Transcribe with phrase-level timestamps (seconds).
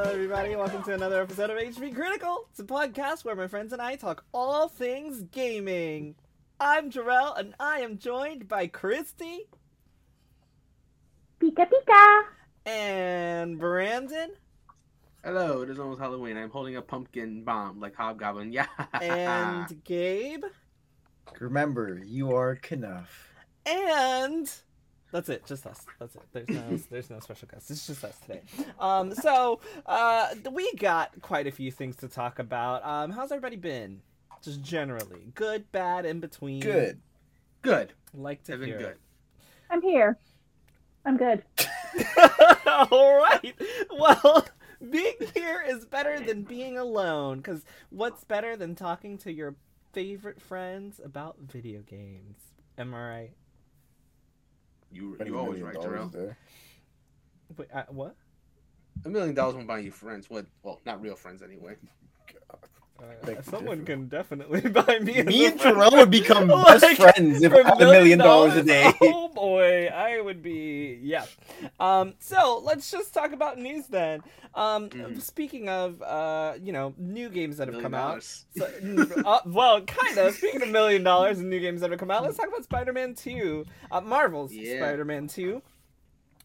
[0.00, 0.54] Hello, everybody.
[0.54, 2.46] Welcome to another episode of HP Critical.
[2.50, 6.14] It's a podcast where my friends and I talk all things gaming.
[6.60, 9.48] I'm Jarrell, and I am joined by Christy
[11.42, 12.22] Pika pika.
[12.64, 14.30] and Brandon
[15.24, 16.36] Hello, it is almost Halloween.
[16.36, 18.52] I'm holding a pumpkin bomb like Hobgoblin.
[18.52, 18.66] Yeah.
[19.02, 20.44] and Gabe
[21.40, 23.30] Remember, you are Knuff.
[23.66, 24.48] and
[25.10, 25.46] that's it.
[25.46, 25.86] Just us.
[25.98, 26.22] That's it.
[26.32, 27.70] There's no there's no special guests.
[27.70, 28.42] It's just us today.
[28.78, 32.84] Um, so uh, we got quite a few things to talk about.
[32.84, 34.02] Um, how's everybody been?
[34.42, 36.60] Just generally, good, bad, in between.
[36.60, 37.00] Good.
[37.62, 37.92] good.
[38.14, 38.78] Like to I've been hear.
[38.78, 38.96] good.
[39.70, 40.18] I'm here.
[41.04, 41.42] I'm good.
[42.66, 43.54] All right.
[43.90, 44.46] Well,
[44.90, 47.38] being here is better than being alone.
[47.38, 49.56] Because what's better than talking to your
[49.92, 52.38] favorite friends about video games?
[52.76, 53.30] Am I right?
[54.90, 56.08] You Twenty you always right, dollars Terrell.
[56.08, 56.36] there.
[57.56, 58.14] Wait, uh, what?
[59.04, 60.28] A million dollars won't buy you friends.
[60.28, 60.46] What?
[60.62, 61.76] Well, not real friends anyway.
[63.00, 65.22] Uh, someone can definitely buy me.
[65.22, 65.60] Me and.
[65.60, 68.92] Terrell would become Like, best friends if I had a million dollars a day.
[69.02, 71.24] Oh boy, I would be yeah.
[71.78, 74.22] Um, so let's just talk about news then.
[74.54, 75.20] Um, Mhm.
[75.22, 78.22] speaking of uh, you know, new games that have Million come out.
[78.56, 78.68] So,
[79.24, 80.34] uh, well, kind of.
[80.34, 83.14] Speaking of million dollars and new games that have come out, let's talk about Spider-Man
[83.14, 83.64] Two.
[83.92, 84.78] Uh, Marvel's Yeah.
[84.78, 85.62] Spider-Man Two.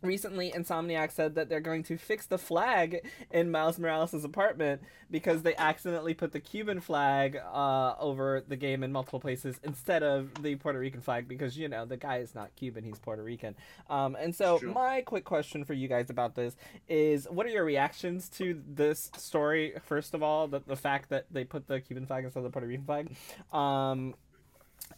[0.03, 5.43] Recently, Insomniac said that they're going to fix the flag in Miles Morales' apartment because
[5.43, 10.43] they accidentally put the Cuban flag uh, over the game in multiple places instead of
[10.43, 13.55] the Puerto Rican flag because, you know, the guy is not Cuban, he's Puerto Rican.
[13.89, 14.73] Um, and so, True.
[14.73, 16.57] my quick question for you guys about this
[16.89, 21.27] is what are your reactions to this story, first of all, the, the fact that
[21.31, 23.15] they put the Cuban flag instead of the Puerto Rican flag?
[23.53, 24.15] Um,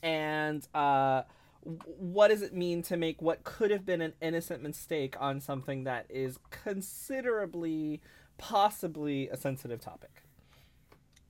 [0.02, 1.24] and uh,
[1.66, 5.84] what does it mean to make what could have been an innocent mistake on something
[5.86, 8.02] that is considerably,
[8.38, 10.24] possibly a sensitive topic?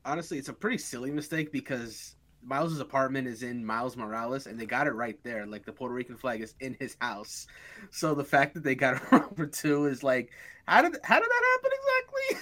[0.03, 4.66] Honestly, it's a pretty silly mistake because Miles's apartment is in Miles Morales, and they
[4.66, 5.45] got it right there.
[5.45, 7.47] Like the Puerto Rican flag is in his house.
[7.90, 10.31] So the fact that they got it wrong for two is like,
[10.68, 11.72] how did how did that happen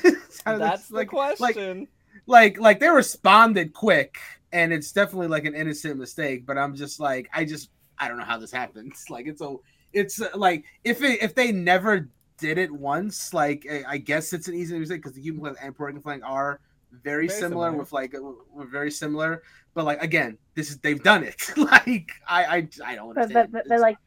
[0.02, 0.20] exactly?
[0.60, 1.88] That's the like, question.
[2.26, 4.18] like like they responded quick
[4.52, 7.70] and it's definitely like an innocent mistake but i'm just like i just
[8.04, 9.56] i don't know how this happens like it's a
[9.94, 14.34] it's uh, like if it, if they never did it once like i, I guess
[14.34, 16.60] it's an easy mistake because the Cuban flag and Puerto Rican flag are
[17.04, 17.72] very, Very similar, similar.
[17.80, 18.14] with like
[18.54, 19.42] we're very similar
[19.74, 23.32] but like again this is they've done it like i i, I don't But understand
[23.34, 23.98] but, but, It's- but like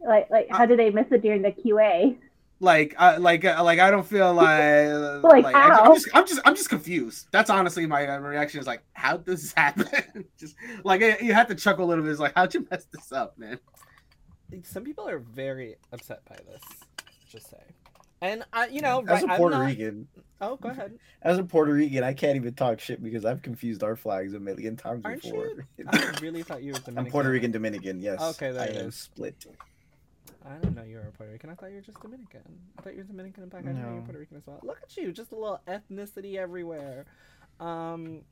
[0.00, 2.16] like like how did they miss it during the QA?
[2.60, 5.86] Like I like uh, like I don't feel like Like, like, I, how?
[5.86, 7.26] am just I'm just I'm just confused.
[7.32, 10.24] That's honestly my uh, reaction is like how does this happen?
[10.38, 10.54] just
[10.84, 12.10] like you you have to chuckle a little bit.
[12.10, 13.58] It's like how'd you mess this up, man?
[14.64, 16.62] Some people are very upset by this.
[17.30, 17.56] Just say.
[18.22, 20.06] And I, you know, As right, a I'm Puerto not- Rican,
[20.42, 20.98] Oh, go ahead.
[21.22, 24.40] as a Puerto Rican, I can't even talk shit because I've confused our flags a
[24.40, 25.46] million times Aren't before.
[25.46, 25.84] you?
[25.88, 26.98] I really thought you were Dominican.
[27.06, 28.20] I'm Puerto Rican Dominican, yes.
[28.20, 28.96] Okay, there I it am is.
[28.96, 29.46] split.
[30.44, 31.50] I didn't know you were Puerto Rican.
[31.50, 32.42] I thought you were just Dominican.
[32.78, 33.64] I thought you were Dominican and black.
[33.64, 34.60] I didn't know you were Puerto Rican as well.
[34.62, 37.06] Look at you, just a little ethnicity everywhere.
[37.60, 38.22] Um,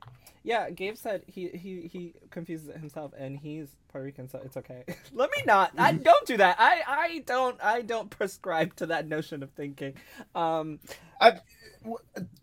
[0.43, 4.83] yeah, Gabe said he he he confuses himself, and he's Puerto Rican, so it's okay.
[5.13, 5.71] Let me not.
[5.77, 6.55] I don't do that.
[6.59, 9.93] I I don't I don't prescribe to that notion of thinking.
[10.33, 10.79] Um,
[11.83, 11.97] W-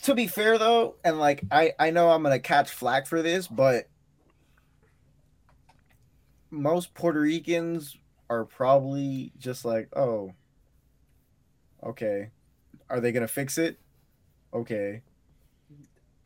[0.05, 3.49] To be fair though, and like I I know I'm gonna catch flack for this,
[3.49, 3.89] but
[6.51, 7.97] most Puerto Ricans
[8.29, 10.33] are probably just like, oh,
[11.83, 12.31] okay,
[12.91, 13.79] are they gonna fix it?
[14.53, 15.03] Okay,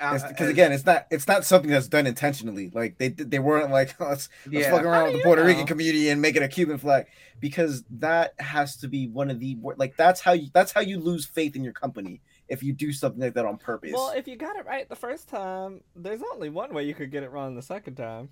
[0.01, 2.71] because uh, again, it's not it's not something that's done intentionally.
[2.73, 5.49] Like they they weren't like let's let's yeah, fuck around with the Puerto know?
[5.49, 7.07] Rican community and make it a Cuban flag
[7.39, 10.99] because that has to be one of the like that's how you that's how you
[10.99, 13.93] lose faith in your company if you do something like that on purpose.
[13.93, 17.11] well, if you got it right the first time, there's only one way you could
[17.11, 18.31] get it wrong the second time.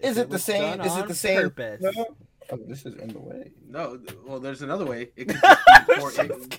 [0.00, 1.80] Is If it the same- is it the same- Purpose.
[1.82, 2.16] No?
[2.52, 3.50] Oh, this is in the way.
[3.68, 3.98] no.
[4.24, 5.10] Well, there's another way.
[5.16, 5.56] It could I
[5.88, 6.56] just be poor, just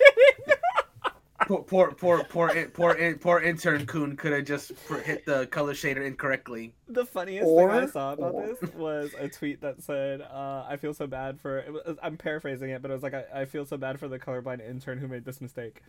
[1.46, 4.72] poor, poor, poor, poor, in- poor, in- poor intern Coon could have just
[5.04, 6.74] hit the color shader incorrectly.
[6.88, 10.76] The funniest thing I saw about or- this was a tweet that said, uh, "I
[10.76, 13.44] feel so bad for." It was, I'm paraphrasing it, but it was like, I, "I
[13.46, 15.82] feel so bad for the colorblind intern who made this mistake,"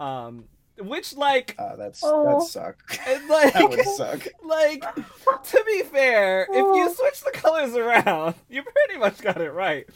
[0.00, 0.44] um,
[0.78, 2.24] which like, Uh, that's Oh.
[2.40, 2.82] that suck.
[3.28, 4.26] like, that would suck.
[4.44, 6.92] like to be fair, if you Oh.
[6.92, 9.88] switch the colors around, you pretty much got it right.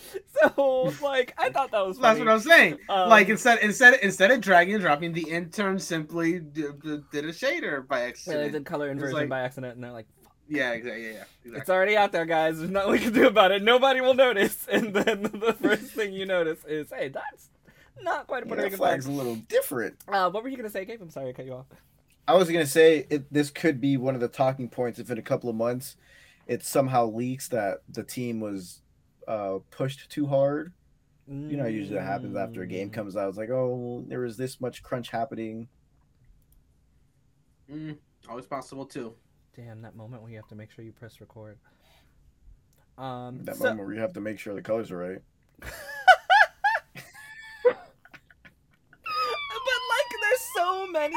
[0.55, 2.79] So like, I thought that was That's what I'm saying.
[2.89, 7.25] Um, like instead, instead, instead of dragging and dropping, the intern simply d- d- did
[7.25, 8.53] a shader by Yeah, they accident.
[8.53, 10.07] did color inversion like- by accident, and they're like,
[10.51, 11.03] Yeah, exactly.
[11.05, 11.25] Yeah, yeah.
[11.45, 11.61] Exactly.
[11.61, 12.59] It's already out there, guys.
[12.59, 13.63] There's nothing we can do about it.
[13.63, 14.67] Nobody will notice.
[14.73, 17.51] And then the first thing you notice is, hey, that's
[18.03, 18.91] Not quite a Puerto Yeah, Rican flag.
[18.91, 19.97] flag's a little different.
[20.09, 21.01] Uh, what were you gonna say, Gabe?
[21.03, 21.67] I'm sorry, I cut you off.
[22.27, 25.19] I was gonna say it, this could be one of the talking points if in
[25.19, 25.97] a couple of months
[26.47, 28.83] it somehow leaks that the team was
[29.27, 30.73] uh, pushed too hard.
[31.31, 32.93] You know, usually that happens after a game Mm.
[32.95, 33.29] comes out.
[33.29, 35.69] It's like, oh, there was this much crunch happening.
[37.71, 37.99] Mm,
[38.31, 39.13] always possible too.
[39.55, 41.59] Damn, that moment where you have to make sure you press record.
[42.97, 45.19] Um, That so- moment where you have to make sure the colors are right.
[45.61, 45.71] but
[49.15, 51.17] like there's so many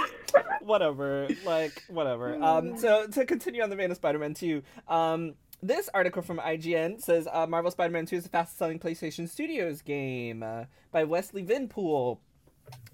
[0.62, 5.34] whatever like whatever um so to continue on the vein of spider-man 2 um
[5.64, 9.84] this article from IGN says uh, Marvel Spider-Man 2 is the fastest selling PlayStation Studios
[9.84, 12.20] game uh, by Wesley Yin-Poole.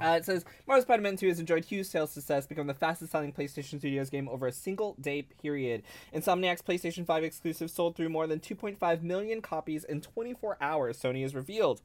[0.02, 3.32] Uh, it says Marvel Spider-Man 2 has enjoyed huge sales success, becoming the fastest selling
[3.32, 5.84] PlayStation Studios game over a single day period.
[6.14, 11.22] Insomniac's PlayStation 5 exclusive sold through more than 2.5 million copies in 24 hours, Sony
[11.22, 11.82] has revealed.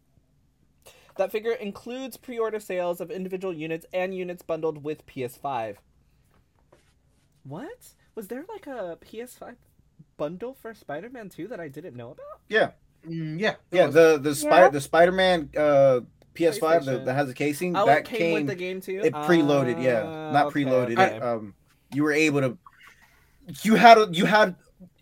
[1.17, 5.77] That figure includes pre-order sales of individual units and units bundled with PS5.
[7.45, 7.95] What?
[8.15, 9.57] Was there like a PS5
[10.17, 12.41] bundle for Spider-Man 2 that I didn't know about?
[12.49, 12.71] Yeah,
[13.07, 13.55] Mm, yeah.
[13.73, 13.89] yeah.
[13.89, 14.71] The the spider Yeah.
[14.71, 16.01] the Spider-Man uh,
[16.37, 19.01] PS5 that, that has a casing Oh, that it came, came with the game too.
[19.03, 19.83] it preloaded.
[19.83, 20.93] yeah, Ah, not okay, preloaded.
[20.99, 21.19] okay.
[21.19, 21.53] Um,
[21.93, 22.59] you were able to.
[23.65, 24.55] You had a- you had.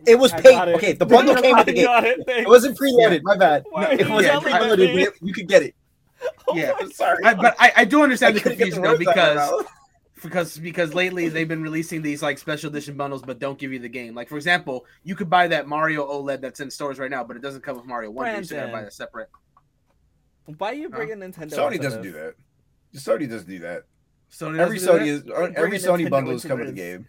[0.06, 0.68] It was I paid.
[0.70, 0.74] it.
[0.76, 1.86] Okay, the bundle came with the game.
[1.90, 2.24] it.
[2.26, 3.20] It wasn't preloaded.
[3.22, 3.64] My bad.
[3.68, 4.94] Why are it wasn't yelling at preloaded.
[4.96, 5.06] me?
[5.20, 5.74] You could get it.
[6.48, 6.72] Oh, yeah.
[6.78, 9.06] Oh my Sorry, I, but I, I do understand I the couldn't confusion though words
[9.06, 9.68] out of my because
[10.22, 13.78] because because lately they've been releasing these like special edition bundles but don't give you
[13.78, 14.14] the game.
[14.14, 17.36] Like for example, you could buy that Mario OLED that's in stores right now, but
[17.36, 18.38] it doesn't come with Mario Wonder.
[18.38, 19.28] You still gotta buy that separate.
[20.58, 21.52] Why are you bringing Nintendo?
[21.52, 22.12] Sony doesn't this?
[22.12, 22.34] do that.
[22.94, 23.84] Sony doesn't do that.
[24.32, 25.06] Sony Every do Sony that?
[25.06, 26.96] is uh, every Sony Nintendo bundle is into coming to the this.
[26.96, 27.08] game.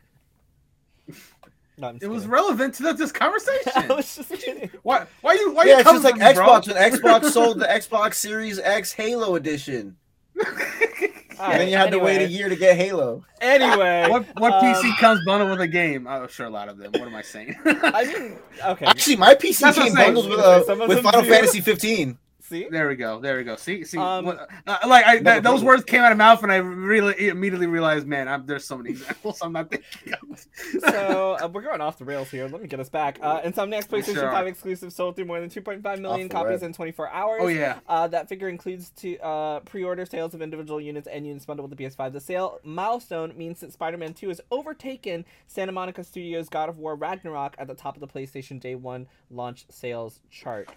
[1.82, 3.72] No, I'm just It was relevant to this conversation.
[3.76, 4.70] I was just kidding.
[4.84, 5.08] Why?
[5.22, 5.52] Why you?
[5.52, 6.60] Why yeah, you it's just like coming for bro?
[6.60, 9.98] Xbox when Xbox sold the Xbox Series X Halo edition,
[10.40, 10.46] All
[11.40, 13.26] and then you had to wait a year to get Halo.
[13.42, 16.06] Anyway, what what um, PC comes bundled with a game?
[16.08, 16.92] I'm sure, a lot of them.
[16.92, 17.56] What am I saying?
[17.66, 18.86] I mean, okay.
[18.86, 20.14] Actually, my PC That's came saying.
[20.14, 21.30] bundled with uh, with Final do.
[21.30, 22.16] Fantasy 15.
[22.52, 23.22] See, there we go.
[23.22, 23.56] There we go.
[23.56, 26.44] See, see, Um, what, uh, like I, Never that, those words came out of mouth,
[26.44, 30.46] and I really immediately realized, man, I'm, there's so many examples I'm not thinking of.
[30.90, 32.50] so uh, we're going off the rails here.
[32.50, 33.20] Let me get us back.
[33.22, 36.56] Uh, Insomniac's We PlayStation sure 5 exclusive sold through more than 2.5 million Off copies
[36.60, 36.64] rip.
[36.64, 37.40] in 24 hours.
[37.42, 41.46] oh yeah, Uh, that figure includes to uh, pre-order sales of individual units and units
[41.46, 42.12] bundled with the PS5.
[42.12, 46.96] The sale milestone means that Spider-Man 2 has overtaken Santa Monica Studios' God of War
[46.96, 50.70] Ragnarok at the top of the PlayStation Day One launch sales chart.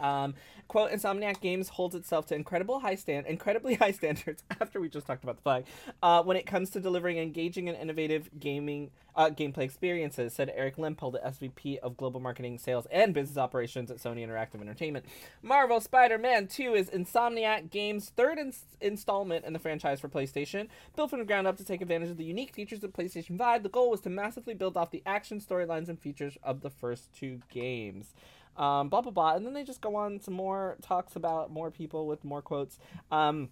[0.00, 0.34] Um,
[0.68, 4.44] quote: Insomniac Games holds itself to incredible high stand, incredibly high standards.
[4.60, 5.64] After we just talked about the flag,
[6.02, 10.76] uh, when it comes to delivering engaging and innovative gaming uh, gameplay experiences, said Eric
[10.76, 15.04] Lempel, the SVP of Global Marketing, Sales, and Business Operations at Sony Interactive Entertainment.
[15.42, 20.68] Marvel Spider-Man 2 is Insomniac Games' third ins- installment in the franchise for PlayStation.
[20.96, 23.62] Built from the ground up to take advantage of the unique features of PlayStation 5,
[23.62, 27.14] the goal was to massively build off the action, storylines, and features of the first
[27.14, 28.14] two games.
[28.56, 31.70] Um, blah blah blah, and then they just go on some more talks about more
[31.70, 32.78] people with more quotes.
[33.10, 33.48] Um,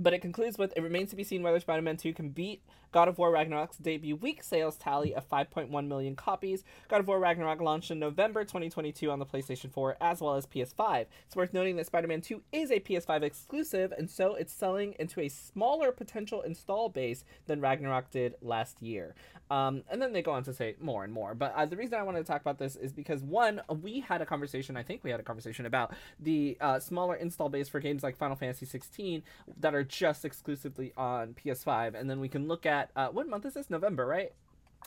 [0.00, 2.62] but it concludes with it remains to be seen whether Spider Man 2 can beat
[2.94, 6.62] God of War Ragnarok's debut week sales tally of 5.1 million copies.
[6.86, 10.46] God of War Ragnarok launched in November 2022 on the PlayStation 4 as well as
[10.46, 11.06] PS5.
[11.26, 14.94] It's worth noting that Spider Man 2 is a PS5 exclusive, and so it's selling
[15.00, 19.16] into a smaller potential install base than Ragnarok did last year.
[19.50, 21.34] Um, and then they go on to say more and more.
[21.34, 24.22] But uh, the reason I wanted to talk about this is because one, we had
[24.22, 24.76] a conversation.
[24.76, 28.16] I think we had a conversation about the uh, smaller install base for games like
[28.16, 29.22] Final Fantasy 16
[29.58, 33.44] that are just exclusively on PS5, and then we can look at uh, what month
[33.46, 33.70] is this?
[33.70, 34.32] November, right?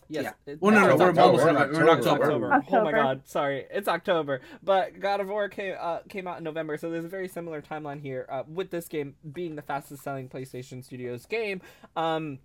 [0.09, 0.23] Yes.
[0.45, 0.53] Yeah.
[0.53, 1.21] it- Well, no, no, it's we're October.
[1.21, 1.79] almost We're in in October.
[1.79, 2.23] We're in October.
[2.23, 2.53] October.
[2.53, 2.77] October.
[2.79, 4.41] Oh my god, sorry, it's October.
[4.63, 7.61] But God of War came uh, came out in November, so there's a very similar
[7.61, 8.25] timeline here.
[8.29, 11.61] Uh, with this game being the fastest selling PlayStation Studios game,
[11.95, 12.39] um,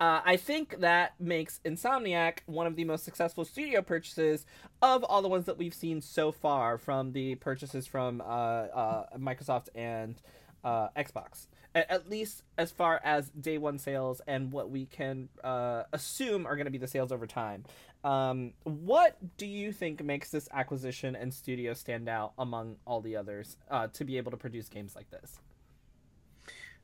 [0.00, 4.44] uh, I think that makes Insomniac one of the most successful studio purchases
[4.82, 9.06] of all the ones that we've seen so far from the purchases from uh, uh,
[9.18, 10.20] Microsoft and
[10.64, 11.46] uh, Xbox.
[11.76, 16.56] At least as far as day one sales and what we can uh, assume are
[16.56, 17.64] going to be the sales over time.
[18.02, 23.16] Um, what do you think makes this acquisition and studio stand out among all the
[23.16, 25.40] others uh, to be able to produce games like this?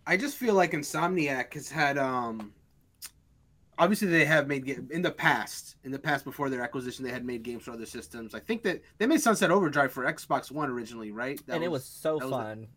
[0.06, 2.52] I just feel like Insomniac has had um
[3.78, 7.24] obviously they have made in the past in the past before their acquisition they had
[7.24, 8.34] made games for other systems.
[8.34, 11.40] I think that they made Sunset Overdrive for Xbox One originally, right?
[11.46, 12.68] That and it was so that was fun.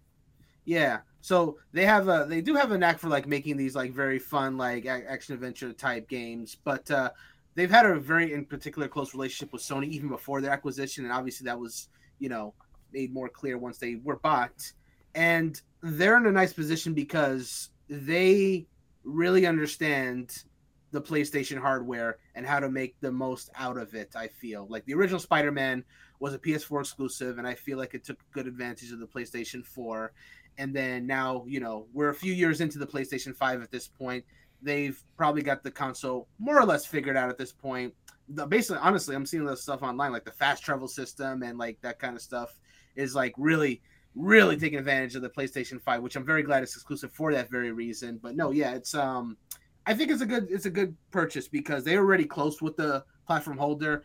[0.66, 1.00] Yeah.
[1.26, 4.20] So they have a they do have a knack for like making these like very
[4.20, 7.10] fun like action adventure type games, but uh
[7.56, 11.12] they've had a very in particular close relationship with Sony even before their acquisition and
[11.12, 11.90] obviously that was,
[12.20, 12.54] you know,
[12.94, 14.72] made more clear once they were bought.
[15.16, 18.68] and they're in a nice position because they
[19.04, 20.44] really understand
[20.92, 24.16] the PlayStation hardware and how to make the most out of it.
[24.16, 25.84] I feel like the original Spider-Man
[26.20, 29.66] was a PS4 exclusive, and I feel like it took good advantage of the PlayStation
[29.66, 30.14] 4.
[30.58, 33.88] And then now, you know, we're a few years into the PlayStation 5 at this
[33.88, 34.24] point.
[34.62, 37.94] They've probably got the console more or less figured out at this point.
[38.30, 41.80] The, basically, honestly, I'm seeing this stuff online, like the fast travel system and like
[41.82, 42.58] that kind of stuff,
[42.96, 43.82] is like really,
[44.16, 47.52] really taking advantage of the PlayStation 5, which I'm very glad it's exclusive for that
[47.52, 48.20] very reason.
[48.22, 49.38] But no, yeah, it's um,
[49.86, 53.04] I think it's a good it's a good purchase because they're already close with the
[53.28, 54.04] platform holder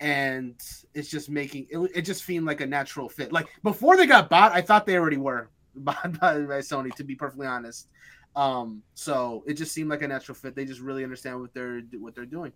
[0.00, 0.60] and
[0.94, 3.32] it's just making it, it just seemed like a natural fit.
[3.32, 6.94] Like before they got bought, I thought they already were bought by, by Sony.
[6.96, 7.88] To be perfectly honest,
[8.36, 10.54] um, so it just seemed like a natural fit.
[10.54, 12.52] They just really understand what they're what they're doing.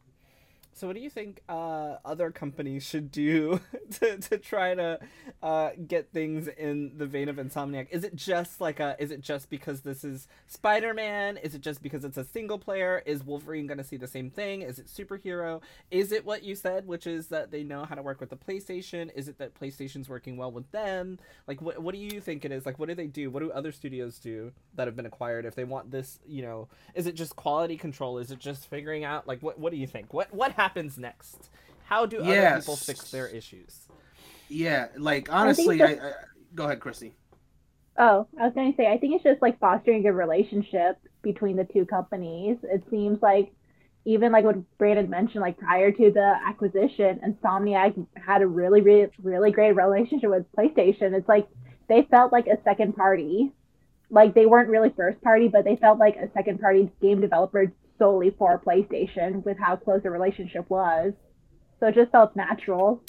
[0.77, 3.61] So, what do you think uh, other companies should do
[3.93, 4.99] to, to try to
[5.43, 7.87] uh, get things in the vein of Insomniac?
[7.91, 8.95] Is it just like a?
[8.99, 11.39] Is it just because this is Spider Man?
[11.39, 13.03] Is it just because it's a single player?
[13.07, 14.61] Is Wolverine going to see the same thing?
[14.61, 15.63] Is it superhero?
[15.91, 18.37] Is it what you said, which is that they know how to work with the
[18.37, 19.11] PlayStation?
[19.15, 21.19] Is it that PlayStation's working well with them?
[21.47, 22.67] Like, what what do you think it is?
[22.67, 23.31] Like, what do they do?
[23.31, 26.19] What do other studios do that have been acquired if they want this?
[26.27, 28.19] You know, is it just quality control?
[28.19, 30.13] Is it just figuring out like what what do you think?
[30.13, 30.53] What what
[30.99, 31.51] next?
[31.85, 33.87] How do other people fix their issues?
[34.49, 36.11] Yeah, like honestly, I, that- I,
[36.55, 37.15] go ahead, Christy.
[37.99, 40.99] Oh, I was going to say, I think it's just like fostering a good relationship
[41.23, 42.59] between the two companies.
[42.63, 43.53] It seems like
[44.05, 49.09] even like what Brandon mentioned, like prior to the acquisition, Insomniac had a really, really,
[49.23, 51.15] really great relationship with PlayStation.
[51.15, 51.49] It's like
[51.89, 53.53] they felt like a second party.
[54.11, 57.73] Like they weren't really first party, but they felt like a second party game developer
[57.99, 61.13] solely for PlayStation with how close the relationship was.
[61.81, 63.03] So it just felt natural.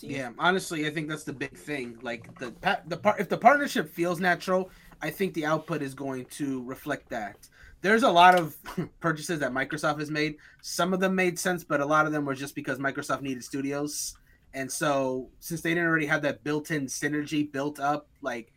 [0.00, 1.98] Yeah, honestly, I think that's the big thing.
[2.02, 2.54] Like the
[2.86, 4.70] the part if the partnership feels natural,
[5.02, 7.48] I think the output is going to reflect that.
[7.80, 8.56] There's a lot of
[9.00, 10.36] purchases that Microsoft has made.
[10.62, 13.44] Some of them made sense, but a lot of them were just because Microsoft needed
[13.44, 14.16] studios.
[14.54, 18.52] And so, since they didn't already have that built-in synergy built up, like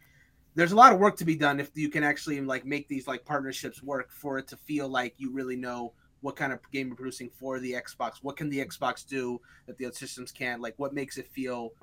[0.55, 3.07] there's a lot of work to be done if you can actually like make these
[3.07, 6.87] like partnerships work for it to feel like you really know what kind of game
[6.87, 8.15] you're producing for the Xbox.
[8.21, 10.61] What can the Xbox do that the other systems can't?
[10.61, 11.73] Like what makes it feel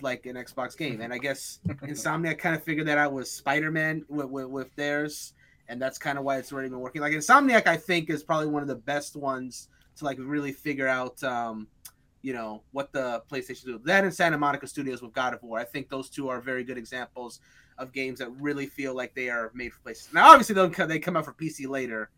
[0.00, 1.00] like an Xbox game?
[1.00, 5.34] And I guess Insomniac kind of figured that out with Spider-Man with, with, with theirs,
[5.68, 7.00] and that's kind of why it's already been working.
[7.00, 10.88] Like Insomniac, I think is probably one of the best ones to like really figure
[10.88, 11.22] out.
[11.22, 11.68] Um,
[12.24, 13.80] you know what the PlayStation do.
[13.84, 15.58] That and Santa Monica Studios with God of War.
[15.58, 17.40] I think those two are very good examples
[17.78, 20.14] of games that really feel like they are made for PlayStation.
[20.14, 22.10] Now, obviously, they'll come, they come out for PC later,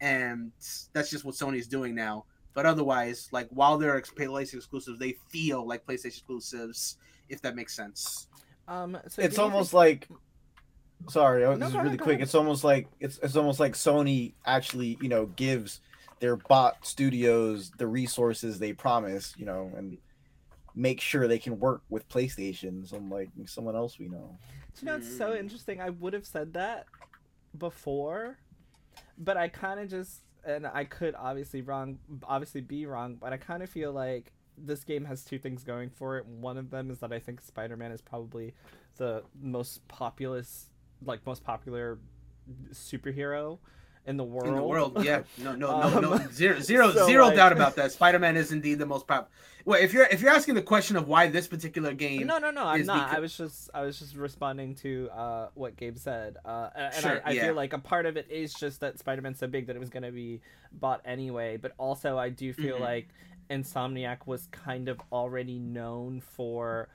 [0.00, 0.52] and
[0.92, 2.24] that's just what Sony's doing now.
[2.54, 6.96] But otherwise, like while they're ex- PlayStation exclusives, they feel like PlayStation exclusives,
[7.28, 8.28] if that makes sense.
[8.66, 10.08] Um, so it's almost think- like
[11.08, 12.22] sorry No, this is go ahead, really quick ahead.
[12.24, 15.80] it's almost like it's it's almost like sony actually you know gives
[16.18, 19.96] their bot studios the resources they promise you know and
[20.74, 24.38] make sure they can work with playstations unlike someone else we know
[24.78, 25.38] Do you know it's so Mm.
[25.40, 25.80] interesting?
[25.80, 26.86] I would have said that
[27.56, 28.38] before,
[29.18, 33.36] but I kind of just and I could obviously wrong, obviously be wrong, but I
[33.36, 36.24] kind of feel like this game has two things going for it.
[36.26, 38.54] One of them is that I think Spider-Man is probably
[38.96, 40.70] the most populous,
[41.04, 41.98] like most popular
[42.72, 43.58] superhero
[44.06, 44.48] in the world.
[44.48, 47.52] In the world, yeah, no, no, no, no, Um, zero, zero, so, zero like- doubt
[47.52, 47.92] about that.
[47.92, 49.28] Spider-Man is indeed the most popular.
[49.66, 52.50] Well, if you're if you're asking the question of why this particular game, No, no,
[52.50, 52.64] no.
[52.64, 53.10] I'm not.
[53.10, 56.94] becau- I was just, I was just responding to uh, what Gabe said, uh, and
[56.94, 57.44] Sure, I, I yeah.
[57.44, 59.90] feel like a part of it is just that Spider-Man's so big that it was
[59.90, 60.40] going to be
[60.72, 61.58] bought anyway.
[61.58, 62.80] But also, I do feel Mhm.
[62.80, 63.08] like
[63.50, 66.88] Insomniac was kind of already known for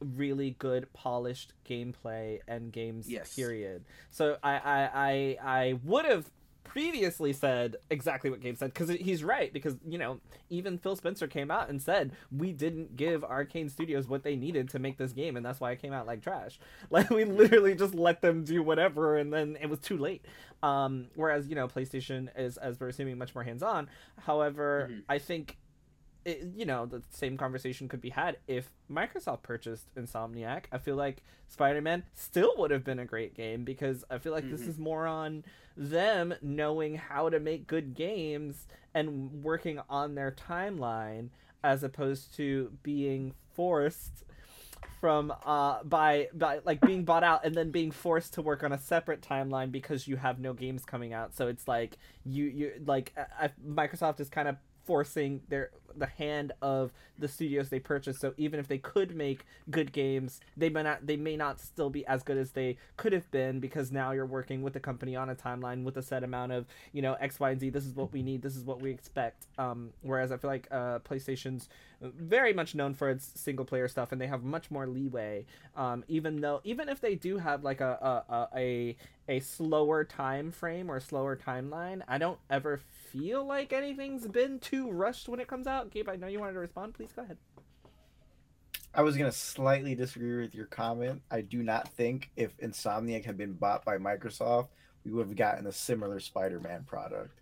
[0.00, 3.34] really good polished gameplay and games Yes.
[3.34, 6.30] period so i i i, I would have
[6.66, 10.20] previously said exactly what Gabe said because he's right because you know
[10.50, 14.68] even Phil Spencer came out and said we didn't give Arkane Studios what they needed
[14.70, 16.58] to make this game and that's why it came out like trash.
[16.90, 20.24] Like we literally just let them do whatever and then it was too late.
[20.62, 23.88] Um, whereas you know PlayStation is as we're assuming much more hands on.
[24.18, 25.02] However, Mhm.
[25.08, 25.56] I think.
[26.26, 30.64] It, you know the same conversation could be had if Microsoft purchased Insomniac.
[30.72, 34.50] I feel like Spider-Man still would have been a great game because I feel like
[34.50, 34.68] this Mhm.
[34.70, 35.44] is more on
[35.76, 41.28] them knowing how to make good games and working on their timeline
[41.62, 44.24] as opposed to being forced
[45.00, 48.72] from uh by by like being bought out and then being forced to work on
[48.72, 52.72] a separate timeline because you have no games coming out so it's like you you
[52.84, 58.20] like uh, Microsoft is kind of forcing their the hand of the studios they purchased.
[58.20, 61.90] So even if they could make good games, they may not they may not still
[61.90, 65.16] be as good as they could have been because now you're working with the company
[65.16, 67.70] on a timeline with a set amount of you know X, Y, and Z.
[67.70, 68.42] This is what we need.
[68.42, 69.46] This is what we expect.
[69.58, 71.68] Um, whereas I feel like uh, PlayStation's
[72.00, 75.46] very much known for its single player stuff, and they have much more leeway.
[75.76, 78.96] Um, even though even if they do have like a a, a
[79.28, 84.90] a slower time frame or slower timeline, I don't ever feel like anything's been too
[84.90, 85.90] rushed when it comes out.
[85.90, 86.94] Gabe, I know you wanted to respond.
[86.94, 87.38] Please go ahead.
[88.94, 91.20] I was gonna slightly disagree with your comment.
[91.30, 94.68] I do not think if Insomniac had been bought by Microsoft,
[95.04, 97.38] we would have gotten a similar Spider-Man product.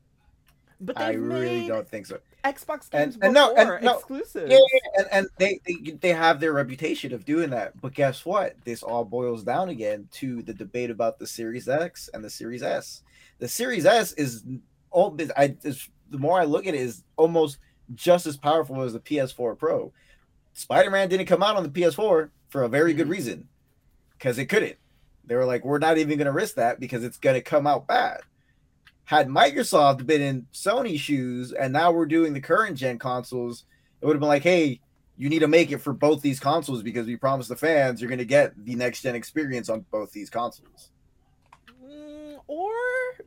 [0.80, 2.18] But I really don't think so.
[2.44, 4.50] Xbox And- games and no, before and no, exclusives.
[4.50, 7.80] Yeah, yeah, and, and they, they they have their reputation of doing that.
[7.80, 8.56] But guess what?
[8.64, 12.62] This all boils down again to the debate about the Series X and the Series
[12.62, 13.02] S.
[13.38, 14.44] The Series S is
[14.94, 17.58] all I is, the more I look at it is almost
[17.94, 19.92] just as powerful as the PS4 Pro.
[20.54, 23.10] Spider-Man didn't come out on the PS4 for a very good Mhm.
[23.10, 23.48] reason.
[24.16, 24.76] Because it couldn't.
[25.26, 28.20] They were like, we're not even gonna risk that because it's gonna come out bad.
[29.04, 33.64] Had Microsoft been in Sony shoes and now we're doing the current gen consoles,
[34.00, 34.80] it would have been like, hey,
[35.16, 38.08] you need to make it for both these consoles because we promised the fans you're
[38.08, 40.90] going to get the next gen experience on both these consoles.
[42.46, 42.70] Or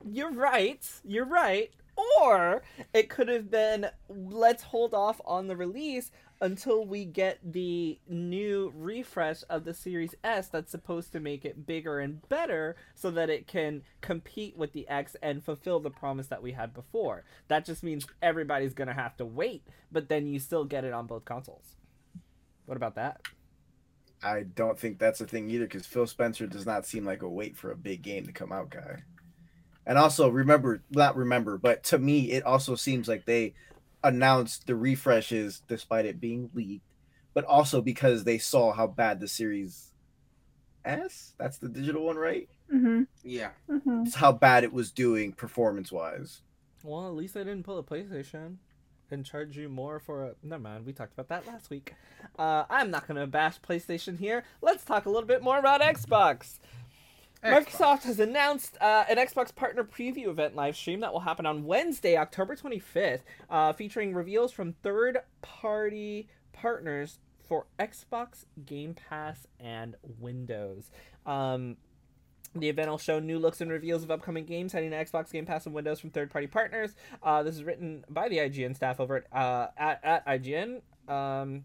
[0.10, 1.72] you're right, you're right.
[2.20, 2.62] Or
[2.94, 8.72] it could have been let's hold off on the release until we get the new
[8.76, 13.30] refresh of the Series S that's supposed to make it bigger and better so that
[13.30, 17.24] it can compete with the X and fulfill the promise that we had before.
[17.48, 20.94] That just means everybody's going to have to wait, but then you still get it
[20.94, 21.76] on both consoles.
[22.66, 23.22] What about that?
[24.24, 27.30] I don't think that's a thing either because Phil Spencer does not seem like a
[27.30, 29.04] wait for a big game to come out guy.
[29.88, 33.54] And also, remember, not remember, but to me, it also seems like they
[34.04, 36.84] announced the refreshes despite it being leaked,
[37.34, 39.94] but also because they saw how bad the Series
[40.84, 42.50] S, that's the digital one, right?
[42.74, 43.04] Mm-hmm.
[43.24, 43.52] Yeah.
[43.70, 44.04] Mm-hmm.
[44.06, 46.42] It's how bad it was doing performance wise.
[46.84, 48.58] Well, at least I didn't pull a PlayStation
[49.10, 50.36] and charge you more for a.
[50.44, 51.94] Never mind, we talked about that last week.
[52.38, 54.44] Uh, I'm not gonna bash PlayStation here.
[54.62, 56.60] Let's talk a little bit more about Xbox.
[57.44, 61.66] Microsoft has announced uh, an Xbox partner preview event live stream that will happen on
[61.66, 69.96] Wednesday, October 25th, uh, featuring reveals from third party partners for Xbox, Game Pass, and
[70.20, 70.90] Windows.
[71.26, 71.78] Um,
[72.56, 75.46] the event will show new looks and reveals of upcoming games heading to Xbox, Game
[75.46, 76.96] Pass, and Windows from third party partners.
[77.22, 80.82] Uh, this is written by the IGN staff over at, uh, at, at IGN.
[81.08, 81.64] Um,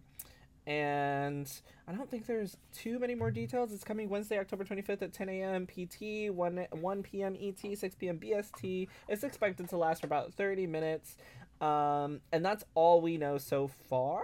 [0.67, 1.51] and
[1.89, 3.73] I don't think there's too many more details.
[3.73, 5.67] It's coming Wednesday, October 25th at 10 a.m.
[5.67, 7.37] PT, 1, 1 p.m.
[7.41, 8.19] ET, 6 p.m.
[8.19, 8.89] BST.
[9.09, 11.17] It's expected to last for about 30 minutes.
[11.61, 14.23] Um, and that's all we know so far.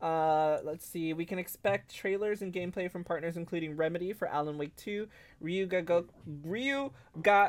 [0.00, 1.12] Uh, let's see.
[1.12, 5.06] We can expect trailers and gameplay from partners including Remedy for Alan Wake 2,
[5.42, 6.06] Ryuga Go-
[6.46, 6.90] Ryuga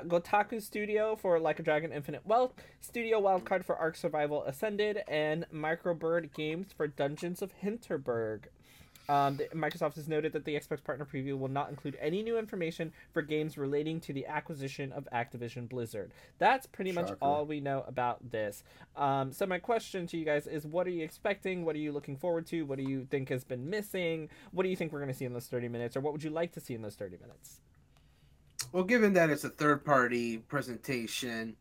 [0.06, 5.46] Gotaku Studio for Like a Dragon Infinite Wealth, Studio Wildcard for Ark Survival Ascended, and
[5.54, 8.46] Microbird Games for Dungeons of Hinterberg.
[9.10, 12.38] Um, the, Microsoft has noted that the Xbox Partner Preview will not include any new
[12.38, 16.12] information for games relating to the acquisition of Activision Blizzard.
[16.40, 18.64] That's pretty much all we know about this.
[18.96, 21.66] Um, so my question to you guys is: What are you expecting?
[21.66, 22.64] What are you looking forward to?
[22.64, 24.30] What do you think has been missing?
[24.52, 26.24] What do you think we're going to see in those thirty minutes, or what would
[26.24, 27.62] you like to see in those thirty minutes?
[28.72, 31.58] Well, given that it's a third party presentation,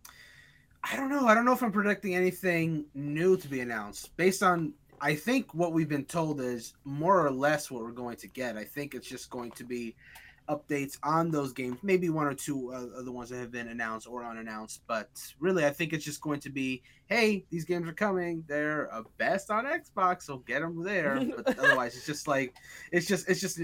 [0.85, 1.27] I don't know.
[1.27, 4.17] I don't know if I'm predicting anything new to be announced.
[4.17, 8.17] Based on, I think what we've been told is more or less what we're going
[8.19, 8.57] to get.
[8.57, 9.97] I think it's just going to be
[10.51, 13.69] updates on those games, maybe one or two uh, of the ones that have been
[13.69, 14.83] announced or unannounced.
[14.87, 15.09] But
[15.39, 18.45] really, I think it's just going to be, hey, these games are coming.
[18.49, 21.21] They're best on Xbox, so get them there.
[21.45, 22.55] But otherwise, it's just like
[22.93, 23.61] it's just it's just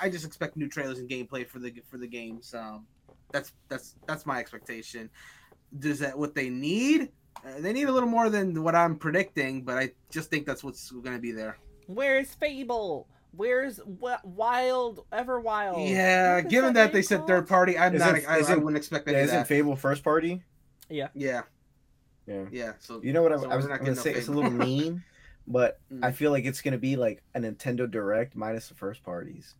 [0.00, 2.54] I just expect new trailers and gameplay for the for the games.
[2.54, 2.86] Um,
[3.32, 5.10] that's that's that's my expectation.
[5.78, 7.10] Does that what they need?
[7.44, 10.62] Uh, they need a little more than what I'm predicting, but I just think that's
[10.64, 11.58] what's going to be there.
[11.86, 13.08] Where's Fable?
[13.32, 13.78] Where's
[14.24, 18.30] Wild Everwild Yeah, given that they said third party, I'm Isn't- not.
[18.30, 19.46] I, I isn't- wouldn't expect Yeah, any of isn't that.
[19.48, 20.42] Fable first party?
[20.88, 21.42] Yeah, Yeah.
[22.26, 22.44] yeah.
[22.50, 22.72] Yeah.
[22.78, 24.12] So You know what I, So I was not going to say?
[24.12, 25.04] no It's a little mean,
[25.46, 26.04] but Mm.
[26.04, 29.54] I feel like it's going to be like a Nintendo Direct minus the first parties.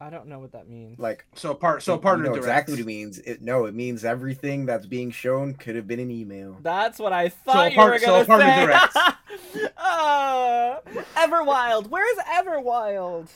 [0.00, 0.98] I don't know what that means.
[0.98, 3.18] Like, so part so you partner know exactly what it means.
[3.20, 6.58] It, no, it means everything that's being shown could have been an email.
[6.62, 8.66] That's what I thought you part- were so gonna partner say.
[8.66, 9.72] direct.
[9.78, 10.80] uh,
[11.16, 11.88] Everwild.
[11.88, 13.28] Where's Everwild?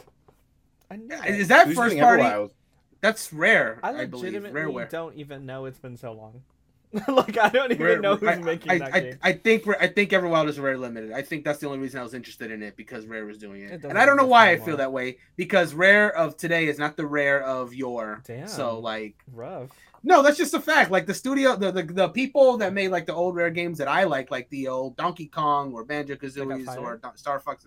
[0.91, 2.23] I knew Yeah, that Who's first doing party?
[2.25, 2.51] Everwild?
[3.01, 3.81] That's rare.
[3.83, 4.91] I I, believe legitimately rareware.
[4.91, 6.43] don't even know it's been so long.
[7.09, 9.19] like I don't even know who's I, making I, that I, game.
[9.23, 11.13] I think I think Everwild is Rare Limited.
[11.13, 13.63] I think that's the only reason I was interested in it because Rare was doing
[13.63, 16.67] It it, and I don't know why I feel that way because Rare of today
[16.67, 18.23] is not the Rare of your.
[18.27, 18.49] Damn.
[18.49, 19.71] So like, Rough.
[20.03, 20.91] no, that's just a fact.
[20.91, 23.87] Like the studio, the, the the people that made like the old Rare games that
[23.87, 27.65] I like, like the old Donkey Kong or Banjo Kazooie's or Star Fox,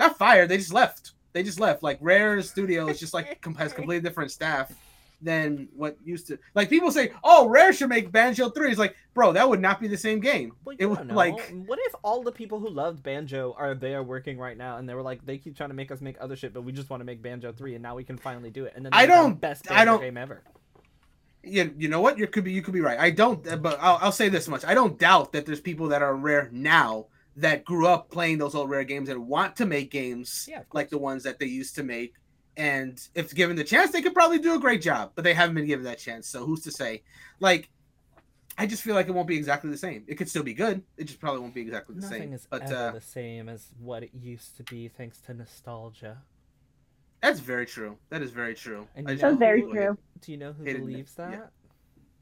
[0.00, 0.48] not fired.
[0.48, 1.12] They just left.
[1.32, 1.84] They just left.
[1.84, 4.72] Like Rare Studio is just like has completely different staff
[5.20, 6.38] than what used to.
[6.54, 8.70] Like people say, oh, Rare should make Banjo Three.
[8.70, 10.52] It's like, bro, that would not be the same game.
[10.64, 11.14] Well, It you was know.
[11.14, 11.34] like
[11.66, 14.94] what if all the people who loved Banjo are there working right now, and they
[14.94, 17.00] were like, they keep trying to make us make other shit, but we just want
[17.00, 18.74] to make Banjo three, and now we can finally do it.
[18.76, 20.42] And then I don't- best I Banjo don't- game ever.
[21.42, 22.18] you, you know what?
[22.18, 22.98] You could be you could be right.
[22.98, 26.02] I don't, but I'll, I'll say this much: I don't doubt that there's people that
[26.02, 29.90] are rare now that grew up playing those old rare games and want to make
[29.92, 32.14] games Yeah, like the ones that they used to make.
[32.58, 35.54] And if given the chance, they could probably do a great job, but they haven't
[35.54, 36.28] been given that chance.
[36.28, 37.02] So who's to say?
[37.38, 37.70] Like,
[38.58, 40.02] I just feel like it won't be exactly the same.
[40.08, 40.82] It could still be good.
[40.96, 42.32] It just probably won't be exactly the Nothing same.
[42.32, 46.18] is But ever uh, the same as what it used to be, thanks to nostalgia.
[47.22, 47.96] that's very true.
[48.10, 48.88] That is very true.
[48.96, 49.98] And you know That's very who- true.
[50.20, 50.86] Do you know who Hated it.
[50.86, 51.52] believes that?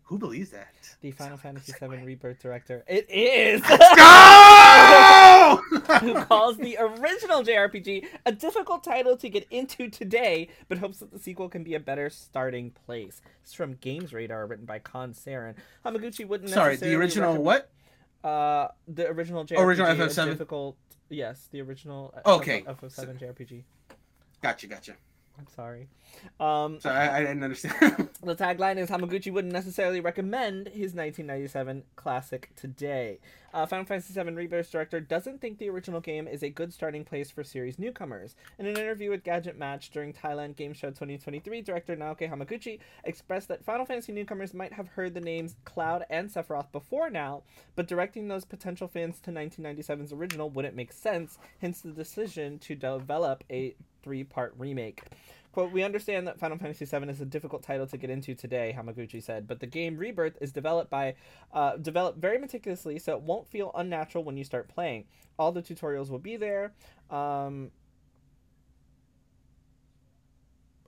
[0.07, 0.69] Who believes that?
[1.01, 2.01] The Final Sounds like a Fantasy.
[2.01, 2.85] VII Rebirth director.
[2.87, 3.61] It is.
[3.61, 5.61] Go!
[6.01, 11.13] who calls the original JRPG a difficult title to get into today, but hopes that
[11.13, 13.21] the sequel can be a better starting place.
[13.43, 15.55] It's from Games Radar, written by Kaan Serin.
[15.85, 17.71] Hamaguchi wouldn't Sorry, the original recommend- what?
[18.23, 19.59] Uh, the original JRPG.
[19.59, 20.27] Original FF7?
[20.27, 20.77] Difficult.
[21.09, 22.15] Yes, the original.
[22.25, 22.63] uh, Okay.
[22.63, 23.63] FF7 JRPG.
[24.43, 24.95] Gotcha, gotcha.
[25.39, 25.89] I'm sorry.
[26.41, 28.09] Um, So I, I didn't understand.
[28.23, 33.19] the tagline is Hamaguchi wouldn't necessarily recommend his 1997 classic today.
[33.53, 37.05] Uh, Final Fantasy VII Rebirth director doesn't think the original game is a good starting
[37.05, 38.37] place for series newcomers.
[38.59, 43.49] In an interview with Gadget Match during Thailand Game Show 2023, director Naoki Hamaguchi expressed
[43.49, 47.45] that Final Fantasy newcomers might have heard the names Cloud and Sephiroth before now,
[47.77, 52.75] but directing those potential fans to 1997's original wouldn't make sense, hence the decision to
[52.75, 53.75] develop a
[54.07, 55.03] three part remake.
[55.51, 58.77] Quote, we understand that Final Fantasy VII is a difficult title to get into today,
[58.79, 61.17] Hamaguchi said, but the game Rebirth is developed by
[61.53, 65.07] uh, developed very meticulously, so it won't feel unnatural when you start playing.
[65.41, 66.73] All the tutorials will be there.
[67.11, 67.73] Um,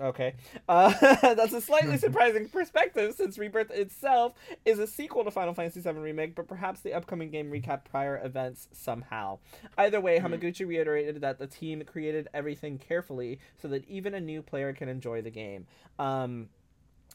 [0.01, 0.35] Okay.
[0.69, 0.93] Uh,
[1.35, 4.35] that's a slightly surprising perspective since Rebirth itself
[4.65, 8.21] is a sequel to Final Fantasy VII Remake, but perhaps the upcoming game recap prior
[8.25, 9.39] events somehow.
[9.77, 10.39] Either way, Mhm.
[10.41, 14.89] Hamaguchi reiterated that the team created everything carefully so that even a new player can
[14.89, 15.67] enjoy the game.
[15.99, 16.49] Um,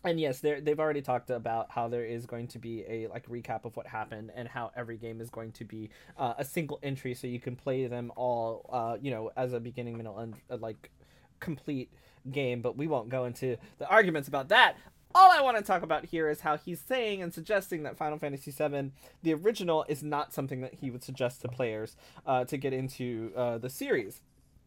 [0.04, 3.64] and yes, they've already talked about how there is going to be a like recap
[3.64, 7.14] of what happened and how every game is going to be uh, a single entry,
[7.14, 10.58] so you can play them all, uh, you know, as a beginning, middle, and uh,
[10.58, 10.92] like
[11.40, 11.90] complete
[12.32, 12.62] game.
[12.62, 14.76] But we won't go into the arguments about that.
[15.16, 18.18] All I want to talk about here is how he's saying and suggesting that Final
[18.18, 22.58] Fantasy VII, the original, is not something that he would suggest to players uh, to
[22.58, 24.22] get into uh, the series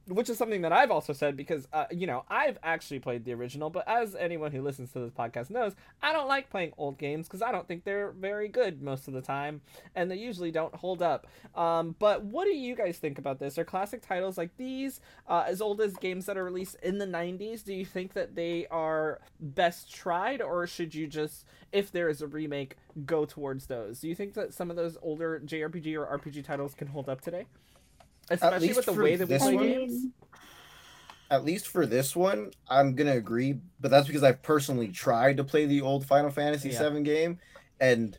[0.09, 3.35] which is something that I've also said because uh, you know I've actually played the
[3.35, 6.99] original, but as anyone who listens to this podcast knows, I don't like playing old
[6.99, 9.61] games because I don't think they're very good most of the time,
[9.95, 11.27] and they usually don't hold up.
[11.55, 13.59] Um, but what do you guys think about this?
[13.59, 17.07] Are classic titles like these uh, as old as games that are released in the
[17.07, 17.65] '90s?
[17.65, 22.23] Do you think that they are best tried, or should you just, if there is
[22.23, 24.01] a remake, go towards those?
[24.01, 27.21] Do you think that some of those older JRPG or RPG titles can hold up
[27.21, 27.47] today?
[28.31, 29.65] Especially least with the for way that we this play one?
[29.67, 30.07] games.
[31.31, 35.45] At least for this one, I'm gonna agree, but that's because I've personally tried to
[35.45, 36.89] play the old Final Fantasy Yeah.
[36.89, 37.39] VII game,
[37.81, 38.17] and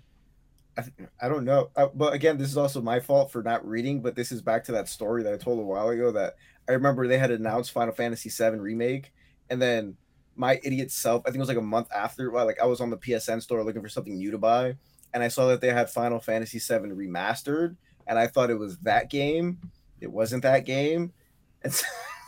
[0.78, 0.84] I,
[1.22, 1.70] I don't know.
[1.76, 4.02] Uh, but again, this is also my fault for not reading.
[4.02, 6.12] But this is back to that story that I told a while ago.
[6.12, 6.36] That
[6.67, 9.13] I remember they had announced Final Fantasy VII remake,
[9.50, 9.96] and then
[10.36, 12.89] my idiot self, I think it was like a month after, like I was on
[12.91, 14.76] the PSN store looking for something new to buy,
[15.13, 18.78] and I saw that they had Final Fantasy VII remastered, and I thought it was
[18.80, 19.60] that game.
[20.02, 21.14] It wasn't that game,
[21.64, 21.86] and so,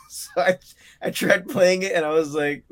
[0.10, 0.58] so I
[1.02, 2.64] I tried playing it, and I was like,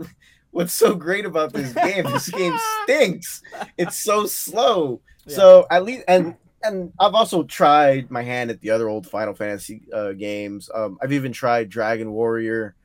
[0.51, 2.05] "What's so great about this game?
[2.05, 3.41] This game stinks.
[3.77, 8.71] It's so slow." So at least and and I've also tried my hand at the
[8.71, 10.69] other old Final Fantasy uh, games.
[10.73, 12.75] Um, I've even tried Dragon Warrior,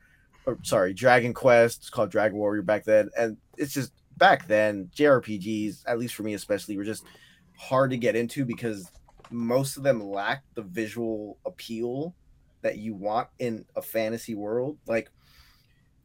[0.45, 1.79] or sorry, Dragon Quest.
[1.79, 6.23] It's called Dragon Warrior back then, and it's just back then JRPGs, at least for
[6.23, 7.03] me especially, were just
[7.57, 8.91] hard to get into because
[9.31, 12.15] most of them lack the visual appeal
[12.61, 14.77] that you want in a fantasy world.
[14.87, 15.09] Like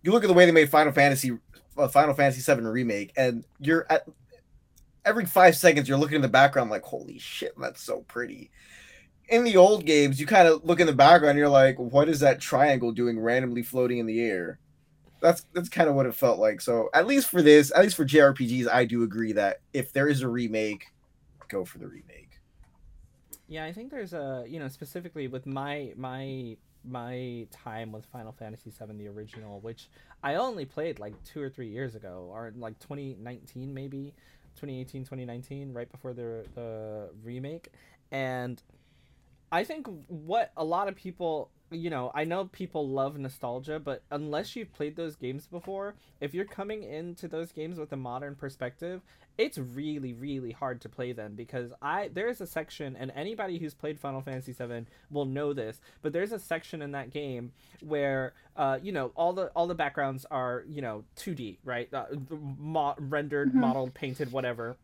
[0.02, 1.38] you look at the way they made Final Fantasy,
[1.76, 4.06] uh, Final Fantasy Seven remake, and you're at
[5.04, 8.50] every five seconds you're looking in the background like, holy shit, that's so pretty.
[9.28, 12.20] In the old games, you kind of look in the background, you're like, what is
[12.20, 14.58] that triangle doing randomly floating in the air?
[15.20, 16.60] That's that's kind of what it felt like.
[16.60, 20.08] So at least for this, at least for JRPGs, I do agree that if there
[20.08, 20.86] is a remake,
[21.48, 22.27] go for the remake.
[23.48, 28.32] Yeah, I think there's a you know specifically with my my my time with Final
[28.32, 29.88] Fantasy VII, the original, which
[30.22, 34.14] I only played like two or three years ago, or like 2019 maybe,
[34.56, 37.68] 2018, 2019, right before the the remake,
[38.12, 38.62] and
[39.50, 44.02] I think what a lot of people you know, I know people love nostalgia, but
[44.10, 48.34] unless you've played those games before, if you're coming into those games with a modern
[48.34, 49.02] perspective,
[49.36, 53.72] it's really really hard to play them because I there's a section and anybody who's
[53.72, 58.34] played Final Fantasy VII will know this, but there's a section in that game where
[58.56, 61.92] uh, you know all the all the backgrounds are, you know, 2D, right?
[61.92, 62.06] Uh,
[62.58, 63.60] mo- rendered, mm-hmm.
[63.60, 64.76] modeled, painted, whatever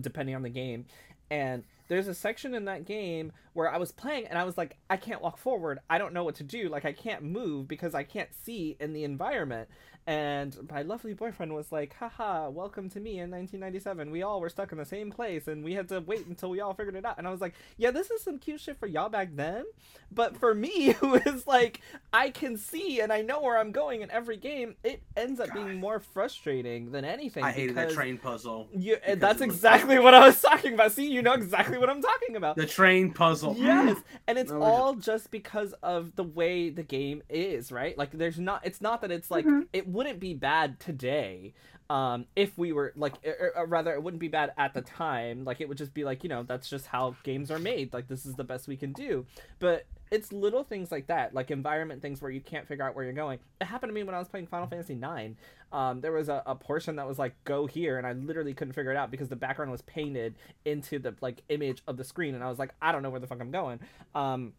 [0.00, 0.86] depending on the game.
[1.30, 4.76] And there's a section in that game where I was playing and I was like,
[4.88, 5.78] I can't walk forward.
[5.88, 6.68] I don't know what to do.
[6.68, 9.68] Like, I can't move because I can't see in the environment.
[10.06, 14.10] And my lovely boyfriend was like, haha, welcome to me in 1997.
[14.10, 16.60] We all were stuck in the same place and we had to wait until we
[16.60, 17.16] all figured it out.
[17.16, 19.64] And I was like, yeah, this is some cute shit for y'all back then.
[20.12, 21.80] But for me, who is like,
[22.12, 25.48] I can see and I know where I'm going in every game, it ends up
[25.48, 25.54] God.
[25.54, 27.42] being more frustrating than anything.
[27.42, 28.68] I hated that train puzzle.
[28.76, 30.92] You, that's exactly what I was talking about.
[30.92, 32.56] See, you know exactly what I'm talking about.
[32.56, 33.56] The train puzzle.
[33.64, 33.96] Yes.
[34.26, 37.96] And it's all just because of the way the game is, right?
[37.96, 39.62] Like, there's not, it's not that it's like, mm-hmm.
[39.72, 41.54] it wouldn't be bad today
[41.90, 45.44] um, if we were like or, or rather it wouldn't be bad at the time.
[45.44, 47.92] Like it would just be like you know that's just how games are made.
[47.92, 49.26] Like this is the best we can do.
[49.58, 53.04] But it's little things like that like environment things where you can't figure out where
[53.04, 53.38] you're going.
[53.60, 55.36] It happened to me when i was playing final fantasy 9
[55.72, 58.74] um, there was a, a portion that was like go here and i literally couldn't
[58.74, 62.34] figure it out because the background was painted into the like image of the screen
[62.34, 63.80] and i was like i don't know where the fuck i'm going.
[64.14, 64.52] Um,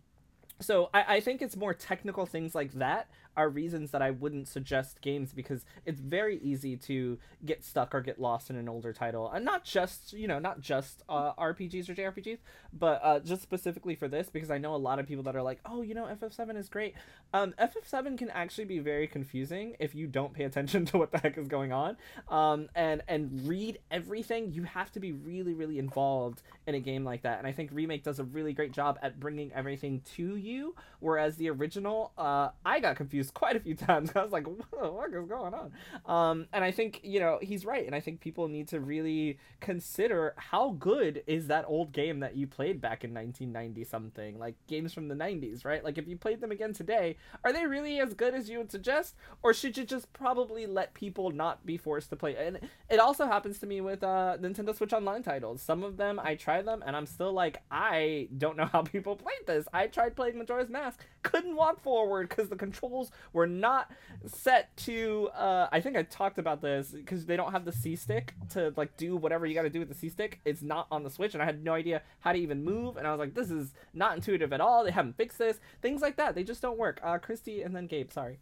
[0.60, 4.48] so I, I think it's more technical things like that are reasons that I wouldn't
[4.48, 8.93] suggest games because it's very easy to get stuck or get lost in an older
[8.93, 12.39] title, and not just you know not just uh, RPGs or JRPGs,
[12.74, 15.41] but uh, just specifically for this because I know a lot of people that are
[15.41, 16.95] like, oh, you know, FF7 is great.
[17.34, 21.17] Um, FF7 can actually be very confusing if you don't pay attention to what the
[21.17, 21.98] heck is going on,
[22.30, 24.52] um, and and read everything.
[24.52, 27.69] You have to be really really involved in a game like that, and I think
[27.74, 32.50] remake does a really great job at bringing everything to you, whereas the original, uh,
[32.65, 34.11] I got confused quite a few times.
[34.15, 35.71] I was like, what the fuck is going on?
[36.05, 37.85] Um, and I think, you know, he's right.
[37.85, 42.35] And I think people need to really consider how good is that old game that
[42.35, 45.83] you played back in 1990 something, like games from the 90s, right?
[45.83, 48.71] Like if you played them again today, are they really as good as you would
[48.71, 49.15] suggest?
[49.43, 52.35] Or should you just probably let people not be forced to play?
[52.35, 52.59] And
[52.89, 55.61] it also happens to me with uh, Nintendo Switch Online titles.
[55.61, 59.15] Some of them, I try them and I'm still like, I don't know how people
[59.15, 59.67] played this.
[59.73, 63.91] I tried playing Majora's Mask, couldn't walk forward because the controls were not
[64.27, 65.29] set to.
[65.35, 68.73] Uh, I think I talked about this because they don't have the C stick to
[68.77, 70.39] like do whatever you got to do with the C stick.
[70.45, 72.97] It's not on the Switch, and I had no idea how to even move.
[72.97, 74.83] And I was like, this is not intuitive at all.
[74.83, 75.59] They haven't fixed this.
[75.81, 76.35] Things like that.
[76.35, 76.99] They just don't work.
[77.03, 78.11] Uh, Christy and then Gabe.
[78.11, 78.39] Sorry.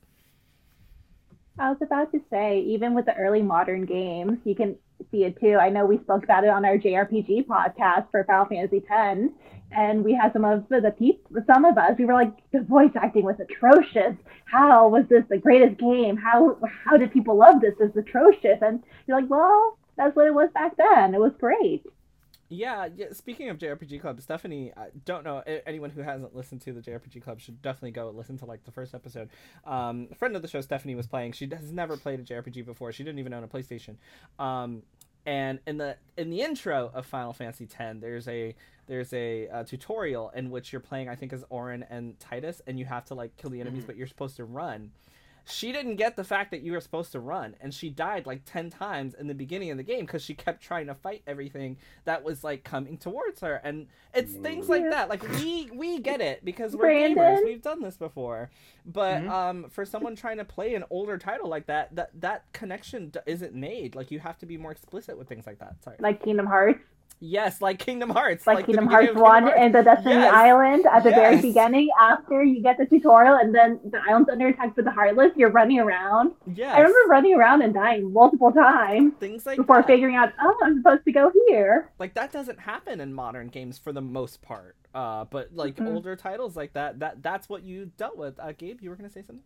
[1.58, 4.76] I was about to say, even with the early modern games, you can
[5.12, 5.58] see it too.
[5.60, 9.20] I know we spoke about it on our JRPG podcast for Final Fantasy X,
[9.76, 12.92] and we had some of the people, some of us, we were like, the voice
[12.96, 14.16] acting was atrocious.
[14.46, 16.18] How was this the greatest game?
[16.18, 17.74] How how did people love this?
[17.80, 18.60] It's atrocious.
[18.62, 21.14] And you're like, well, that's what it was back then.
[21.14, 21.84] It was great.
[22.50, 23.08] Yeah, yeah.
[23.14, 27.24] Speaking of JRPG Club, Stephanie, I don't know anyone who hasn't listened to the JRPG
[27.24, 29.30] Club should definitely go listen to like the first episode.
[29.66, 31.32] Um, friend of the show, Stephanie, was playing.
[31.32, 32.92] She has never played a JRPG before.
[32.92, 33.96] She didn't even own a PlayStation.
[34.38, 34.84] Um,
[35.26, 38.56] and in the in the intro of Final Fantasy X, there's a
[38.88, 42.78] there's a, a, tutorial in which you're playing I think as Auron and Tidus, and
[42.78, 43.88] you have to like kill the enemies, mm-hmm.
[43.88, 44.92] but you're supposed to run
[45.46, 48.42] she didn't get the fact that you were supposed to run and she died like
[48.46, 51.78] 10 times in the beginning of the game because she kept trying to fight everything
[52.06, 55.10] that was like coming towards her and it's things like that.
[55.10, 57.18] Like we we get it because we're Brandon.
[57.18, 58.50] gamers we've done this before.
[58.86, 59.32] But mm-hmm.
[59.32, 63.54] um for someone trying to play an older title like that that that connection isn't
[63.54, 63.96] made.
[63.96, 65.84] Like you have to be more explicit with things like that.
[65.84, 65.98] Sorry.
[66.00, 66.80] Like kingdom hearts
[67.26, 68.46] Yes, like Kingdom Hearts.
[68.46, 70.34] Like, like Kingdom Hearts 1 and the Destiny yes.
[70.34, 71.20] Island at the yes.
[71.20, 74.92] very beginning after you get the tutorial and then the island's under attack with the
[74.92, 76.34] Heartless, you're running around.
[76.54, 76.76] Yes.
[76.76, 79.14] I remember running around and dying multiple times.
[79.22, 79.88] Things like Before that.
[79.88, 81.92] figuring out, oh, I'm supposed to go here.
[81.98, 84.76] Like that doesn't happen in modern games for the most part.
[84.94, 85.96] Uh, but like mm-hmm.
[85.96, 88.38] older titles like that, that that's what you dealt with.
[88.38, 89.46] Uh, Gabe, you were going to say something?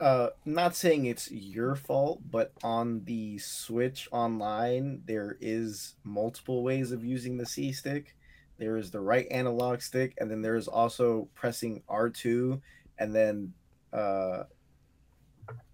[0.00, 6.90] Uh not saying it's your fault but on the switch online there is multiple ways
[6.90, 8.16] of using the c stick
[8.58, 12.60] there is the right analog stick and then there's also pressing r2
[12.98, 13.52] and then
[13.92, 14.42] uh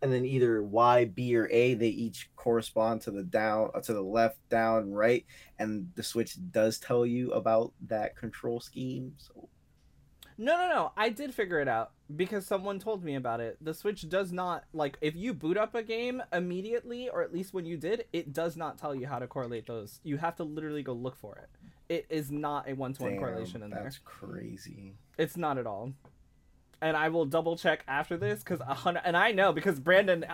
[0.02, 3.92] and then either Y, B, or A, they each correspond to the down, uh, to
[3.92, 5.24] the left, down, right,
[5.58, 9.14] and the Switch does tell you about that control scheme.
[9.18, 9.48] So
[10.38, 10.92] No, no, no.
[10.96, 13.56] I did figure it out because someone told me about it.
[13.60, 17.54] The Switch does not like if you boot up a game immediately, or at least
[17.54, 20.00] when you did, it does not tell you how to correlate those.
[20.02, 21.48] You have to literally go look for it.
[21.88, 23.82] It is not a one-to-one damn, correlation in there.
[23.82, 24.94] that's crazy.
[25.18, 25.92] It's not at all.
[26.82, 29.02] And I will double check after this because a hundred.
[29.04, 30.24] And I know because Brandon,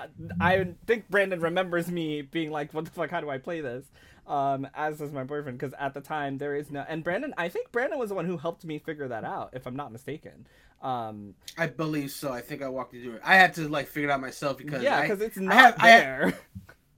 [0.40, 3.11] I think Brandon remembers me being like, "What the fuck?
[3.11, 3.85] How do I play this?"
[4.28, 6.85] Um, as does my boyfriend because at the time there is no.
[6.88, 9.66] And Brandon, I think Brandon was the one who helped me figure that out, if
[9.66, 10.46] I'm not mistaken.
[10.82, 12.32] Um, I believe so.
[12.32, 13.22] I think I walked you through it.
[13.24, 15.88] I had to like figure it out myself because yeah, because it's not have- I
[15.88, 16.38] have- there.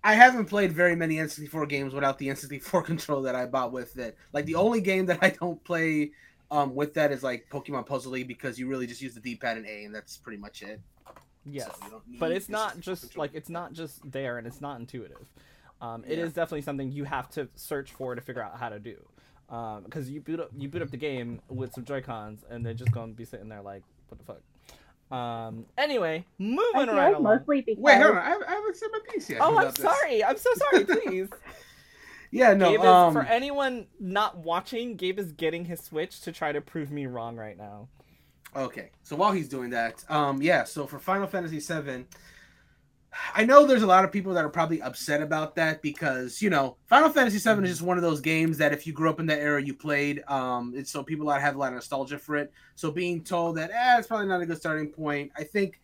[0.05, 3.99] I haven't played very many N64 games without the N64 control that I bought with
[3.99, 4.17] it.
[4.33, 6.13] Like the only game that I don't play
[6.51, 9.57] um, with that is like Pokemon Puzzle League because you really just use the D-pad
[9.59, 10.81] and A, and that's pretty much it.
[11.45, 13.25] yes, So but it's not just control.
[13.25, 15.27] like it's not just there, and it's not intuitive.
[15.81, 16.25] Um, it Yeah.
[16.25, 18.97] is definitely something you have to search for to figure out how to do.
[19.85, 22.75] Because you boot up you boot up the game with some Joy Cons, and they're
[22.75, 25.17] just gonna be sitting there like, what the fuck.
[25.17, 25.65] Um.
[25.79, 27.23] Anyway, moving I feel right along.
[27.39, 28.19] mostly because Wait, hold on.
[28.19, 29.39] I, I haven't said my piece yet.
[29.41, 29.85] Oh, I'm about this.
[29.87, 30.23] sorry.
[30.25, 30.85] I'm so sorry.
[31.03, 31.29] Please.
[32.31, 32.71] Yeah, no.
[32.71, 36.61] Gabe is, um, for anyone not watching, Gabe is getting his Switch to try to
[36.61, 37.89] prove me wrong right now.
[38.57, 40.65] Okay, so while he's doing that, um, yeah.
[40.65, 42.07] So for Final Fantasy VII,
[43.35, 46.51] I know there's a lot of people that are probably upset about that because you
[46.51, 49.21] know Final Fantasy VII is just one of those games that if you grew up
[49.21, 50.23] in that era, you played.
[50.29, 52.53] Um, it's so people that have a lot of nostalgia for it.
[52.75, 55.33] So being told that, eh, it's probably not a good starting point.
[55.37, 55.81] I think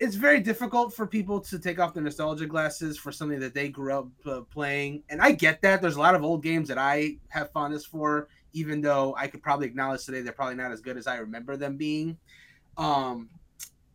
[0.00, 3.68] it's very difficult for people to take off their nostalgia glasses for something that they
[3.68, 5.82] grew up uh, playing, and I get that.
[5.82, 9.42] There's a lot of old games that I have fondness for, even though I could
[9.42, 12.16] probably acknowledge today they're probably not as good as I remember them being.
[12.76, 13.28] Um,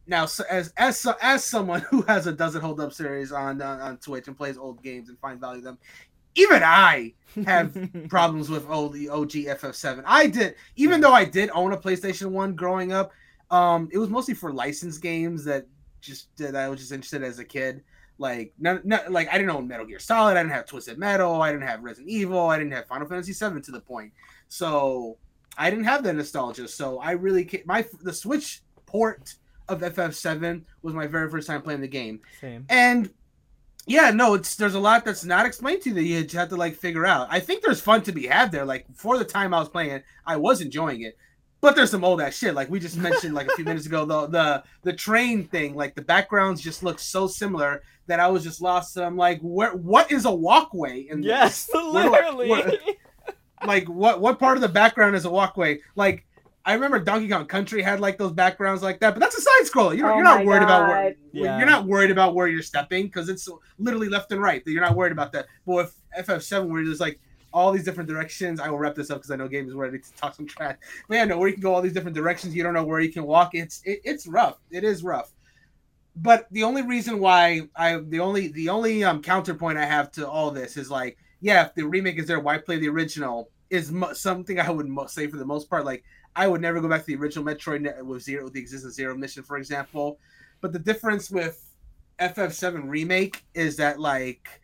[0.06, 3.80] now, so as as as someone who has a doesn't hold up series on, on
[3.80, 5.78] on Twitch and plays old games and find value in them,
[6.36, 7.14] even I
[7.46, 7.78] have
[8.10, 10.04] problems with old OG FF7.
[10.06, 13.12] I did, even though I did own a PlayStation One growing up.
[13.52, 15.68] Um, it was mostly for licensed games that
[16.04, 17.84] just that I was just interested as a kid.
[18.20, 20.38] Like, not, not like I didn't own Metal Gear Solid.
[20.38, 21.42] I didn't have Twisted Metal.
[21.42, 22.48] I didn't have Resident Evil.
[22.48, 24.14] I didn't have Final Fantasy VII to the point.
[24.50, 25.18] So
[25.58, 26.68] I didn't have that nostalgia.
[26.68, 29.36] So I really my the Switch port
[29.68, 32.22] of FF7 was my very first time playing the game.
[32.40, 32.66] Same.
[32.70, 33.10] And
[33.86, 36.56] yeah, no, it's there's a lot that's not explained to you that you have to
[36.56, 37.28] like figure out.
[37.30, 38.66] I think there's fun to be had there.
[38.66, 41.18] Like for the time I was playing it, I was enjoying it.
[41.64, 42.54] But there's some old ass shit.
[42.56, 45.96] Like we just mentioned like a few minutes ago, the the the train thing, like
[45.96, 48.98] the backgrounds just look so similar that I was just lost.
[48.98, 51.74] And I'm like, where what is a walkway in Yes, this?
[51.74, 52.50] Where literally.
[52.50, 52.74] where-
[53.66, 55.80] like what what part of the background is a walkway?
[55.96, 56.26] Like
[56.66, 59.64] I remember Donkey Kong Country had like those backgrounds like that, but that's a side
[59.64, 59.96] scroller.
[59.98, 61.58] You're, Oh you're not my worried about where Yeah.
[61.60, 63.48] you're not worried about where you're stepping because it's
[63.80, 64.62] literally left and right.
[64.66, 65.46] You're not worried about that.
[65.66, 67.22] But with FF7, where it's like
[67.54, 70.00] all these different directions, I will wrap this up because I know Gabe is ready
[70.00, 70.78] to talk some trash.
[71.08, 73.00] But yeah, no, where you can go all these different directions, you don't know where
[73.00, 73.52] you can walk.
[73.54, 74.60] It's it, it's rough.
[74.72, 75.32] It is rough.
[76.16, 80.28] But the only reason why I the only the only um counterpoint I have to
[80.28, 83.50] all this is like, yeah, if the remake is there, why play the original?
[83.70, 85.86] Is mo- something I would mo- say for the most part.
[85.86, 86.04] Like,
[86.36, 89.16] I would never go back to the original Metroid with zero, with the existence zero
[89.16, 90.20] mission, for example.
[90.62, 91.60] But the difference with
[92.20, 94.62] FF7 remake is that like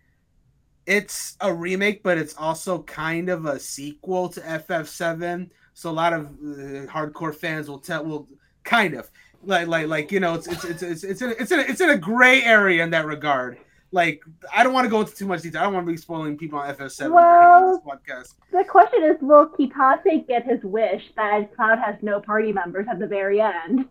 [0.90, 5.52] it's a remake, but it's also kind of a sequel to FF7.
[5.76, 8.28] So a lot of uh, hardcore fans will tell will
[8.64, 9.10] kind of
[9.44, 11.80] like like like you know it's it's it's it's it's in, it's in, a, it's
[11.80, 13.60] in a gray area in that regard.
[13.92, 15.62] Like I don't want to go into too much detail.
[15.62, 18.34] I don't want to be spoiling people on FF7 Well- podcast.
[18.52, 22.98] The question is, will Kitase get his wish that Cloud has no party members at
[22.98, 23.86] the very end?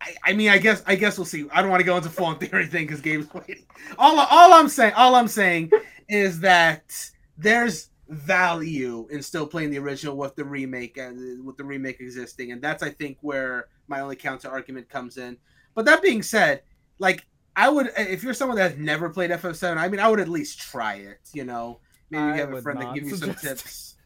[0.00, 1.46] I, I mean, I guess I guess we'll see.
[1.52, 3.64] I don't want to go into full on theory thing because Gabe's waiting.
[3.98, 5.70] All all I'm saying all I'm saying
[6.08, 11.64] is that there's value in still playing the original with the remake and with the
[11.64, 15.36] remake existing, and that's I think where my only counter argument comes in.
[15.74, 16.62] But that being said,
[16.98, 17.26] like
[17.56, 20.28] I would, if you're someone that has never played FF7, I mean, I would at
[20.28, 21.18] least try it.
[21.32, 21.80] You know,
[22.10, 23.96] maybe you have a friend that not give you some tips.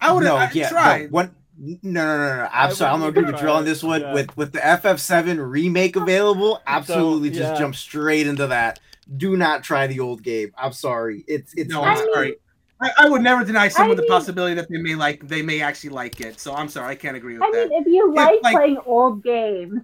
[0.00, 1.02] I would no, have yeah, tried.
[1.04, 2.48] no, one, no, no, no, no.
[2.52, 4.00] I'm I sorry, I'm gonna wouldn't agree with try Drill on this one.
[4.02, 4.12] yeah.
[4.14, 7.58] With with the FF7 remake available, absolutely just yeah.
[7.58, 8.80] jump straight into that.
[9.16, 10.52] Do not try the old game.
[10.58, 11.24] I'm sorry.
[11.28, 12.36] It's it's No, not I'm sorry.
[12.80, 15.62] I, I would never deny someone the mean- possibility that they may like they may
[15.62, 16.38] actually like it.
[16.40, 17.68] So I'm sorry, I can't agree with I that.
[17.70, 19.80] mean, if you If, like, like- playing old games,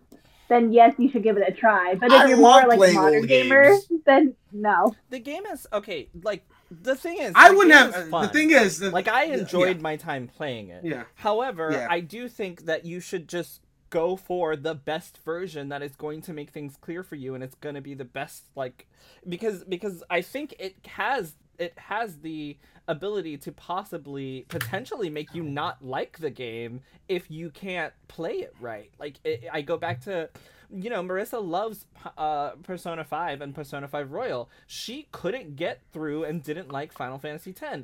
[0.48, 1.94] then yes, you should give it a try.
[1.94, 4.94] But if I you're more like a modern old gamer, then no.
[5.08, 6.08] the game is okay.
[6.22, 6.44] Like
[6.82, 7.90] the thing is, I wouldn't have.
[8.06, 10.84] is uh, The thing is, that- like I yeah, enjoyed my time playing it.
[10.84, 11.04] Yeah.
[11.14, 11.86] However, Yeah.
[11.90, 13.60] I do think that you should just
[13.90, 17.44] go for the best version that is going to make things clear for you and
[17.44, 18.86] it's going to be the best like
[19.28, 22.56] because because I think it has it has the
[22.88, 28.54] ability to possibly potentially make you not like the game if you can't play it
[28.60, 28.90] right.
[28.98, 30.30] Like it, I go back to
[30.74, 34.50] you know, Marissa loves uh, Persona 5 and Persona 5 Royal.
[34.66, 37.82] She couldn't get through and didn't like Final Fantasy X.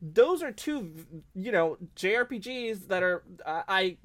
[0.00, 0.92] Those are two,
[1.34, 3.96] you know, JRPGs that are uh, I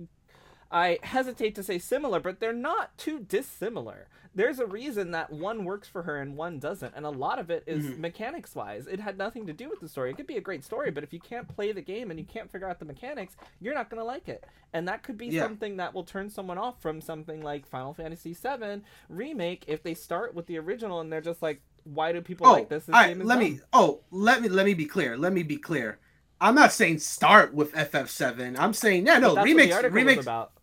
[0.72, 4.08] I hesitate to say similar, but they're not too dissimilar.
[4.34, 7.50] There's a reason that one works for her and one doesn't, and a lot of
[7.50, 7.98] it is Mhm.
[7.98, 8.88] mechanics wise.
[8.88, 10.10] It had nothing to do with the story.
[10.12, 12.26] It could be a great story, but if you can't play the game and you
[12.26, 14.46] can't figure out the mechanics, you're not gonna like it.
[14.72, 15.44] And that could be Yeah.
[15.44, 19.94] something that will turn someone off from something like Final Fantasy VII remake if they
[19.94, 22.86] start with the original and they're just like, why do people Oh, like this?
[22.86, 23.60] This all right, let dumb." me.
[23.74, 25.18] Oh, let me let me be clear.
[25.18, 26.00] Let me be clear.
[26.40, 28.56] I'm not saying start with FF7.
[28.58, 29.56] I'm saying yeah, no remakes.
[29.56, 30.22] what the article remakes.
[30.24, 30.54] about.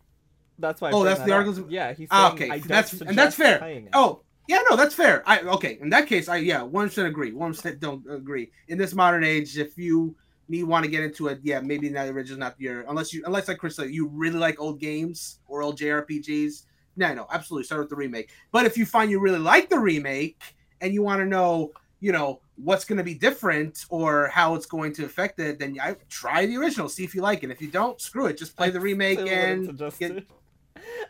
[0.59, 0.89] That's why.
[0.89, 2.07] I Oh, that's that the article's- Yeah, he's saying.
[2.11, 3.87] Ah, okay, I that's- and that's fair.
[3.93, 5.23] Oh, yeah, no, that's fair.
[5.27, 5.77] I okay.
[5.81, 7.31] In that case, I yeah, one should agree.
[7.31, 8.51] One percent don't agree.
[8.67, 10.15] In this modern age, if you
[10.47, 13.21] need want to get into it, yeah, maybe not the original's not your unless you
[13.25, 16.63] unless like Chris said, you really like old games or old JRPGs.
[16.97, 18.31] No, no, absolutely start with the remake.
[18.51, 20.41] But if you find you really like the remake
[20.81, 24.65] and you want to know, you know, what's going to be different or how it's
[24.65, 27.51] going to affect it, then I try the original, see if you like it.
[27.51, 28.37] If you don't, screw it.
[28.37, 30.25] Just play the remake and get-.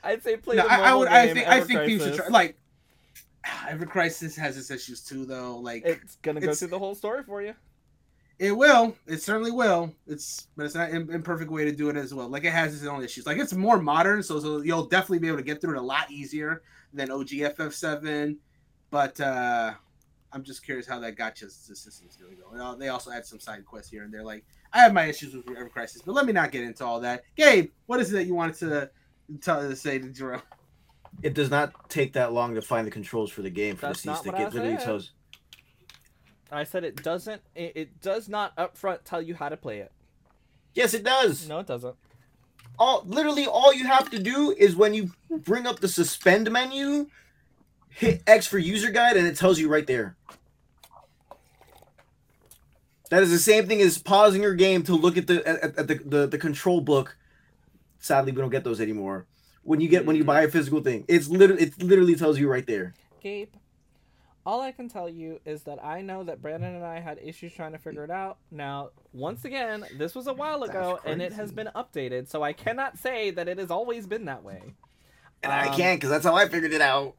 [0.03, 1.07] I'd say play no, the I, I would.
[1.07, 1.47] I game, think.
[1.47, 2.27] I Ever think people should Crisis.
[2.27, 2.33] try.
[2.33, 2.57] Like,
[3.69, 5.57] Ever Crisis has its issues too, though.
[5.57, 7.53] Like, It's gonna go it's- through the whole story for you.
[8.39, 8.95] it will.
[9.07, 9.93] It certainly will.
[10.07, 12.29] It's, but it's not an imperfect way to do it as well.
[12.29, 13.25] Like, it has its own issues.
[13.25, 15.81] Like, it's more modern, so, so you'll definitely be able to get through it a
[15.81, 16.61] lot easier
[16.93, 18.37] than OGFF7.
[18.91, 19.73] But uh
[20.31, 22.55] I'm just curious how that gacha system is going to go.
[22.63, 24.23] Uh, They also had some side quests here and there.
[24.23, 26.99] Like, I have my issues with Ever Crisis, but let me not get into all
[26.99, 27.23] that.
[27.35, 28.91] Gabe, what is it that you wanted to
[29.41, 30.41] to say to Jerome?
[31.21, 33.99] It does not take that long to find the controls for the game for That's
[33.99, 34.31] the C not stick.
[34.33, 34.85] what I It literally said.
[34.85, 35.11] tells.
[36.51, 37.41] I said it doesn't.
[37.55, 39.91] It, it does not upfront tell you how to play it.
[40.73, 41.47] Yes, it does.
[41.47, 41.95] No, it doesn't.
[42.77, 47.07] All literally all you have to do is when you bring up the suspend menu,
[47.89, 50.15] hit X for user guide, and it tells you right there.
[53.09, 55.87] That is the same thing as pausing your game to look at the at, at
[55.87, 57.17] the, the the control book.
[57.99, 59.25] Sadly, we don't get those anymore.
[59.63, 62.49] When you get when you buy a physical thing, it's literally it literally tells you
[62.49, 62.93] right there.
[63.21, 63.49] Gabe,
[64.45, 67.53] all I can tell you is that I know that Brandon and I had issues
[67.53, 68.37] trying to figure it out.
[68.51, 72.53] Now, once again, this was a while ago and it has been updated, so I
[72.53, 74.61] cannot say that it has always been that way.
[75.43, 77.15] And I Um, can't because that's how I figured it out.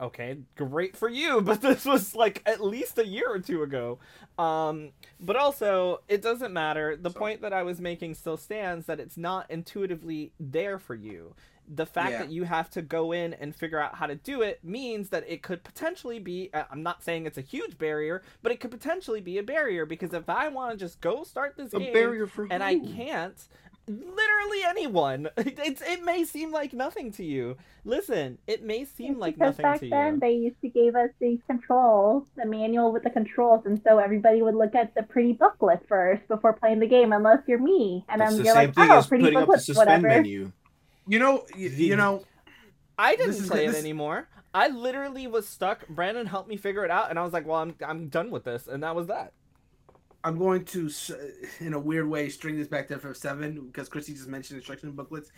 [0.00, 3.98] Okay, great for you, but this was like at least a year or two ago.
[4.38, 4.90] Um,
[5.20, 6.96] but also, it doesn't matter.
[6.96, 11.34] The point that I was making still stands that it's not intuitively there for you.
[11.68, 12.18] The fact Yeah.
[12.22, 15.24] that you have to go in and figure out how to do it means that
[15.28, 18.72] it could potentially be uh, I'm not saying it's a huge barrier, but it could
[18.72, 21.92] potentially be a barrier because if I want to just go start this A game
[21.92, 23.46] barrier for and I can't.
[23.88, 25.28] Literally anyone.
[25.36, 27.56] It's it may seem like nothing to you.
[27.84, 30.20] Listen, it may seem It's like because nothing back to then you.
[30.20, 34.40] they used to give us the controls, the manual with the controls, and so everybody
[34.42, 38.20] would look at the pretty booklet first before playing the game, unless you're me, and
[38.20, 39.88] That's then the you're same like, thing oh, as pretty putting up the booklet, suspend
[40.02, 40.08] whatever.
[40.08, 40.52] menu.
[41.08, 42.24] You know, you, you know,
[42.98, 44.28] I didn't This is- play it this- anymore.
[44.54, 45.88] I literally was stuck.
[45.88, 48.44] Brandon helped me figure it out, and I was like, "Well, I'm I'm done with
[48.44, 49.32] this," and that was that.
[50.24, 50.88] I'm going to,
[51.60, 55.32] in a weird way, string this back to FF7 because Chrissy just mentioned instruction booklets.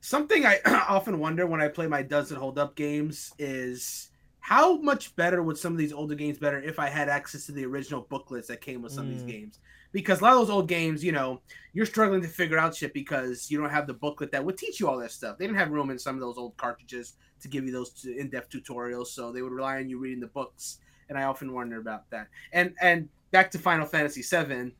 [0.00, 4.10] Something I often wonder when I play my Does It Hold Up games is
[4.40, 7.52] how much better would some of these older games better if I had access to
[7.52, 9.14] the original booklets that came with some of Mm.
[9.14, 9.58] these games?
[9.92, 11.40] Because a lot of those old games, you know,
[11.72, 14.78] you're struggling to figure out shit because you don't have the booklet that would teach
[14.78, 15.38] you all that stuff.
[15.38, 18.50] They didn't have room in some of those old cartridges to give you those in-depth
[18.50, 20.78] tutorials, so they would rely on you reading the books.
[21.08, 22.28] And I often wonder about that.
[22.52, 24.74] And and back to Final Fantasy VII,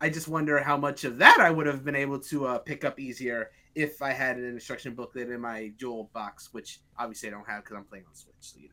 [0.00, 2.84] I just wonder how much of that I would have been able to uh, pick
[2.84, 7.32] up easier if I had an instruction booklet in my Jewel box, which obviously I
[7.32, 8.34] don't have because I'm playing on Switch.
[8.40, 8.68] So you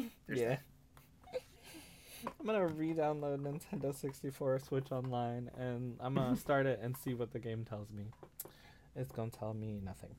[0.00, 0.04] know,
[0.34, 0.56] yeah.
[2.40, 7.32] I'm gonna re-download Nintendo 64 Switch Online, and I'm gonna start it and see what
[7.32, 8.04] the game tells me.
[8.96, 10.14] It's gonna tell me nothing.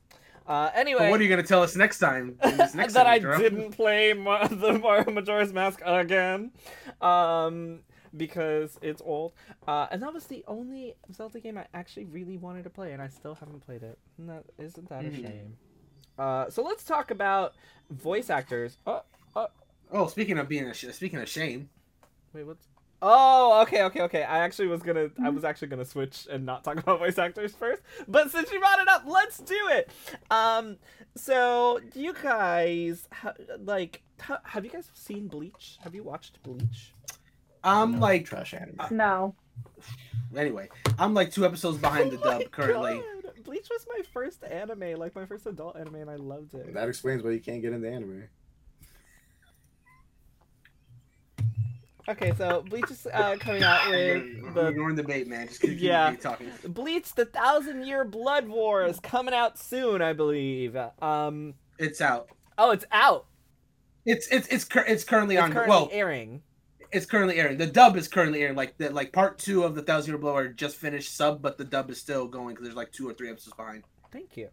[0.46, 2.36] Uh, anyway, But what are you going to tell us next time?
[2.74, 6.50] next that I didn't play Ma- the Mario Majora's Mask again,
[7.00, 7.80] um,
[8.16, 9.32] because it's old.
[9.66, 13.00] Uh, and that was the only Zelda game I actually really wanted to play, and
[13.02, 13.98] I still haven't played it.
[14.18, 15.20] And that, isn't that a Mhm.
[15.22, 15.56] shame?
[16.18, 17.54] Uh, so let's talk about
[17.90, 18.78] voice actors.
[18.86, 19.02] Oh,
[19.92, 21.68] Oh, speaking of being a sh- speaking of shame,
[22.32, 22.66] wait, what's?
[23.02, 24.22] Oh, okay, okay, okay.
[24.22, 27.54] I actually was gonna, I was actually gonna switch and not talk about voice actors
[27.54, 29.90] first, but since you brought it up, let's do it.
[30.30, 30.78] Um,
[31.14, 34.02] so do you guys ha- like?
[34.20, 35.76] ha- have you guys seen Bleach?
[35.82, 36.94] Have you watched Bleach?
[37.64, 38.76] I'm No, like trash anime.
[38.90, 39.34] No.
[40.36, 40.68] anyway.
[40.98, 42.94] I'm like two episodes behind the Oh dub currently.
[43.24, 43.42] God.
[43.44, 46.72] Bleach was my first anime, like my first adult anime, and I loved it.
[46.74, 48.24] That explains why you can't get into anime.
[52.06, 55.48] Okay, so Bleach is uh, coming out with the ignoring the bait, man.
[55.48, 56.10] Just keep, Yeah.
[56.10, 56.50] keep talking.
[56.68, 60.76] Bleach: The Thousand Year Blood War is coming out soon, I believe.
[61.00, 62.28] Um, It's out.
[62.58, 63.26] oh, it's out.
[64.04, 65.52] It's it's it's cur- it's currently It's on.
[65.52, 66.42] currently well, airing.
[66.94, 67.58] It's currently airing.
[67.58, 68.56] The dub is currently airing.
[68.56, 71.58] Like the like part two of the Thousand Year Blood War just finished sub, but
[71.58, 73.84] the dub is still going because there's like two or three episodes behind.
[74.12, 74.48] Thank you.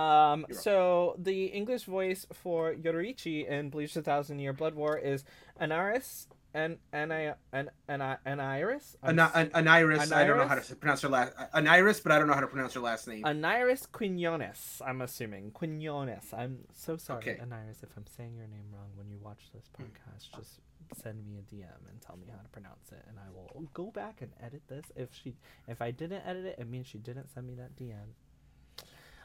[0.00, 5.24] Um, so the English voice for Yoruichi in Bleach: The Thousand Year Blood War is
[5.60, 8.96] Anaris and and I and and I and Iris.
[9.02, 11.32] An, an, an Iris, I don't know how to pronounce her last.
[11.52, 13.24] An Iris, but I don't know how to pronounce her last name.
[13.24, 15.50] Anairis Quinones, I'm assuming.
[15.50, 16.32] Quinones.
[16.32, 17.40] I'm so sorry, Okay.
[17.42, 20.36] Anairis, if I'm saying your name wrong when you watch this podcast.
[20.36, 20.60] Just
[21.02, 23.90] send me a DM and tell me how to pronounce it, and I will go
[23.90, 24.86] back and edit this.
[24.96, 25.36] If she,
[25.68, 28.14] if I didn't edit it, it means she didn't send me that DM.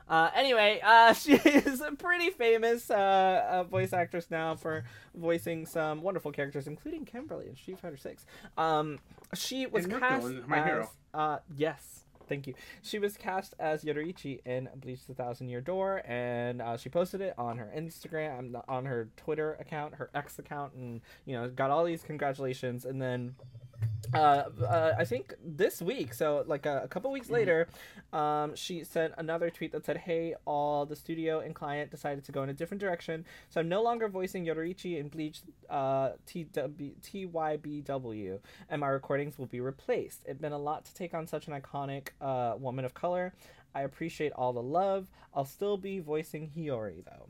[0.09, 2.93] Uh, anyway, uh, she is a pretty famous uh,
[3.49, 4.83] uh, voice actress now for
[5.13, 8.25] voicing some wonderful characters, including Kimberly in Street Fighter Six.
[8.57, 8.99] Um,
[9.35, 10.91] she was And Mirko cast My as, Hero.
[11.13, 12.53] Uh, yes, thank you.
[12.81, 17.21] She was cast as Yoruichi in Bleach: The Thousand Year Door, and uh, she posted
[17.21, 21.71] it on her Instagram, on her Twitter account, her X account, and you know got
[21.71, 22.85] all these congratulations.
[22.85, 23.35] And then
[24.13, 27.67] uh, uh, I think this week, so like a, a couple weeks later,
[28.13, 32.31] um, she sent another tweet that said, "Hey, all the studio and client decided to
[32.31, 36.95] go in a different direction, so I'm no longer voicing Yoruichi in Bleach uh, TW,
[37.03, 38.39] TYBW,
[38.69, 40.21] and my recordings will be replaced.
[40.25, 43.33] It's been a lot to take on such an iconic uh, woman of color.
[43.75, 45.07] I appreciate all the love.
[45.33, 47.27] I'll still be voicing Hiyori though."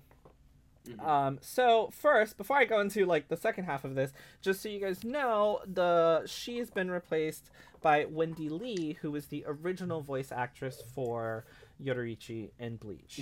[0.90, 1.06] Mhm.
[1.06, 4.12] Um, so first, before I go into like the second half of this,
[4.42, 7.50] just so you guys know, the she's been replaced
[7.82, 11.46] by Wendy Lee, who is the original voice actress for
[11.82, 13.20] Yoruichi in Bleach.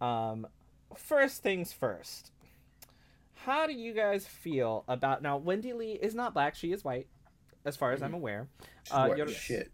[0.00, 0.04] Mhm.
[0.04, 0.46] Um,
[0.96, 2.30] first things first.
[3.34, 5.36] How do you guys feel about now?
[5.38, 7.08] Wendy Lee is not black; she is white,
[7.64, 8.48] as far as I'm aware.
[8.90, 9.72] Uh, What Yoru- shit.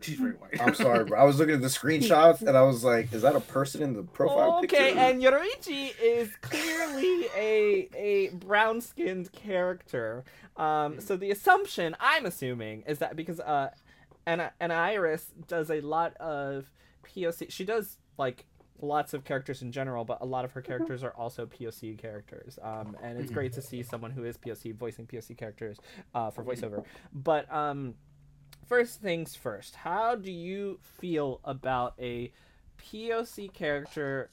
[0.00, 0.60] She's very white.
[0.60, 1.18] I'm sorry, bro.
[1.18, 3.94] I was looking at the screenshots and I was like, is that a person in
[3.94, 4.84] the profile okay, picture?
[4.84, 10.24] Okay, and Yoruichi is clearly a a brown skinned character.
[10.56, 13.70] Um, so the assumption I'm assuming is that because uh,
[14.26, 16.70] Anna, Anna Iris does a lot of
[17.04, 17.50] POC.
[17.50, 18.44] She does like
[18.80, 22.58] lots of characters in general, but a lot of her characters are also POC characters.
[22.62, 25.78] Um, and it's great to see someone who is POC voicing POC characters
[26.14, 26.84] uh, for voiceover.
[27.12, 27.94] But um,
[28.68, 32.30] first things first, how do you feel about a
[32.78, 34.30] POC character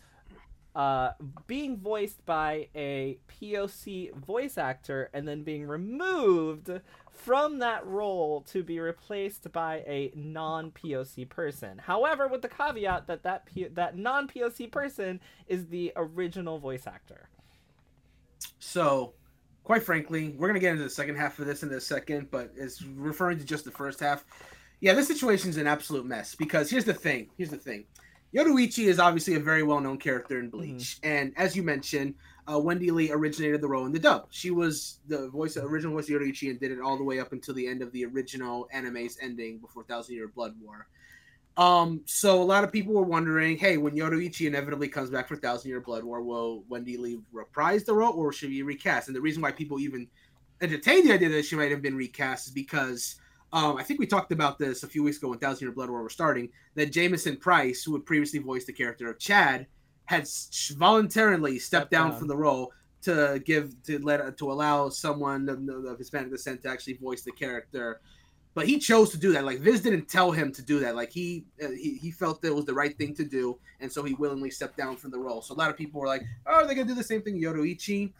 [0.75, 1.11] uh,
[1.47, 6.69] being voiced by a POC voice actor and then being removed
[7.09, 11.77] from that role to be replaced by a non POC person.
[11.77, 16.85] However, with the caveat that that, P- that non POC person is the original voice
[16.85, 17.29] actor.
[18.59, 19.13] So,
[19.65, 22.53] quite frankly, we're gonna get into the second half of this in a second, but
[22.55, 24.23] it's referring to just the first half.
[24.79, 27.29] Yeah, this situation's an absolute mess because here's the thing.
[27.35, 27.85] Here's the thing.
[28.33, 32.13] Yoruichi is obviously a very well-known character in Bleach, and as you mentioned,
[32.51, 34.27] uh, Wendy Lee originated the role in the dub.
[34.29, 37.31] She was the voice, original voice of Yoruichi, and did it all the way up
[37.31, 40.87] until the end of the original anime's ending before Thousand Year Blood War.
[41.57, 45.37] Um, so a lot of people were wondering, hey, when Yoruichi inevitably comes back for
[45.37, 49.07] Thousand Year Blood War, will Wendy Lee reprise the role or should be recast?
[49.07, 50.07] And the reason why people even
[50.61, 53.15] entertained the idea that she might have been recast is because
[53.53, 55.89] um, I think we talked about this a few weeks ago when Thousand Year Blood
[55.89, 56.49] War was starting.
[56.75, 59.67] That Jamieson Price, who had previously voiced the character of Chad,
[60.05, 60.27] had
[60.73, 62.19] voluntarily stepped Stepped down down.
[62.19, 66.69] from the role to give to let to allow someone of, of Hispanic descent to
[66.69, 68.01] actually voice the character
[68.55, 69.43] but he chose to do that.
[69.45, 70.95] Like Viz didn't tell him to do that.
[70.95, 73.91] Like he uh, he, he felt that it was the right thing to do, and
[73.91, 75.41] so he willingly stepped down from the role.
[75.41, 78.13] So a lot of people were like, "Oh, they're gonna do the same thing, Yoruichi?"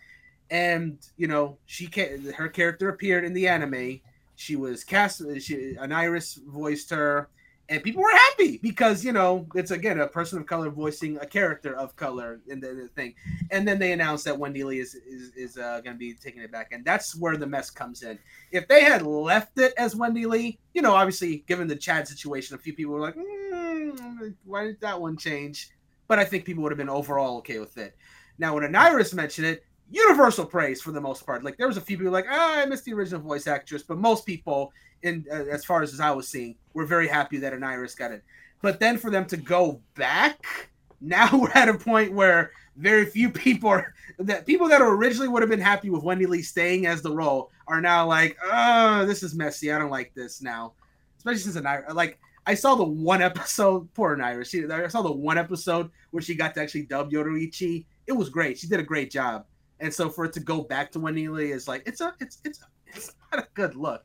[0.51, 1.89] And you know, she
[2.35, 4.01] her character appeared in the anime.
[4.35, 5.21] She was cast.
[5.39, 7.29] She, an Iris voiced her,
[7.69, 11.25] and people were happy because you know it's again a person of color voicing a
[11.25, 13.15] character of color in the, the thing.
[13.51, 16.41] And then they announced that Wendy Lee is is, is uh, going to be taking
[16.41, 18.19] it back, and that's where the mess comes in
[18.55, 22.55] if they had left it as Wendy Lee, you know, obviously given the Chad situation,
[22.55, 25.71] a few people were like, mm, "Why did that one change?"
[26.07, 27.97] But I think people would have been overall okay with it.
[28.37, 31.43] Now, when Anairis mentioned it, universal praise for the most part.
[31.43, 33.97] Like there was a few people like, ah, I missed the original voice actress, but
[33.97, 34.71] most people,
[35.03, 37.95] in uh, as far as, as I was seeing, were very happy that an Iris
[37.95, 38.23] got it.
[38.61, 40.69] But then for them to go back,
[41.01, 45.41] now we're at a point where very few people are that people that originally would
[45.41, 49.23] have been happy with Wendy Lee staying as the role are now like, oh, this
[49.23, 49.71] is messy.
[49.71, 50.73] I don't like this now,
[51.17, 52.19] especially since an Iris like.
[52.47, 54.49] I saw the one episode, poor Iris.
[54.49, 57.85] She, I saw the one episode where she got to actually dub Yoruichi.
[58.05, 58.59] It was great.
[58.59, 59.45] She did a great job.
[59.79, 62.61] And so for it to go back to Lee is like it's a it's it's
[62.87, 64.03] it's not a good look.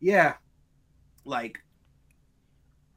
[0.00, 0.34] Yeah,
[1.24, 1.58] like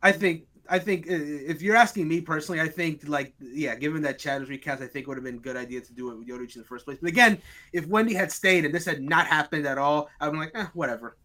[0.01, 4.19] I think I think if you're asking me personally, I think like yeah, given that
[4.19, 6.17] Chad was recast, I think it would have been a good idea to do it
[6.17, 6.97] with Yoruichi in the first place.
[7.01, 7.41] But again,
[7.73, 11.17] if Wendy had stayed and this had not happened at all, be like, eh, whatever.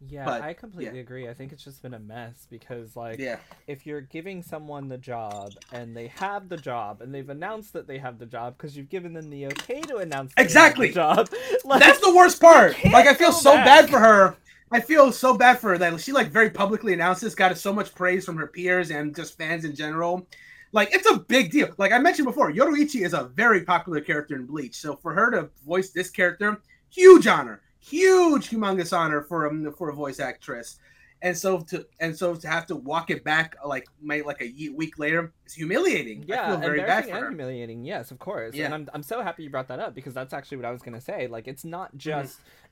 [0.00, 1.00] Yeah, But, I completely yeah.
[1.00, 1.28] agree.
[1.28, 4.98] I think it's just been a mess because like Yeah, if you're giving someone the
[4.98, 8.76] job and they have the job and they've announced that they have the job because
[8.76, 10.88] you've given them the okay to announce have the Exactly.
[10.88, 11.28] job,
[11.64, 12.76] like, that's the worst part.
[12.92, 13.64] Like I feel so back.
[13.64, 14.36] bad for her.
[14.70, 17.72] I feel so bad for her that she like very publicly announced this, got so
[17.72, 20.26] much praise from her peers and just fans in general.
[20.72, 21.68] Like it's a big deal.
[21.78, 24.74] Like I mentioned before, Yoruichi is a very popular character in Bleach.
[24.76, 29.88] So for her to voice this character, huge honor, huge humongous honor for um for
[29.90, 30.78] a voice actress.
[31.22, 34.70] And so to and so to have to walk it back like may like a
[34.74, 36.26] week later is humiliating.
[36.30, 37.38] I Yeah, feel very bad embarrassing for and her.
[37.38, 37.84] humiliating.
[37.84, 38.58] Yes, of course.
[38.58, 38.64] Yeah.
[38.64, 40.82] And I'm I'm so happy you brought that up because that's actually what I was
[40.82, 41.26] gonna say.
[41.28, 42.26] Like, it's not Mm-hmm.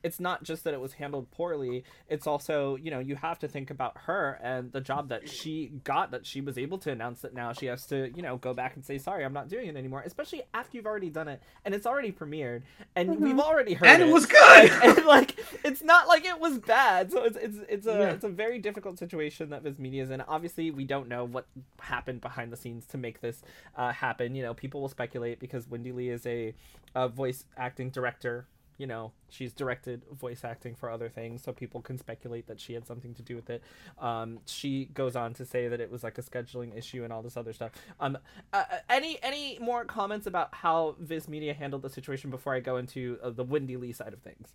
[0.05, 1.85] Just it's not just that it was handled poorly.
[2.09, 5.73] It's also you know you have to think about her and the job that she
[5.85, 8.55] got that she was able to announce that now she has to you know go
[8.55, 10.03] back and say sorry I'm not doing it anymore.
[10.05, 12.63] Especially after you've already done it and it's already premiered
[12.97, 14.71] and we've already heard And it it was good.
[14.71, 18.11] and, and, like it's not like it was bad so it's it's it's a Yeah.
[18.11, 21.47] it's a very difficult situation that Viz Media is in obviously we don't know what
[21.81, 23.43] happened behind the scenes to make this
[23.77, 26.55] uh, happen you know people will speculate because Wendy Lee is a,
[26.95, 28.47] a voice acting director
[28.79, 32.75] you know she's directed voice acting for other things so people can speculate that she
[32.75, 33.63] had something to do with it
[33.99, 37.23] um, she goes on to say that it was like a scheduling issue and all
[37.23, 37.71] this other stuff
[38.01, 38.19] um,
[38.53, 42.61] uh, uh, any any more comments about how Viz Media handled the situation before I
[42.61, 44.53] go into uh, the Wendy Lee side of things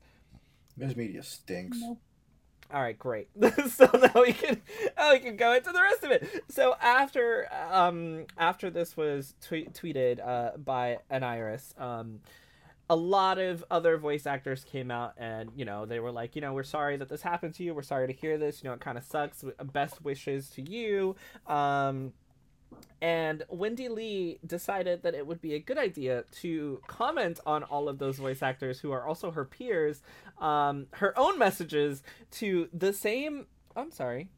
[0.78, 1.78] Viz Media stinks.
[1.82, 2.00] Nope.
[2.74, 3.28] all right, great.
[3.70, 4.62] so now we can
[4.98, 6.44] now we can go into the rest of it.
[6.50, 12.20] So after um after this was tweet tweeted uh by an iris um
[12.90, 16.42] a lot of other voice actors came out and you know they were like you
[16.42, 18.74] know we're sorry that this happened to you we're sorry to hear this you know
[18.74, 21.16] it kind of sucks best wishes to you
[21.48, 22.12] um
[23.02, 27.90] and Wendy Lee decided that it would be a good idea to comment on all
[27.90, 30.04] of those voice actors who are also her peers,
[30.40, 33.48] um, her own messages to the same.
[33.76, 34.30] I'm sorry,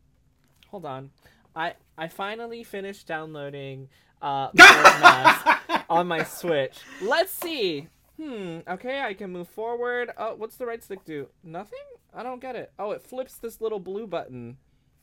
[0.68, 1.10] hold on.
[1.56, 3.89] I I finally finished downloading
[4.22, 5.47] uh, Mask
[5.89, 6.78] on my Switch.
[7.02, 7.89] Let's see.
[8.22, 8.59] Hmm.
[8.67, 10.11] Okay, I can move forward.
[10.15, 11.28] Oh, what's the right stick do?
[11.43, 11.80] Nothing.
[12.13, 12.72] I don't get it.
[12.78, 14.57] Oh, it flips this little blue button.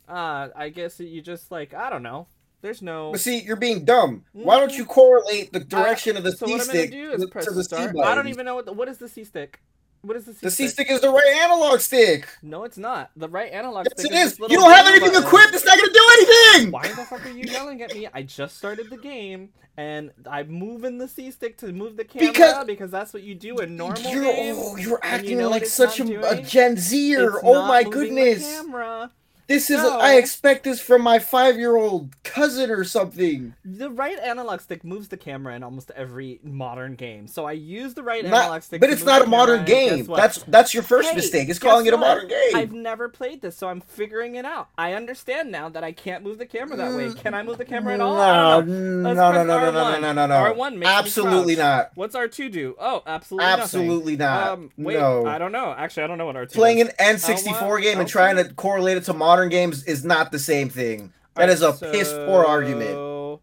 [0.08, 2.28] Uh, I guess you just like I don't know.
[2.60, 3.10] There's no.
[3.12, 4.24] But see, you're being dumb.
[4.32, 7.08] Why don't you correlate the direction of the so C what I'm gonna stick do
[7.08, 7.92] to is the, press to the C start.
[7.92, 8.08] button?
[8.08, 9.60] I don't even know what the, what is the C stick.
[10.02, 10.90] What is the C The C stick?
[10.90, 12.28] is the right analog stick.
[12.42, 13.10] No, it's not.
[13.16, 14.32] The right analog Yes, stick it is.
[14.32, 14.38] is.
[14.38, 15.24] You don't have anything button.
[15.24, 15.54] equipped.
[15.54, 16.70] It's not gonna do anything.
[16.72, 18.06] Why the fuck are you yelling at me?
[18.14, 22.28] I just started the game and I'm moving the C stick to move the camera
[22.32, 24.58] Because- because, that's what you do in normal You're, games.
[24.60, 26.42] oh, you're and you acting know like such a, a?
[26.42, 27.28] Gen Zer.
[27.30, 28.42] It's Oh my goodness.
[28.42, 29.10] camera.
[29.48, 29.78] This is.
[29.82, 29.98] No.
[29.98, 33.54] I expect this from my five-year-old cousin or something.
[33.64, 37.26] The right analog stick moves the camera in almost every modern game.
[37.26, 38.80] So I use the right Not- analog stick.
[38.80, 40.04] but it's not a modern game.
[40.04, 41.48] That's that's your first Hey, mistake.
[41.48, 42.54] It's calling it a modern game.
[42.54, 44.68] I've never played this, so I'm figuring it out.
[44.76, 47.12] I understand now that I can't move the camera that way.
[47.14, 48.14] Can I move the camera at all?
[48.16, 49.14] No, I don't know.
[49.14, 50.54] no, no, no, no, no, no, no, no, no.
[50.54, 51.92] R1 Absolutely not.
[51.94, 52.76] What's R2 do?
[52.78, 53.62] Oh, absolutely nothing.
[53.62, 54.48] Absolutely not.
[54.48, 55.26] Um, wait, no.
[55.26, 55.74] I don't know.
[55.76, 56.88] Actually, I don't know what R2 Playing is.
[56.98, 60.38] an N64 L1, game and trying to correlate it to modern games is not the
[60.38, 61.12] same thing.
[61.36, 63.40] That is a piss poor argument.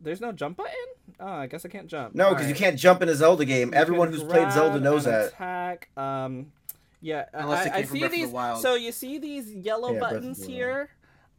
[0.00, 0.74] There's no jump button?
[1.18, 2.14] Oh, I guess I can't jump.
[2.14, 3.68] No, because you can't jump in a Zelda game.
[3.68, 5.28] You Everyone can who's played Zelda knows that.
[5.28, 5.88] Attack.
[5.96, 6.52] Um,
[7.00, 8.32] yeah, Unless it I, I from see Breath of the these.
[8.32, 8.62] Wild.
[8.62, 10.90] So you see these yellow Yeah, buttons the here.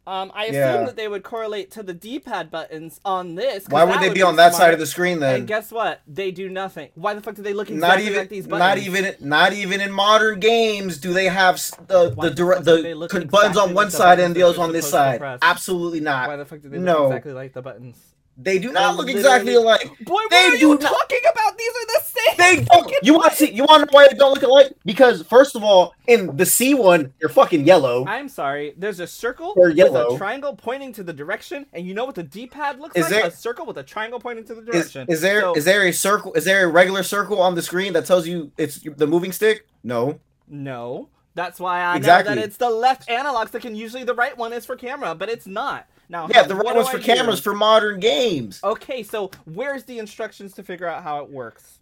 [0.06, 0.84] Um, I assume Yeah.
[0.84, 3.66] that they would correlate to the D-pad buttons on this.
[3.68, 5.34] Why would they would be on that side of the screen then?
[5.40, 6.00] And guess what?
[6.08, 6.88] They do nothing.
[6.94, 8.58] Why the fuck do they look Not exactly even, like these buttons?
[8.60, 12.54] not even, not even in modern games do they have the Why the the dire-
[12.56, 14.90] fuck do they the look con- buttons on one side and the others on this
[14.90, 15.20] side.
[15.42, 17.06] Absolutely Why the fuck do they look No.
[17.08, 17.96] exactly like the buttons?
[18.42, 19.98] They do not They look exactly literally- alike.
[20.00, 21.58] Boy, what They are you not- talking about?
[21.58, 22.36] These are the same.
[22.38, 22.92] They don't.
[23.02, 23.50] You want to see?
[23.52, 24.72] You want to know why they don't look alike?
[24.84, 28.04] Because first of all, in the C one, they're fucking yellow.
[28.06, 28.72] I'm sorry.
[28.78, 30.14] There's a circle They're with yellow.
[30.14, 33.10] a triangle pointing to the direction, and you know what the D-pad looks Is like?
[33.12, 35.06] there- a circle with a triangle pointing to the direction.
[35.08, 36.32] is there is So- there a circle?
[36.34, 39.66] Is there a regular circle on the screen that tells you it's the moving stick?
[39.84, 40.18] No.
[40.48, 41.08] No.
[41.34, 42.34] That's why I know Exactly.
[42.34, 45.28] that it's the left analog stick, and usually the right one is for camera, but
[45.28, 45.86] it's not.
[46.10, 47.04] Now, Yeah, the right one's for do?
[47.04, 48.60] cameras for modern games.
[48.64, 51.78] Okay, so where's the instructions to figure out how it works?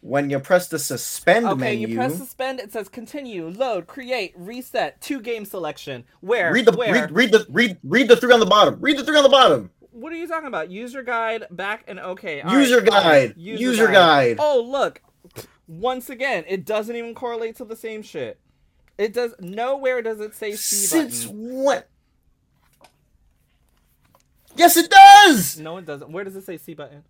[0.00, 1.52] When you press the suspend menu.
[1.54, 2.60] Okay, menu, you press suspend.
[2.60, 6.04] It says continue, load, create, reset, two game selection.
[6.20, 6.52] Where?
[6.52, 6.92] read the Where?
[6.92, 8.78] read, read the read read the three on the bottom.
[8.80, 9.70] Read the three on the bottom.
[9.92, 10.70] What are you talking about?
[10.70, 12.40] User guide, back and okay.
[12.40, 13.34] all User right, guide.
[13.36, 14.36] User guide.
[14.40, 15.02] Oh, look.
[15.68, 18.40] Once again, it doesn't even correlate to the same shit.
[18.98, 21.38] It does nowhere does it say C Since button.
[21.62, 21.88] what?
[24.54, 26.10] Yes, it does, No, it doesn't.
[26.12, 27.02] Where does it say C button?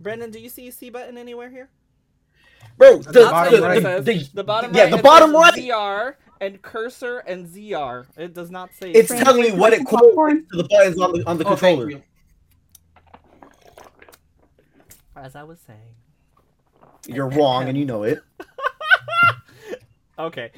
[0.00, 1.68] Brendan, do you see a C button anywhere here?
[2.76, 2.98] bro.
[2.98, 4.04] The, the bottom saying the, right.
[4.04, 4.30] the- says.
[4.30, 4.90] The bottom yeah, right.
[4.90, 5.54] the bottom right.
[5.54, 8.06] ZR and cursor and ZR.
[8.16, 8.90] It does not say.
[8.92, 9.18] It's C.
[9.18, 10.14] telling me what it Popcorn.
[10.14, 11.90] correlates to the buttons on the on the Oh, thank controller.
[11.90, 12.02] you.
[15.16, 15.94] As I was saying.
[17.06, 18.20] You're wrong, and you know it.
[20.18, 20.50] Okay.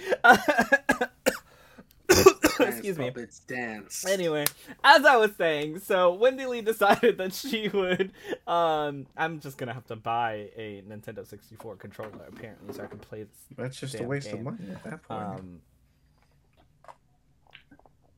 [2.68, 3.06] Excuse me.
[3.10, 4.06] Puppets dance.
[4.06, 4.44] Anyway,
[4.84, 8.12] as I was saying, so Wendy Lee decided that she would.
[8.46, 12.98] Um, I'm just gonna have to buy a Nintendo 64 controller apparently, so I can
[12.98, 13.36] play this.
[13.56, 14.38] That's just Damn a waste game.
[14.38, 15.22] of money at that point.
[15.22, 15.60] Um,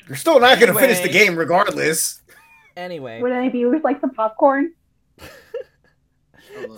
[0.08, 2.20] You're still not gonna finish the game regardless.
[2.76, 4.72] anyway, Would any viewers like some popcorn?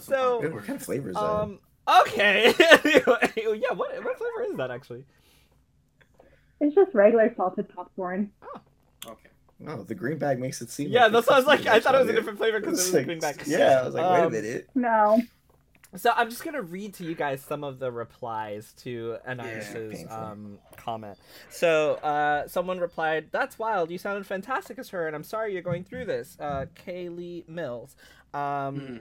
[0.02, 0.54] So- popcorn.
[0.54, 1.22] What kind of flavor is that?
[1.22, 1.58] um,
[2.02, 2.54] okay.
[2.84, 5.04] anyway, yeah, what what flavor is that actually?
[6.60, 8.30] It's just regular salted popcorn.
[8.42, 8.60] Oh,
[9.12, 9.28] okay.
[9.68, 10.88] oh, the green bag makes it seem.
[10.90, 11.66] Yeah, like that's what I was like.
[11.66, 13.46] I thought it was a different flavor because It's it was like- green back.
[13.46, 14.68] Yeah, I was like, wait a Um, minute.
[14.74, 15.20] No.
[15.96, 20.16] So I'm just gonna read to you guys some of the replies to Anairis's painful.
[20.16, 21.16] um, comment.
[21.50, 23.92] So uh, someone replied, "That's wild.
[23.92, 27.94] You sounded fantastic as her, and I'm sorry you're going through this." Uh, Kayli Mills.
[28.32, 28.96] Um, Hmm.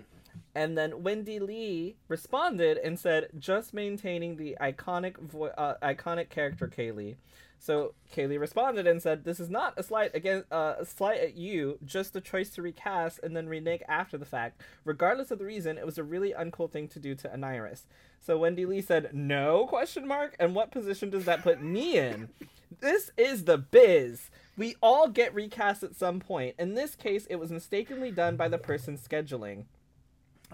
[0.55, 6.67] And then Wendy Lee responded and said, "Just maintaining the iconic vo- uh, iconic character
[6.67, 7.15] Kayli."
[7.63, 11.35] So Kayli responded and said, "This is not a slight again, uh, a slight at
[11.35, 14.61] you, just a choice to recast and then renege after the fact.
[14.83, 17.83] Regardless of the reason, it was a really uncool thing to do to Anairis."
[18.19, 20.35] So Wendy Lee said, "No question mark.
[20.39, 22.29] And what position does that put me in?
[22.81, 26.55] This is the biz." We all get recast at some point.
[26.59, 29.67] In this case, it was mistakenly done by the person scheduling.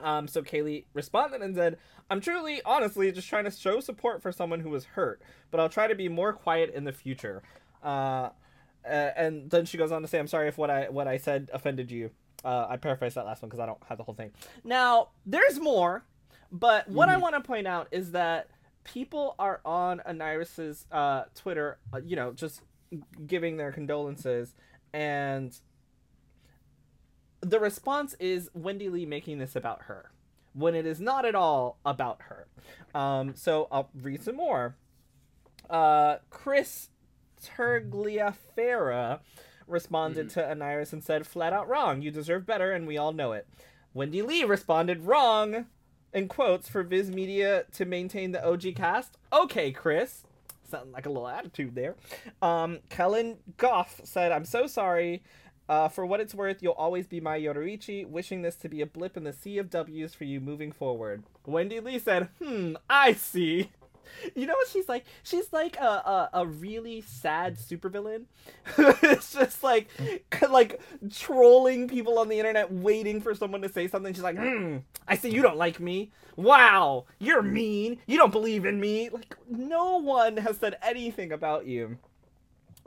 [0.04, 1.78] Um, so Kayli responded and said,
[2.10, 5.22] I'm truly, honestly, just trying to show support for someone who was hurt,
[5.52, 7.44] but I'll try to be more quiet in the future.
[7.84, 8.30] Uh,
[8.84, 11.50] and then she goes on to say, I'm sorry if what I what I said
[11.54, 12.12] offended you.
[12.44, 14.32] Uh, I paraphrased that last one because I don't have the whole thing.
[14.64, 16.06] Now, there's more,
[16.52, 18.50] but what I want to point out is that
[18.86, 22.62] people are on Anairis's uh, Twitter, uh, you know, just
[23.28, 24.56] giving their condolences,
[24.94, 25.56] and
[27.42, 30.12] the response is Wendy Lee making this about her
[30.54, 32.48] when it is not at all about her.
[32.94, 34.76] Um, so I'll read some more.
[35.70, 36.90] Uh, Chris
[37.44, 39.20] Tergliafera
[39.68, 42.02] responded to Anairis and said, flat out wrong.
[42.02, 43.48] You deserve better, and we all know it.
[43.94, 45.68] Wendy Lee responded, wrong,
[46.14, 49.18] in quotes, for Viz Media to maintain the OG cast.
[49.32, 50.24] Okay, Chris.
[50.68, 51.96] Sounding like a little attitude there.
[52.42, 55.24] Um, Kellen Goff said, I'm so sorry.
[55.70, 58.88] Uh, for what it's worth, you'll always be my Yoruichi, wishing this to be a
[58.88, 61.24] blip in the sea of W's for you moving forward.
[61.46, 63.70] Wendy Lee said, hmm, I see.
[64.36, 65.06] You know what she's like?
[65.22, 68.24] She's like a, a, a really sad supervillain.
[68.78, 69.88] it's just like
[70.50, 74.12] like trolling people on the internet, waiting for someone to say something.
[74.12, 76.12] She's like, hmm, I see you don't like me.
[76.36, 78.00] Wow, you're mean.
[78.08, 79.10] You don't believe in me.
[79.10, 82.00] Like no one has said anything about you.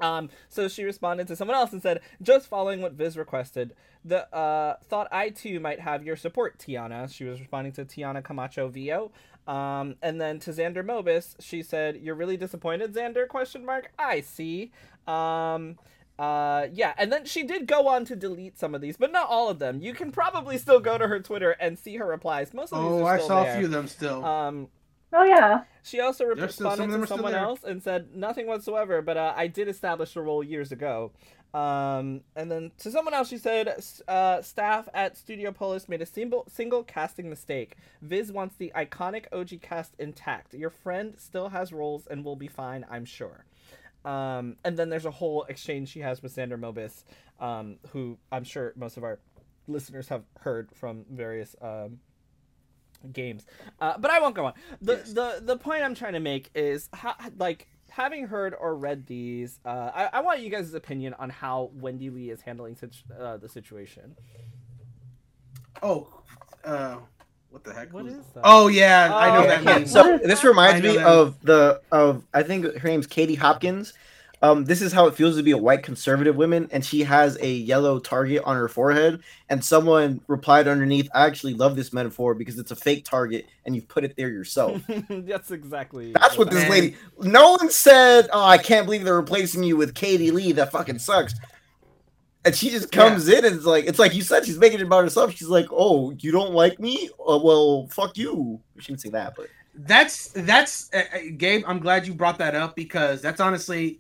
[0.02, 3.74] Um, so she responded to someone else and said, just following what Viz requested.
[4.04, 7.10] The uh, thought I too might have your support, Tiana.
[7.12, 9.12] She was responding to Tiana Camacho Vio.
[9.46, 13.90] Um, and then to Xander Mobus, she said, "You're really disappointed, Xander?" Question mark.
[13.98, 14.70] I see.
[15.06, 15.78] Um,
[16.18, 19.28] uh, yeah, and then she did go on to delete some of these, but not
[19.28, 19.80] all of them.
[19.80, 22.54] You can probably still go to her Twitter and see her replies.
[22.54, 23.54] Most of these Oh, I saw there.
[23.54, 24.24] a few of them still.
[24.24, 24.68] Um,
[25.12, 25.64] Oh yeah.
[25.82, 29.16] she also re- They're still- some responded to someone else and said nothing whatsoever, but
[29.16, 31.12] uh, I did establish a role years ago.
[31.54, 33.74] Um, and then to someone else, she said,
[34.08, 37.76] uh, staff at Studiopolis made a single, single casting mistake.
[38.00, 40.54] Viz wants the iconic OG cast intact.
[40.54, 43.44] Your friend still has roles and will be fine, I'm sure.
[44.06, 47.04] Um, and then there's a whole exchange she has with Xander Mobus,
[47.38, 49.18] um, who I'm sure most of our
[49.68, 51.98] listeners have heard from various um,
[53.12, 53.46] games.
[53.80, 54.52] Uh, but I won't go on.
[54.80, 55.12] The Yes.
[55.12, 59.58] the the point I'm trying to make is how, like having heard or read these.
[59.64, 63.36] Uh, I, I want you guys' opinion on how Wendy Lee is handling situ- uh,
[63.36, 64.16] the situation.
[65.82, 66.08] Oh,
[66.64, 66.96] uh,
[67.50, 67.92] what the heck?
[67.92, 68.42] What was- is that?
[68.44, 69.78] Oh yeah, I know Oh, that okay.
[69.78, 69.90] means.
[69.90, 71.06] So this reminds me that.
[71.06, 73.92] of the of I think her name's Katie Hopkins.
[74.42, 77.38] Um, this is how it feels to be a white conservative woman, and she has
[77.40, 79.20] a yellow target on her forehead.
[79.48, 83.76] And someone replied underneath, "I actually love this metaphor because it's a fake target, and
[83.76, 86.12] you've put it there yourself." That's exactly.
[86.12, 86.96] That's what this lady.
[87.20, 90.50] No one said, "Oh, I can't believe they're replacing you with Katie Lee.
[90.50, 91.34] That fucking sucks."
[92.44, 94.86] And she just comes in and it's like, it's like you said, she's making it
[94.86, 95.32] about herself.
[95.32, 97.08] She's like, "Oh, you don't like me?
[97.20, 101.62] Uh, well, fuck you." She didn't say that, but That's that's uh, uh, Gabe.
[101.64, 103.98] I'm glad you brought that up because that's honestly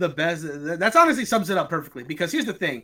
[0.00, 0.44] the best.
[0.44, 2.02] That's honestly sums it up perfectly.
[2.02, 2.82] Because here's the thing: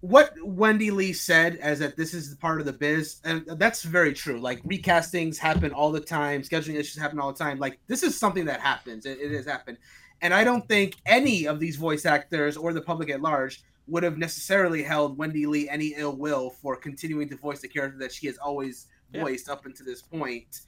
[0.00, 4.12] what Wendy Lee said as that this is part of the biz, and that's very
[4.12, 4.38] true.
[4.38, 7.58] Like recastings happen all the time, scheduling issues happen all the time.
[7.58, 9.06] Like this is something that happens.
[9.06, 9.78] It, it has happened,
[10.20, 14.02] and I don't think any of these voice actors or the public at large would
[14.02, 18.12] have necessarily held Wendy Lee any ill will for continuing to voice the character that
[18.12, 19.22] she has always Yeah.
[19.22, 20.60] voiced up until this point.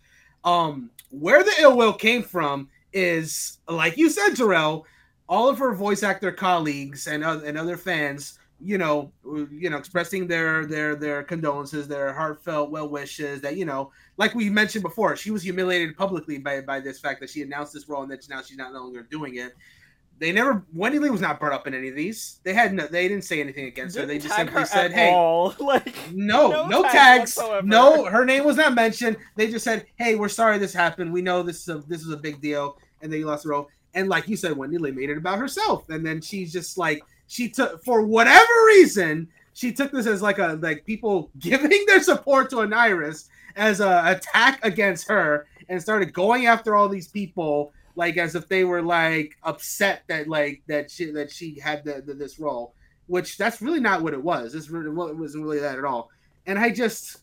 [0.42, 4.84] Um, where the ill will came from is, like you said, Jarrell,
[5.32, 9.10] all of her voice actor colleagues and other, and other fans, you know,
[9.50, 13.40] you know, expressing their their their condolences, their heartfelt well wishes.
[13.40, 17.18] That you know, like we mentioned before, she was humiliated publicly by by this fact
[17.20, 19.54] that she announced this role and that now she's not no longer doing it.
[20.18, 22.40] They never Wendy Lee was not brought up in any of these.
[22.44, 24.04] They had no, they didn't say anything against her.
[24.04, 25.54] They just simply said, "Hey, all.
[25.60, 27.38] like no, No no, tags.
[27.64, 29.16] No, her name was not mentioned.
[29.36, 31.10] They just said, "Hey, we're sorry this happened.
[31.10, 33.48] We know this is a, this is a big deal." And then you lost the
[33.48, 33.68] role.
[33.94, 35.88] And like you said, Wendy Lee made it about herself.
[35.90, 40.38] And then she's just like she took for whatever reason she took this as like
[40.38, 45.80] a like people giving their support to an Iris as a attack against her and
[45.80, 50.62] started going after all these people like as if they were like upset that like
[50.66, 52.74] that she that she had the, the this role
[53.06, 56.10] which that's really not what it was this really wasn't really that at all
[56.46, 57.18] and i just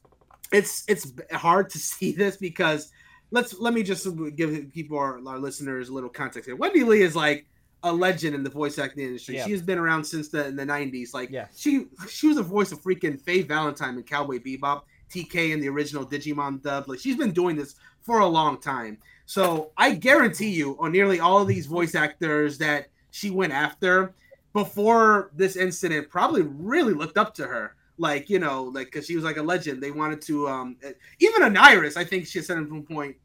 [0.51, 2.91] it's it's hard to see this because
[3.31, 6.55] let's let me just give people our, our listeners a little context here.
[6.55, 7.45] Wendy lee is like
[7.83, 9.35] a legend in the voice acting industry.
[9.35, 9.45] Yeah.
[9.45, 11.53] she has been around since the in the 90s like Yes.
[11.57, 15.69] she she was a voice of freaking faye valentine in cowboy bebop tk in the
[15.69, 16.87] original digimon dub.
[16.89, 18.97] Like she's been doing this for a long time.
[19.25, 24.13] So i guarantee you on nearly all of these voice actors that she went after
[24.53, 29.15] before this incident probably really looked up to her like you know like because she
[29.15, 29.83] was like a legend.
[29.83, 30.77] They wanted to um
[31.19, 33.17] even Anairis, i think she said at one point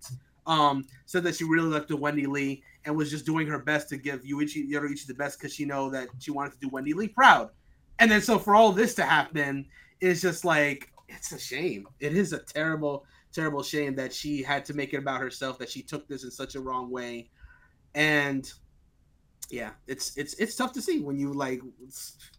[0.46, 3.88] um said that she really looked to wendy lee and was just doing her best
[3.88, 6.92] to give yuichi yoruichi the best because she know that she wanted to do wendy
[6.92, 7.50] lee proud.
[7.98, 9.66] And then so for all this to happen
[10.00, 11.86] it's just like it's a shame.
[12.00, 15.68] It is a terrible terrible shame that she had to make it about herself that
[15.68, 17.30] she took this in such a wrong way.
[17.94, 18.50] And
[19.50, 21.60] yeah it's it's it's tough to see when you like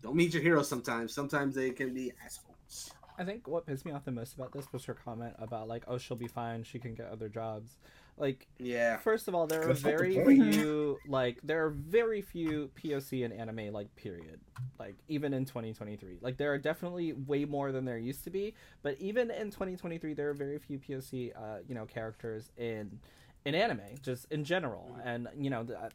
[0.01, 3.91] don't meet your heroes sometimes sometimes they can be assholes I think what pissed me
[3.91, 6.63] off the most about this was her comment about like, oh, she'll be fine.
[6.63, 7.77] She can get other jobs.
[8.17, 11.69] Like, yeah first of all, there are That's not the very few like there are
[11.69, 14.39] very few POC in anime like period.
[14.79, 18.53] Like even in 2023, like there are definitely way more than there used to be.
[18.83, 22.99] But even in 2023, there are very few POC, uh, you know, characters in
[23.43, 24.97] in anime, just in general.
[25.03, 25.89] And you know, the,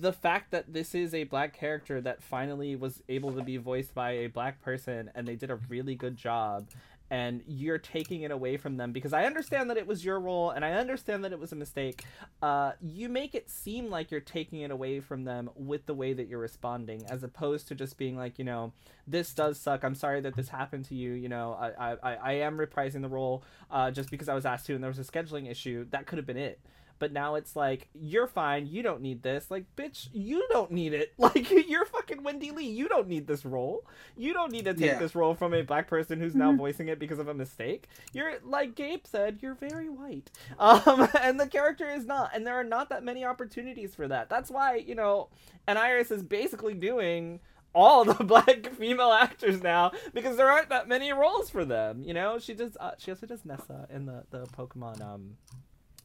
[0.00, 3.94] the fact that this is a black character that finally was able to be voiced
[3.94, 6.68] by a black person and they did a really good job
[7.10, 10.50] and you're taking it away from them because I understand that it was your role
[10.50, 12.04] and I understand that it was a mistake.
[12.42, 16.12] Uh, you make it seem like you're taking it away from them with the way
[16.12, 18.72] that you're responding, as opposed to just being like, you know,
[19.06, 19.84] this does suck.
[19.84, 21.12] I'm sorry that this happened to you.
[21.12, 24.66] You know, I I, I am reprising the role uh, just because I was asked
[24.66, 25.86] to and there was a scheduling issue.
[25.90, 26.60] That could have been it
[26.98, 30.92] but now it's like you're fine you don't need this like bitch you don't need
[30.92, 33.84] it like you're fucking wendy lee you don't need this role.
[34.16, 34.98] You don't need to take Yeah.
[34.98, 36.58] this role from a black person who's now Mhm.
[36.58, 37.88] voicing it because of a mistake.
[38.12, 40.30] You're like gabe said you're very white.
[40.58, 44.28] Um and the character is not and there are not that many opportunities for that.
[44.28, 45.28] That's why you know
[45.66, 47.40] and iris is basically doing
[47.74, 52.14] all the black female actors now because there aren't that many roles for them you
[52.14, 52.38] know?
[52.38, 55.36] She does uh, she also does nessa in the the pokemon um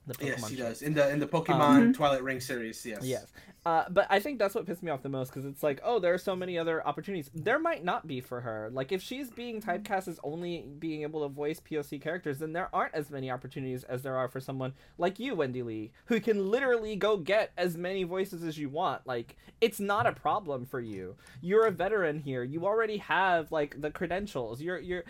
[0.07, 0.63] the Pokemon yes she show.
[0.63, 0.81] does.
[0.81, 3.03] in the in the pokemon Um, twilight wings series yes.
[3.03, 3.25] Yes,
[3.65, 5.99] Uh, but I think that's what pissed me off the most because it's like, oh,
[5.99, 7.31] there are so many other opportunities.
[7.33, 8.69] There might not be for her.
[8.73, 12.69] Like, if she's being typecast as only being able to voice POC characters, then there
[12.73, 16.51] aren't as many opportunities as there are for someone like you, Wendy Lee, who can
[16.51, 19.07] literally go get as many voices as you want.
[19.07, 21.15] Like, it's not a problem for you.
[21.41, 22.43] You're a veteran here.
[22.43, 24.61] You already have like the credentials.
[24.61, 25.03] You're you're,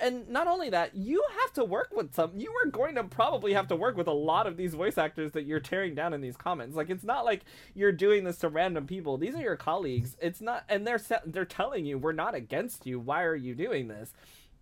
[0.00, 2.32] and not only that, you have to work with some.
[2.36, 5.30] You are going to probably have to work with a lot of these voice actors
[5.32, 6.74] that you're tearing down in these comments.
[6.74, 7.44] Like, it's not like
[7.74, 9.18] you're doing this to random people.
[9.18, 10.16] These are your colleagues.
[10.20, 12.98] It's not, and they're they're telling you we're not against you.
[12.98, 14.12] Why are you doing this?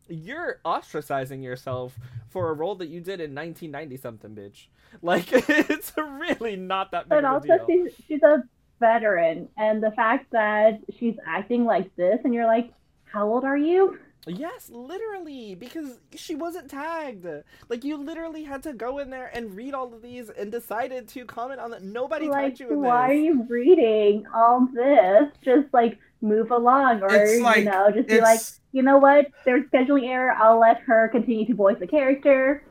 [0.09, 4.66] You're ostracizing yourself for a role that you did in 1990 something, bitch.
[5.03, 8.43] Like it's really not that big but of a also she's she's a
[8.80, 12.72] veteran, and the fact that she's acting like this, and you're like,
[13.05, 13.99] how old are you?
[14.26, 17.26] Yes, literally, because she wasn't tagged.
[17.68, 21.08] Like you literally had to go in there and read all of these and decided
[21.08, 21.82] to comment on that.
[21.82, 25.30] Nobody like, tagged you in why are you reading all this?
[25.42, 27.08] Just like move along, or
[27.42, 28.40] like- you know, just be like,
[28.72, 29.28] you know what?
[29.44, 30.32] There's scheduling error.
[30.32, 32.64] I'll let her continue to voice the character.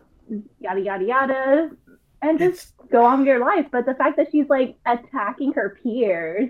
[0.60, 1.70] Yada yada yada,
[2.22, 3.68] and just it's go on with your life.
[3.72, 6.50] But the fact that she's like attacking her peers,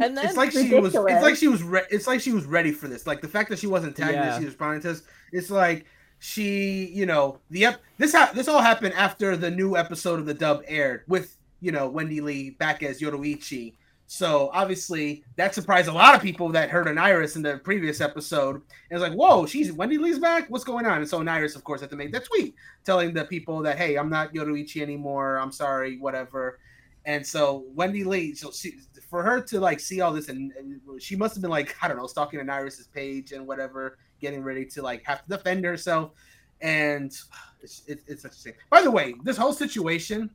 [0.00, 0.94] And then it's like she was.
[0.94, 1.62] It's like she was.
[1.62, 3.06] Re- it's like she was ready for this.
[3.06, 4.34] Like the fact that she wasn't tagged Yeah.
[4.34, 5.02] and she was responding to this.
[5.32, 5.84] It's like
[6.18, 10.26] she, you know, the ep- this ha- this all happened after the new episode of
[10.26, 13.74] the dub aired with you know Wendy Lee back as Yoruichi.
[14.06, 18.56] So obviously that surprised a lot of people that heard Anairis in the previous episode.
[18.56, 20.50] And it's like, whoa, she's Wendy Lee's back.
[20.50, 20.98] What's going on?
[20.98, 23.96] And so Iris, of course, had to make that tweet telling the people that, hey,
[23.96, 25.38] I'm not Yoruichi anymore.
[25.38, 26.58] I'm sorry, whatever.
[27.04, 28.74] And so Wendy Lee, so she,
[29.10, 31.88] for her to like see all this, and, and she must have been like, I
[31.88, 36.12] don't know, stalking Anairis's page and whatever, getting ready to like have to defend herself.
[36.60, 37.12] And
[37.60, 38.54] it's, it's, it's such a shame.
[38.70, 40.30] By the way, this whole situation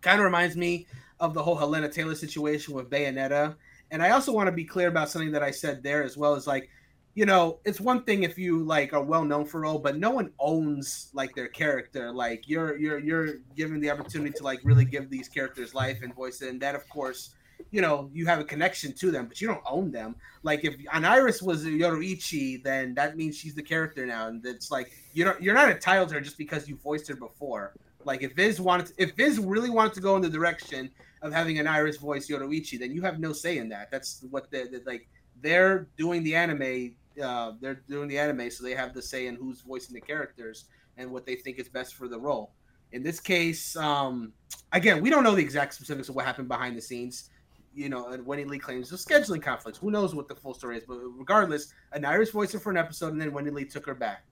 [0.00, 0.86] kind of reminds me
[1.18, 3.56] of the whole Hellena Taylor situation with Bayonetta.
[3.90, 6.34] And I also want to be clear about something that I said there as well
[6.34, 6.70] as like,
[7.18, 9.98] you know, it's one thing if you like are well known for a role, but
[9.98, 12.12] no one owns like their character.
[12.12, 16.14] Like you're you're you're given the opportunity to like really give these characters life and
[16.14, 16.42] voice.
[16.42, 17.34] And that of course,
[17.72, 20.14] you know, you have a connection to them, but you don't own them.
[20.44, 24.28] Like if Anairis was Yoruichi, then that means she's the character now.
[24.28, 27.16] And it's like you don't you're not entitled to her just because you voiced her
[27.16, 27.74] before.
[28.04, 30.88] Like if Viz wanted, if Viz really wanted to go in the direction
[31.22, 33.90] of having Anairis voice Yoruichi, then you have no say in that.
[33.90, 35.08] That's what they're, they're like.
[35.40, 36.96] They're doing the anime.
[37.22, 40.66] Uh, they're doing the anime, so they have the say in who's voicing the characters
[40.96, 42.52] and what they think is best for the role.
[42.92, 44.32] In this case, um,
[44.72, 47.30] again, we don't know the exact specifics of what happened behind the scenes.
[47.74, 49.78] You know, and Wendy Lee claims the scheduling conflicts.
[49.78, 50.84] Who knows what the full story is?
[50.88, 54.24] But regardless, Anairis voiced her for an episode, and then Wendy Lee took her back.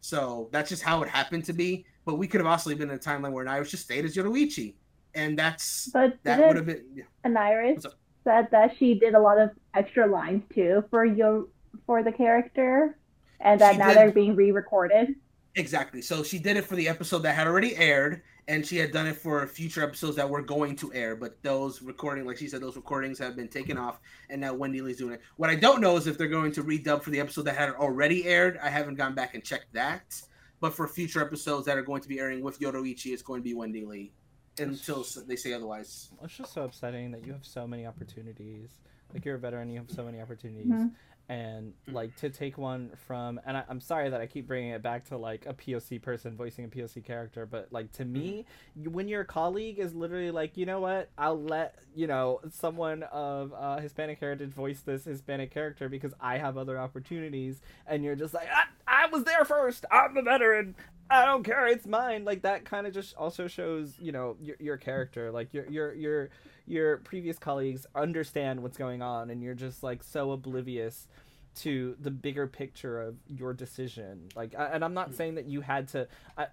[0.00, 1.84] So that's just how it happened to be.
[2.04, 4.74] But we could have also been in a timeline where Anairis just stayed as Yoruichi,
[5.14, 7.04] and that's but that would have been yeah.
[7.24, 7.84] Anairis
[8.22, 11.46] said that she did a lot of extra lines too for your
[11.86, 12.96] for the character,
[13.40, 13.96] and that She now did.
[13.98, 15.14] they're being re-recorded.
[15.54, 16.02] exactly.
[16.02, 19.06] So she did it for the episode that had already aired, and she had done
[19.06, 21.16] it for future episodes that were going to air.
[21.16, 23.98] But those recording, like she said, those recordings have been taken off,
[24.30, 25.20] and now Wendy Lee's doing it.
[25.36, 27.70] What I don't know is if they're going to redub for the episode that had
[27.70, 28.58] already aired.
[28.62, 30.20] I haven't gone back and checked that.
[30.60, 33.44] But for future episodes that are going to be airing with Yoruichi, it's going to
[33.44, 34.12] be Wendy Lee
[34.58, 36.08] until they say otherwise.
[36.22, 38.70] It's just so upsetting that you have so many opportunities.
[39.12, 40.92] Like you're a veteran, you have so many opportunities, Mhm.
[41.28, 43.40] And like to take one from.
[43.46, 46.36] And I, I'm sorry that I keep bringing it back to like a POC person
[46.36, 50.56] voicing a POC character, but like to me, you, when your colleague is literally like,
[50.56, 55.50] you know what, I'll let you know someone of uh, Hispanic heritage voice this Hispanic
[55.50, 59.84] character because I have other opportunities, and you're just like, I, I was there first.
[59.90, 60.74] I'm the veteran.
[61.08, 61.66] I don't care.
[61.66, 62.24] It's mine.
[62.24, 65.30] Like that kind of just also shows, you know, your, your character.
[65.30, 66.30] Like your your your
[66.66, 71.08] your previous colleagues understand what's going on, and you're just like so oblivious
[71.56, 74.28] to the bigger picture of your decision.
[74.34, 75.14] Like, and I'm not hmm.
[75.14, 76.08] saying that you had to.
[76.36, 76.48] I,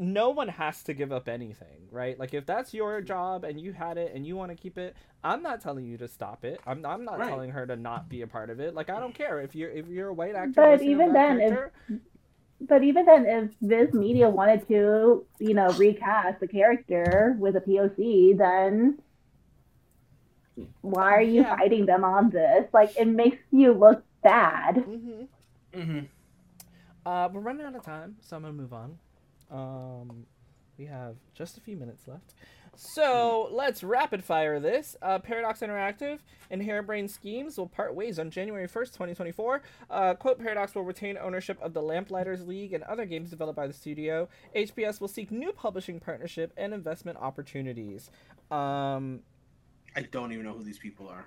[0.00, 2.18] no one has to give up anything, right?
[2.18, 4.96] Like if that's your job and you had it and you want to keep it,
[5.22, 6.58] I'm not telling you to stop it.
[6.66, 7.28] I'm, I'm not Right.
[7.28, 8.74] telling her to not be a part of it.
[8.74, 10.52] Like I don't care if you're if you're a white actor.
[10.56, 12.00] But even black then, if- character,
[12.60, 17.60] But even then, if Viz Media wanted to, you know, recast the character with a
[17.60, 18.98] POC, then
[20.82, 21.56] why are you Yeah.
[21.56, 22.68] fighting them on this?
[22.72, 24.76] Like, it makes you look bad.
[24.76, 25.22] Mm-hmm.
[25.72, 26.00] Mm-hmm.
[27.06, 28.98] Uh, we're running out of time, so I'm gonna move on.
[29.50, 30.26] Um,
[30.76, 32.34] we have just a few minutes left,
[32.76, 34.96] so let's rapid fire this.
[35.02, 36.18] Uh, Paradox Interactive
[36.50, 39.62] and Harebrained Schemes will part ways on January 1st, 2024.
[39.90, 43.66] Uh, quote: Paradox will retain ownership of the Lamplighters League and other games developed by
[43.66, 44.28] the studio.
[44.56, 48.10] HBS will seek new publishing partnership and investment opportunities.
[48.50, 49.20] Um,
[49.96, 51.26] I don't even know who these people are.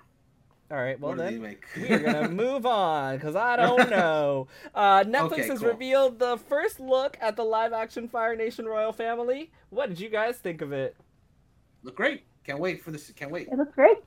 [0.70, 1.40] All right, well then
[1.76, 4.48] we are gonna move on because I don't know.
[4.74, 5.68] Uh, Netflix Okay, has cool.
[5.68, 9.52] revealed the first look at the live-action Fire Nation royal family.
[9.68, 10.96] What did you guys think of it,
[11.84, 12.24] Look great.
[12.44, 13.10] Can't wait for this.
[13.12, 13.48] Can't wait.
[13.50, 13.98] It looks great.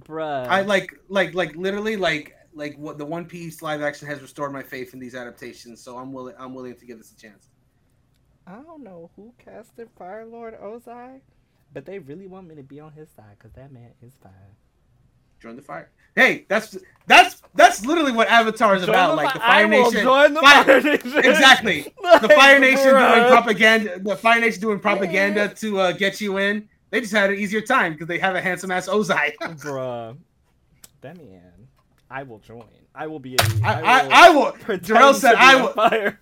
[0.00, 0.46] bruh?
[0.48, 4.52] I like like like literally like like what the One Piece live action has restored
[4.52, 5.80] my faith in these adaptations.
[5.80, 7.48] So I'm willing I'm willing to give this a chance.
[8.46, 11.20] I don't know who casted Fire Lord Ozai,
[11.74, 14.32] but they really want me to be on his side because that man is fine.
[15.40, 15.90] Join the fire.
[16.16, 16.76] Hey, that's
[17.06, 19.10] that's that's literally what Avatar is Join about.
[19.10, 20.02] the like the Fire I will Nation.
[20.02, 21.12] join the Fire- Fire Nation.
[21.18, 21.94] Exactly.
[22.22, 23.98] The Fire Nation doing propaganda.
[24.00, 26.68] The Fire Nation doing propaganda to uh, get you in.
[26.90, 29.36] They just had an easier time because they have a handsome ass Ozai.
[29.40, 30.16] Bruh.
[31.02, 31.52] That man.
[32.10, 32.64] I will join.
[32.94, 33.38] I will be a.
[33.62, 34.52] I, will I, I will.
[34.60, 35.72] pretend Jarrell said to be I a will.
[35.72, 36.20] Fire.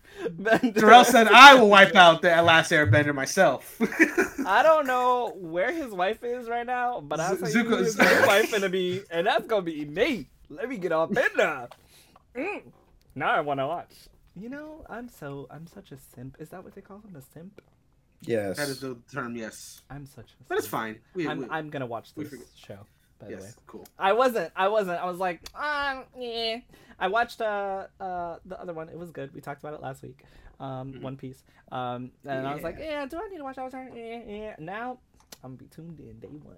[0.73, 3.81] Darrell said I will wipe out the last Airbender myself.
[4.45, 7.77] I don't know where his wife is right now, but I'll tell you Zuko- who
[7.77, 10.29] his new wife gonna be, and that's gonna be me.
[10.51, 11.69] Let me get off in there.
[12.37, 12.63] Mm.
[13.15, 13.95] Now I want to watch.
[14.35, 16.37] You know, I'm so I'm such a simp.
[16.39, 17.17] Is that what they call him?
[17.17, 17.63] A simp?
[18.27, 18.57] Yes.
[18.59, 19.83] that is the term, yes.
[19.91, 20.45] I'm such a.
[20.49, 20.99] But it's fine.
[21.15, 22.79] We, I'm we- I'm gonna watch we this show.
[23.19, 23.49] By the way.
[23.67, 23.87] cool.
[23.99, 24.53] I wasn't.
[24.55, 25.01] I wasn't.
[25.01, 26.59] I was like, um, yeah.
[26.99, 28.89] I watched uh uh the other one.
[28.91, 29.35] It was good.
[29.35, 30.23] We talked about it last week.
[30.61, 31.03] Um, Mhm.
[31.03, 31.43] One Piece.
[31.73, 32.91] Um, and I was like, Yeah.
[33.03, 33.07] yeah.
[33.07, 33.89] Do I need to watch Avatar?
[33.95, 34.57] Yeah, yeah.
[34.59, 34.99] Now
[35.43, 36.57] I'm gonna be tuned in day one.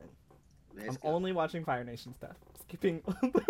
[0.77, 1.09] Let's I'm go.
[1.09, 2.37] only watching Fire Nation stuff.
[2.61, 3.43] Skipping the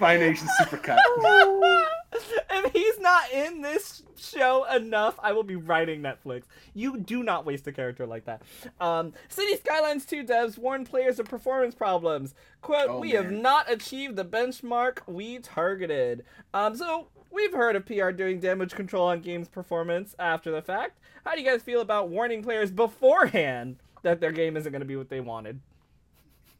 [0.00, 0.42] rest.
[0.42, 0.80] of the series.
[0.80, 0.98] Fire Nation Supercut.
[2.12, 6.44] if he's not in this show enough, I will be writing Netflix.
[6.74, 8.42] You do not waste a character like that.
[8.80, 12.34] Um, City Skylines 2 devs warn players of performance problems.
[12.62, 16.24] Quote, Oh, we have not achieved the benchmark we targeted.
[16.52, 20.98] Um, so we've heard of PR doing damage control on games performance after the fact.
[21.24, 24.86] How do you guys feel about warning players beforehand that their game isn't going to
[24.86, 25.60] be what they wanted?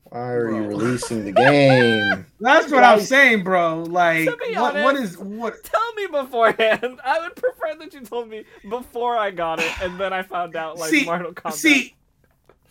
[0.05, 2.27] Why are you releasing the game?
[2.41, 3.85] That's what I'm saying, bro.
[3.85, 5.63] Like, To be what, what honest- is what?
[5.63, 6.99] Tell me beforehand.
[7.05, 10.57] I would prefer that you told me before I got it, and then I found
[10.57, 11.53] out like See- Mortal Kombat.
[11.53, 11.95] See,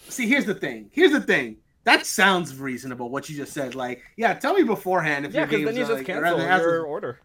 [0.09, 0.89] see, here's the thing.
[0.91, 1.55] Here's the thing.
[1.85, 3.09] That sounds reasonable.
[3.09, 5.75] What you just said, like, yeah, tell me beforehand if yeah, your because game's then
[5.77, 7.21] you just like, cancel rather after- your order.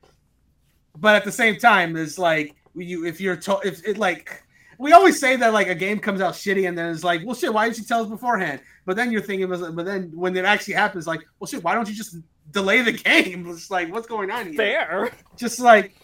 [0.97, 4.44] But at the same time, it's like you if you're to, if it like
[4.79, 7.35] we always say that like a game comes out shitty and then it's like, well,
[7.35, 8.61] shit, why didn't you tell us beforehand?
[8.87, 11.89] But then you're thinking, but then when it actually happens, like, well, shit, why don't
[11.89, 12.17] you just
[12.51, 13.49] delay the game?
[13.49, 14.55] It's like, what's going on here?
[14.55, 15.11] Fair.
[15.37, 15.95] Just like,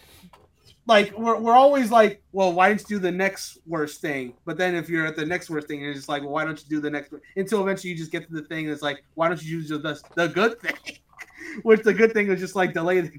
[0.87, 4.33] like we're, we're always like, well, why didn't you do the next worst thing?
[4.45, 6.61] But then if you're at the next worst thing, you're just like, well, why don't
[6.61, 7.13] you do the next?
[7.35, 10.01] Until eventually you just get to the thing that's like, why don't you do the
[10.15, 10.73] the good thing?
[11.63, 13.11] Which the good thing is just like delay the.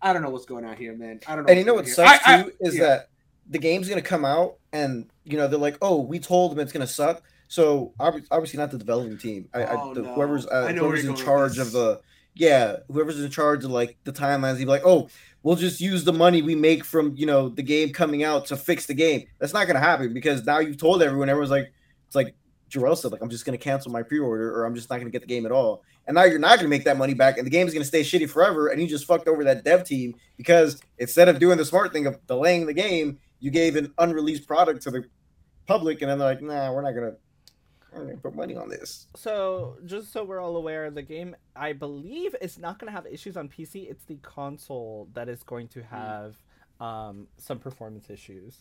[0.00, 1.20] I don't know what's going on here, man.
[1.26, 1.50] I don't know.
[1.50, 2.36] And you know what what's going on sucks here.
[2.36, 2.86] I- too is yeah.
[2.86, 3.08] that
[3.48, 6.72] the game's gonna come out and you know they're like, oh, we told them it's
[6.72, 7.22] gonna suck.
[7.48, 9.48] So obviously not the developing team.
[9.52, 10.14] I, Oh, I, the, no.
[10.14, 12.00] whoever's uh, I whoever's in charge of the
[12.34, 15.08] yeah, whoever's in charge of like the timelines, he'd be like, oh,
[15.42, 18.56] we'll just use the money we make from you know the game coming out to
[18.56, 19.26] fix the game.
[19.38, 21.28] That's not gonna happen because now you've told everyone.
[21.28, 21.72] Everyone's like,
[22.06, 22.34] it's like
[22.70, 25.20] Jarrell said, like I'm just gonna cancel my pre-order or I'm just not gonna get
[25.20, 25.82] the game at all.
[26.06, 28.30] And now you're not gonna make that money back, and the game's gonna stay shitty
[28.30, 28.68] forever.
[28.68, 32.06] And you just fucked over that dev team because instead of doing the smart thing
[32.06, 35.04] of delaying the game, you gave an unreleased product to the
[35.66, 37.12] public, and then they're like, nah, we're not gonna,
[37.92, 39.08] we're not gonna put money on this.
[39.16, 43.04] So just so we're all aware, the game I believe is not going to have
[43.06, 43.90] issues on PC.
[43.90, 45.80] It's the console that is going Hmm.
[45.80, 46.36] to have
[46.80, 48.58] um, some performance issues.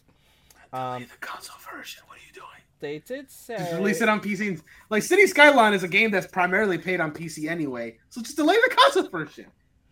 [0.74, 2.02] Um, the console version.
[2.08, 2.48] What are you doing?
[2.80, 4.60] they did say Just release it on PC.
[4.90, 8.56] Like City Skyline is a game that's primarily paid on PC anyway, so just delay
[8.68, 9.46] the console version.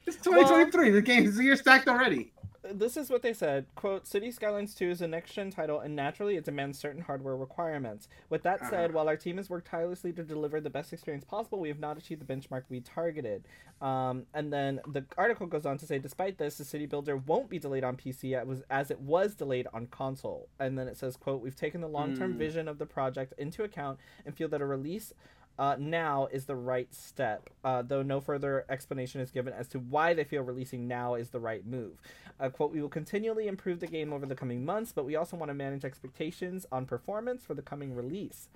[0.07, 0.89] It's 2023.
[0.89, 2.33] the game is a year stacked already.
[2.73, 6.35] This is what they said quote city skylines 2 is a next-gen title and naturally
[6.35, 8.93] it demands certain hardware requirements with that said Uh-huh.
[8.93, 11.97] while our team has worked tirelessly to deliver the best experience possible we have not
[11.97, 13.43] achieved the benchmark we targeted
[13.81, 17.49] um, and then the article goes on to say despite this the city builder won't
[17.49, 21.15] be delayed on pc as, as it was delayed on console and then it says
[21.15, 22.37] quote we've taken the long-term Hmm.
[22.37, 25.13] vision of the project into account and feel that a release
[25.59, 29.77] uh, now is the right step, uh, though no further explanation is given as to
[29.77, 32.01] why they feel releasing now is the right move.
[32.39, 35.35] Uh, quote, we will continually improve the game over the coming months, but we also
[35.35, 38.47] want to manage expectations on performance for the coming release.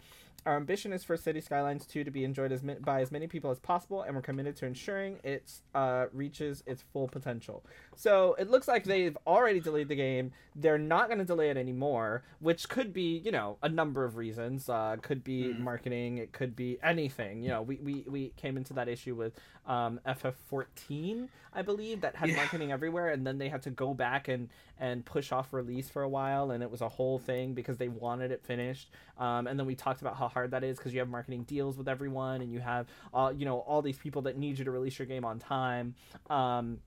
[0.46, 3.28] Our ambition is for City Skylines 2 to be enjoyed as ma- by as many
[3.28, 7.64] people as possible, and we're committed to ensuring it uh, reaches its full potential.
[7.96, 10.32] So it looks like they've already delayed the game.
[10.54, 14.18] They're not going to delay it anymore, which could be, you know, a number of
[14.18, 14.68] reasons.
[14.68, 15.60] Uh, could be Mhm.
[15.60, 16.18] marketing.
[16.18, 16.78] It could be.
[16.84, 17.42] Anything.
[17.42, 22.16] You know, we, we, we came into that issue with um, FF14, I believe, that
[22.18, 22.36] had Yeah.
[22.36, 24.50] marketing everywhere, and then they had to go back and
[24.84, 27.88] and push off release for a while, and it was a whole thing because they
[27.88, 28.92] wanted it finished.
[29.18, 31.78] Um, and then we talked about how hard that is because you have marketing deals
[31.78, 34.72] with everyone, and you have uh, you know all these people that need you to
[34.72, 35.96] release your game on time.
[36.30, 36.80] Um,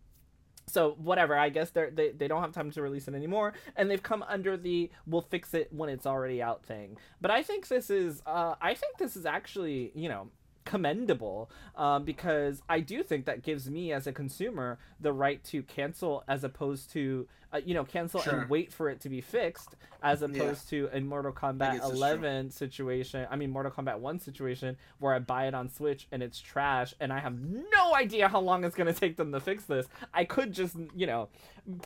[0.68, 3.88] so whatever i guess they're, they they don't have time to release it anymore and
[3.88, 7.68] they've come under the we'll fix it when it's already out thing but i think
[7.68, 10.28] this is uh i think this is actually you know
[10.66, 15.62] commendable um, because I do think that gives me as a consumer the right to
[15.62, 18.40] cancel as opposed to uh, you know cancel Sure.
[18.40, 20.26] and wait for it to be fixed as Yeah.
[20.26, 21.96] opposed to a Mortal Kombat guess that's true.
[21.98, 26.22] 11 situation I mean Mortal Kombat 1 situation where I buy it on Switch and
[26.22, 29.40] it's trash and I have no idea how long it's going to take them to
[29.40, 31.28] fix this I could just you know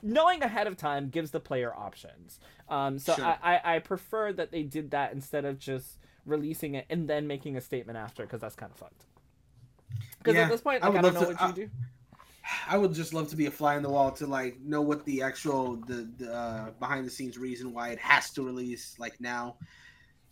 [0.03, 3.25] knowing ahead of time gives the player options um, so Sure.
[3.25, 5.99] I, I, I prefer that they did that instead of just
[6.31, 9.05] releasing it and then making a statement after because that's kind of fucked.
[10.19, 11.71] Because Yeah, at this point, I like, I, would don't know to- what you do.
[12.69, 15.05] I would just love to be a fly on the wall to like know what
[15.05, 19.21] the actual the, the uh, behind the scenes reason why it has to release like
[19.21, 19.57] now.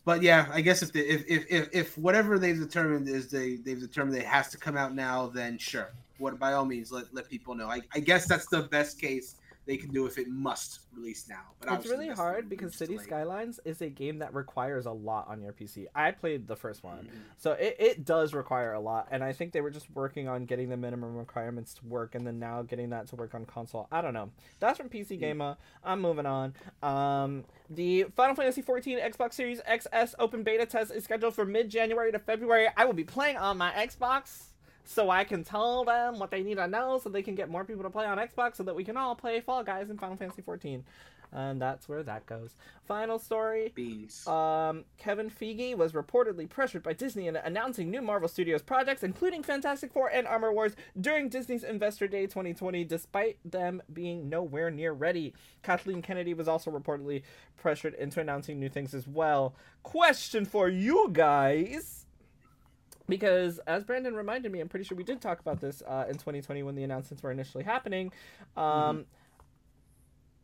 [0.04, 3.56] But yeah, I guess if the if if if, if whatever they've determined is they
[3.56, 5.92] they've determined it has to come out now, then sure.
[6.18, 7.68] What by all means let let people know.
[7.68, 9.36] I, I guess that's the best case
[9.68, 11.42] they can do if it must release now.
[11.60, 13.04] But It's really hard because City delay.
[13.04, 15.86] Skylines is a game that requires a lot on your PC.
[15.94, 17.10] I played the first one, Mhm.
[17.36, 20.46] so it, it does require a lot, and I think they were just working on
[20.46, 23.88] getting the minimum requirements to work, and then now getting that to work on console.
[23.92, 24.30] I don't know.
[24.58, 25.58] That's from PC Gamer.
[25.84, 26.54] I'm moving on.
[26.82, 31.68] Um, the Final Fantasy 14 Xbox Series XS open beta test is scheduled for mid
[31.68, 32.68] January to February.
[32.74, 34.44] I will be playing on my Xbox.
[34.90, 37.62] So I can tell them what they need to know, so they can get more
[37.62, 40.16] people to play on Xbox, so that we can all play Fall Guys and Final
[40.16, 40.82] Fantasy 14,
[41.30, 42.54] and that's where that goes.
[42.86, 44.26] Final story: Beans.
[44.26, 49.42] um, Kevin Feige was reportedly pressured by Disney into announcing new Marvel Studios projects, including
[49.42, 54.94] Fantastic Four and Armor Wars, during Disney's Investor Day 2020, despite them being nowhere near
[54.94, 55.34] ready.
[55.62, 57.24] Kathleen Kennedy was also reportedly
[57.58, 59.54] pressured into announcing new things as well.
[59.82, 62.06] Question for you guys.
[63.08, 66.14] Because, as Brandon reminded me, I'm pretty sure we did talk about this uh, in
[66.14, 68.12] 2020 when the announcements were initially happening.
[68.56, 69.06] Um,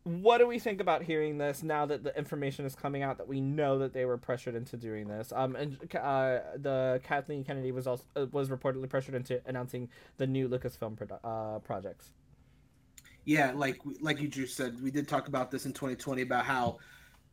[0.05, 3.27] what do we think about hearing this now that the information is coming out that
[3.27, 5.32] we know that they were pressured into doing this?
[5.35, 9.89] Um, and uh, the Kathleen Kennedy was also uh, was reportedly pressured into announcing
[10.19, 12.12] the new Lucasfilm produ- uh, projects.
[13.24, 16.78] yeah, like like you just said, we did talk about this in 2020 about how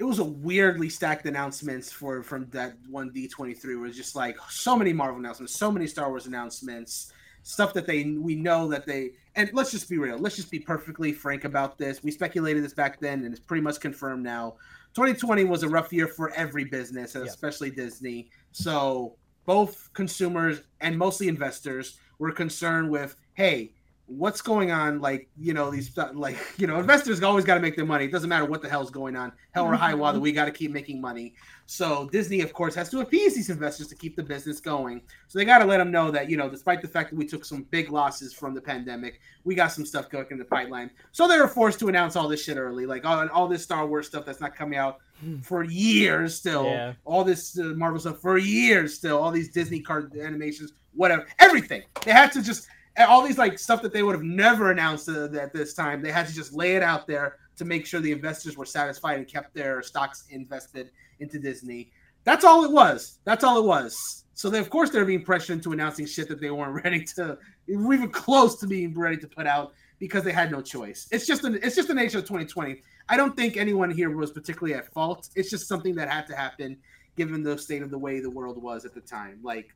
[0.01, 4.35] it was a weirdly stacked announcements for from that one D23 where it's just like
[4.49, 7.13] so many Marvel announcements, so many Star Wars announcements,
[7.43, 10.57] stuff that they we know that they and let's just be real, let's just be
[10.57, 12.01] perfectly frank about this.
[12.01, 14.55] We speculated this back then and it's pretty much confirmed now.
[14.95, 17.29] 2020 was a rough year for every business, and Yeah.
[17.29, 18.31] especially Disney.
[18.53, 23.75] So both consumers and mostly investors were concerned with, hey,
[24.17, 24.99] what's going on?
[24.99, 28.05] Like, you know, these like, you know, investors always got to make their money.
[28.05, 30.51] It doesn't matter what the hell's going on, hell or high water, we got to
[30.51, 31.33] keep making money.
[31.65, 35.01] So Disney, of course, has to appease these investors to keep the business going.
[35.27, 37.25] So they got to let them know that, you know, despite the fact that we
[37.25, 40.91] took some big losses from the pandemic, we got some stuff going in the pipeline.
[41.13, 43.85] So they were forced to announce all this shit early, like all, all this Star
[43.85, 44.97] Wars stuff that's not coming out
[45.41, 46.65] for years still.
[46.65, 46.93] Yeah.
[47.05, 49.21] All this uh, Marvel stuff for years still.
[49.21, 51.83] All these Disney card animations, whatever, everything.
[52.03, 52.67] They had to just
[52.97, 56.01] all these like stuff that they would have never announced at this time.
[56.01, 59.17] They had to just lay it out there to make sure the investors were satisfied
[59.17, 61.91] and kept their stocks invested into Disney.
[62.23, 63.19] That's all it was.
[63.23, 64.25] That's all it was.
[64.33, 67.37] So they, of course, they're being pressured into announcing shit that they weren't ready to,
[67.67, 71.07] even close to being ready to put out because they had no choice.
[71.11, 72.81] It's just an, it's just the nature of 2020.
[73.09, 75.29] I don't think anyone here was particularly at fault.
[75.35, 76.77] It's just something that had to happen
[77.15, 79.39] given the state of the way the world was at the time.
[79.43, 79.75] Like,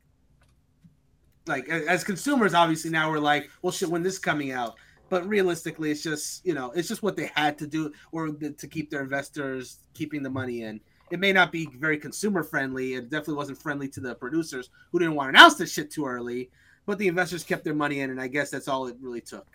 [1.48, 4.76] like as consumers, obviously now we're like, well, shit, when this coming out.
[5.10, 8.52] But realistically, it's just you know, it's just what they had to do, or the,
[8.52, 10.82] to keep their investors keeping the money in.
[11.12, 12.96] It may not be very consumer friendly.
[12.96, 16.06] It definitely wasn't friendly to the producers who didn't want to announce this shit too
[16.06, 16.50] early.
[16.88, 19.46] But the investors kept their money in, and I guess that's all it really took.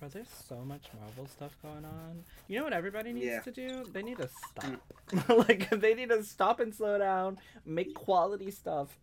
[0.00, 2.22] Bro, there's so much Marvel stuff going on.
[2.48, 3.40] You know what everybody needs Yeah.
[3.40, 3.84] to do?
[3.92, 4.72] They need to stop.
[5.10, 5.48] Mm.
[5.48, 8.98] like they need to stop and slow down, make quality stuff.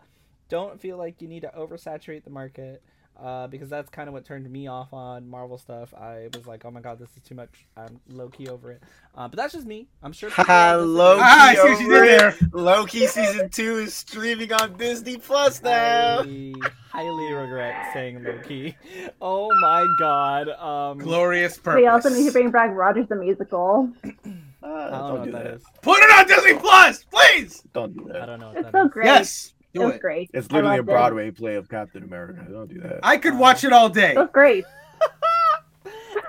[0.54, 2.84] Don't feel like you need to oversaturate the market.
[3.22, 5.94] Uh, because that's kind of what turned me off on Marvel stuff.
[5.94, 8.82] I was like, "Oh my god, this is too much." I'm low key over it.
[9.16, 9.88] Uh, but that's just me.
[10.02, 10.30] I'm sure.
[10.36, 12.18] people low Ah, key see what you over it.
[12.18, 12.36] there.
[12.54, 16.22] Loki season two is streaming on Disney Plus now.
[16.22, 16.54] I
[16.92, 18.76] highly regret saying low key.
[19.22, 20.50] Oh my god.
[20.50, 21.82] Um, Glorious purpose.
[21.82, 23.92] We also need to bring back Rogers the musical.
[24.66, 25.54] Ah, I don't don't what do that that.
[25.56, 25.64] is.
[25.82, 27.64] Put it on Disney Plus, please.
[27.74, 28.16] Don't do that.
[28.16, 28.26] I that.
[28.28, 28.92] don't know what It's that so is.
[28.94, 29.06] great.
[29.08, 29.53] Yes.
[29.74, 30.02] It was it.
[30.02, 30.30] great.
[30.34, 30.92] It's literally a loved it.
[30.92, 32.46] Broadway play of Captain America.
[32.50, 33.00] Don't do that.
[33.02, 34.12] I could watch it all day.
[34.12, 34.66] It was great.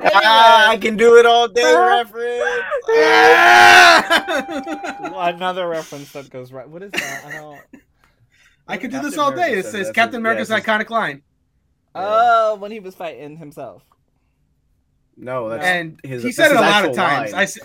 [0.06, 1.62] Ah, I can do it all day.
[1.76, 2.42] Reference.
[5.16, 6.68] Another reference that goes right.
[6.68, 7.24] What is that?
[7.26, 7.60] I don't.
[8.66, 9.50] I could do Captain this all day.
[9.50, 11.22] America It says Captain America's yeah, it's iconic line.
[11.94, 13.82] Oh, when he was fighting himself.
[15.16, 17.32] No, that's And his, he said it a lot of times.
[17.32, 17.40] line.
[17.40, 17.58] I s-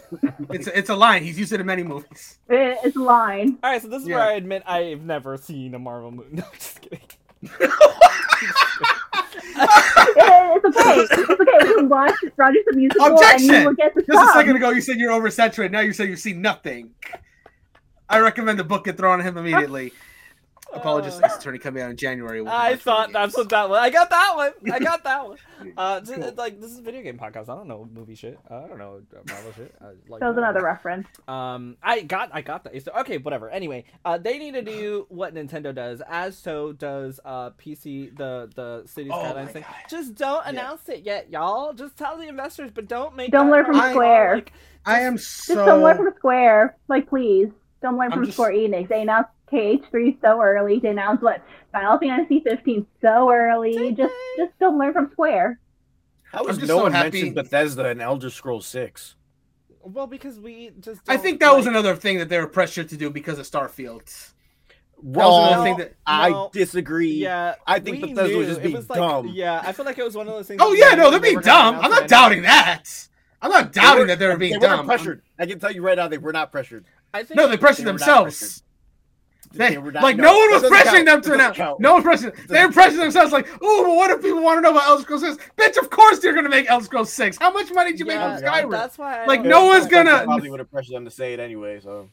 [0.51, 1.23] it's it's a line.
[1.23, 2.37] He's used it in many movies.
[2.49, 3.57] It's a line.
[3.63, 4.17] All right, so this is Yeah.
[4.17, 6.29] where I admit I've never seen a Marvel movie.
[6.37, 6.99] No, just kidding.
[9.61, 10.99] It- it's okay.
[11.01, 11.67] It's okay.
[11.67, 13.53] You watch Rogers the Musical and Objection!
[13.53, 15.71] you will get the Just a second ago, you said you're oversaturated.
[15.71, 16.91] Now you say you've seen nothing.
[18.09, 19.93] I recommend the book get thrown on him immediately.
[20.73, 22.41] Apologies, Uh, Ace Attorney coming out in January.
[22.41, 23.79] with a I bunch of thought that's what that was.
[23.79, 24.51] I got that one.
[24.71, 25.37] I got that one.
[25.77, 26.33] Uh, just, Cool.
[26.37, 27.49] like this is a video game podcast.
[27.49, 28.39] I don't know movie shit.
[28.49, 29.73] I don't know Marvel shit.
[29.81, 31.07] I, like, That was another reference.
[31.27, 32.81] Um, I got, I got that.
[32.83, 33.49] So, okay, whatever.
[33.49, 38.49] Anyway, uh, they need to do what Nintendo does, as so does uh PC, the
[38.55, 39.61] the City Oh Skylines my thing.
[39.63, 39.75] God.
[39.89, 40.49] Just don't Yeah.
[40.51, 41.73] announce it yet, y'all.
[41.73, 43.31] Just tell the investors, but don't make.
[43.31, 44.35] Don't learn from part, Square.
[44.35, 44.53] Like,
[44.85, 45.65] I am Just so.
[45.65, 46.77] don't learn from Square.
[46.87, 47.49] Like, please.
[47.81, 48.87] Don't learn I'm from just- Square Enix.
[48.89, 50.79] They announced KH3 so early.
[50.79, 53.73] They announced what Final Fantasy 15 so early.
[53.73, 54.43] Did Just, they?
[54.45, 55.59] just don't learn from Square.
[56.31, 59.15] How I'm no so one happy- mentioned Bethesda and Elder Scrolls Six?
[59.81, 61.01] well, because we just.
[61.07, 63.45] I don't think that was another thing that they were pressured to do because of
[63.49, 64.31] Starfield.
[65.01, 67.13] Well, another thing that- I no, disagree.
[67.13, 69.29] Yeah, I think we Bethesda was just It being was like, dumb.
[69.29, 70.61] Yeah, I feel like it was one of those things.
[70.63, 71.75] Oh yeah, no, they're being dumb.
[71.79, 72.83] I'm not doubting that.
[73.41, 74.79] I'm not doubting were- that they were being they dumb.
[74.79, 75.21] weren't pressured.
[75.39, 76.85] I can tell you right now, they were not pressured.
[77.13, 78.63] I think No, they pressured They were not themselves.
[79.51, 81.07] They, They were not- like no, one was pressing count.
[81.07, 81.57] them to That announce.
[81.57, 81.79] count.
[81.79, 82.47] No one pressuring.
[82.47, 83.31] They were pressing themselves.
[83.31, 85.37] Like, oh, well, what if people want to know about Elder Scrolls Six?
[85.57, 87.37] Bitch, of course you're gonna make Elder Scrolls Six.
[87.39, 88.71] How much money did you yeah, make from Skyrim?
[88.71, 89.23] That's why.
[89.23, 91.79] I Like, don't- no one's gonna- probably would have pressured them to say it anyway.
[91.81, 92.09] So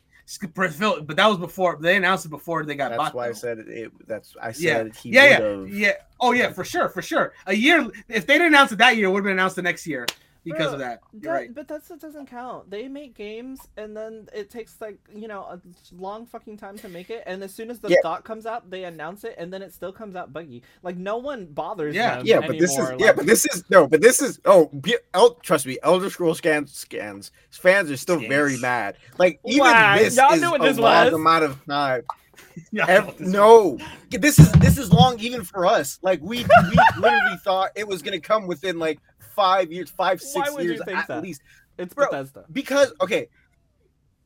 [0.55, 3.15] But that was before they announced it before they got that's bought.
[3.15, 3.69] why I said it.
[3.69, 5.93] it that's I Yeah, said he yeah, yeah, yeah.
[6.19, 7.35] Oh yeah, for sure, for sure.
[7.47, 7.87] A year.
[8.09, 10.07] If they didn't announce it that year, it would have been announced the next year
[10.47, 11.01] because Bro, of that.
[11.13, 11.55] You're That, right.
[11.55, 12.71] But that's that doesn't count.
[12.71, 15.61] They make games and then it takes like you know a
[15.95, 17.97] long fucking time to make it, and as soon as the Yeah.
[18.03, 20.63] dot comes out, they announce it, and then it still comes out buggy.
[20.83, 21.95] Like no one bothers.
[21.95, 22.17] Yeah.
[22.19, 24.67] them Yeah, but this is anymore, yeah, but this is no, but this is oh,
[24.67, 28.97] be- El, trust me, Elder Scrolls scans scans fans are still very mad.
[29.19, 29.99] Like even Why?
[29.99, 32.03] this Y'all is knew what a this long amount of time.
[32.73, 33.79] Yeah, no,
[34.11, 35.99] this is this is long even for us.
[36.03, 38.99] Like we we literally thought it was gonna come within like
[39.35, 41.23] five years, five six years at that?
[41.23, 41.43] least.
[41.79, 42.45] it's Bro, Bethesda.
[42.53, 43.29] Because okay,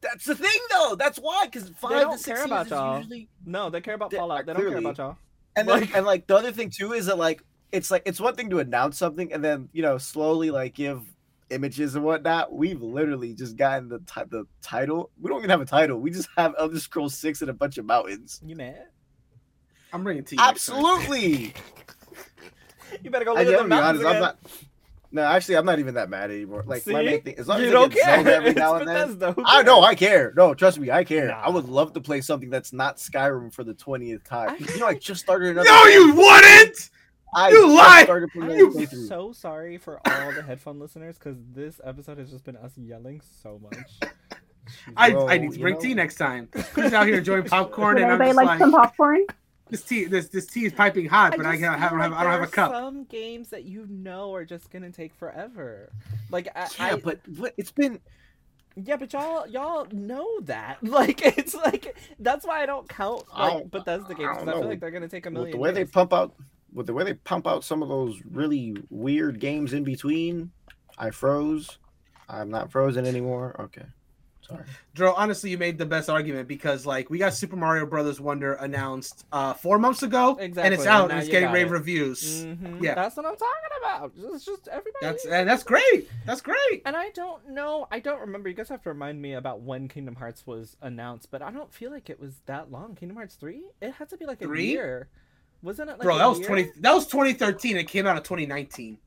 [0.00, 0.94] that's the thing though.
[0.96, 2.98] That's why because five don't to six care years about y'all.
[2.98, 4.46] usually No, they care about They- Fallout.
[4.46, 5.16] They don't care about y'all.
[5.56, 7.42] And then, Like- and like the other thing too is that like
[7.72, 11.02] it's like it's one thing to announce something and then you know slowly like give
[11.50, 12.52] images and whatnot.
[12.52, 15.10] We've literally just gotten the ti- the title.
[15.20, 15.98] We don't even have a title.
[15.98, 18.40] We just have Elder Scrolls Six and a bunch of mountains.
[18.44, 18.86] You mad?
[19.92, 20.48] I'm bringing next time.
[20.48, 21.54] Absolutely.
[23.04, 24.16] You better go I look at gotta the mountains honest.
[24.16, 24.38] I'm not.
[25.12, 26.64] No, actually, I'm not even that mad anymore.
[26.66, 27.06] Like my See?
[27.06, 28.34] main thing, as long as you I don't get care.
[28.34, 29.34] Every It's now and then.
[29.44, 29.80] I know?
[29.82, 30.32] I care.
[30.36, 31.32] No, trust me, I care.
[31.34, 34.50] I would love to play something that's not Skyrim for the twentieth time.
[34.50, 35.68] I- You know, I just started another.
[35.68, 36.90] No, you wouldn't.
[37.34, 38.04] I you just lied!
[38.04, 42.18] started playing I another am so sorry for all the headphone listeners because this episode
[42.18, 44.12] has just been us yelling so much.
[44.96, 46.48] I, Bro, I need to bring know- tea next time.
[46.76, 49.26] He's out here enjoying popcorn, Would and I'm anybody just like, like, some popcorn?
[49.68, 52.00] this tea, this this tea is piping hot, but I, just can't have, I don't
[52.00, 52.72] have, like I don't have a cup.
[52.72, 55.92] Some games that you know are just gonna take forever.
[56.30, 58.00] Like I, Yeah, I- but what it's been
[58.76, 60.78] yeah, but y'all y'all know that.
[60.82, 64.28] Like it's like that's why I don't count I like don't- Bethesda I games.
[64.28, 64.68] 'cause don't I, feel know.
[64.68, 65.52] like they're gonna take a with million.
[65.52, 66.34] the way they pump out
[66.72, 70.50] with the way they pump out some of those really weird games in between.
[70.98, 71.78] I froze.
[72.28, 73.56] I'm not frozen anymore.
[73.58, 73.86] Okay,
[74.46, 74.64] sorry.
[74.94, 78.52] Dro, honestly, you made the best argument because like we got Super Mario Brothers Wonder
[78.54, 81.70] announced uh four months ago, and it's out and and it's getting rave it.
[81.70, 82.44] reviews.
[82.44, 82.94] Mhm, Yeah.
[82.94, 84.12] that's what I'm talking about.
[84.34, 84.98] It's just everybody.
[85.00, 86.08] That's and that's great.
[86.26, 86.82] That's great.
[86.84, 87.88] And I don't know.
[87.90, 88.48] I don't remember.
[88.48, 91.72] You guys have to remind me about when Kingdom Hearts was announced, but I don't
[91.72, 92.94] feel like it was that long.
[92.94, 93.62] Kingdom Hearts three.
[93.80, 94.66] It had to be like a Three?
[94.66, 95.08] year.
[95.62, 96.46] Wasn't it like Bro, a that was year?
[96.48, 96.70] twenty.
[96.80, 97.76] That was 2013.
[97.76, 98.98] It came out of 2019.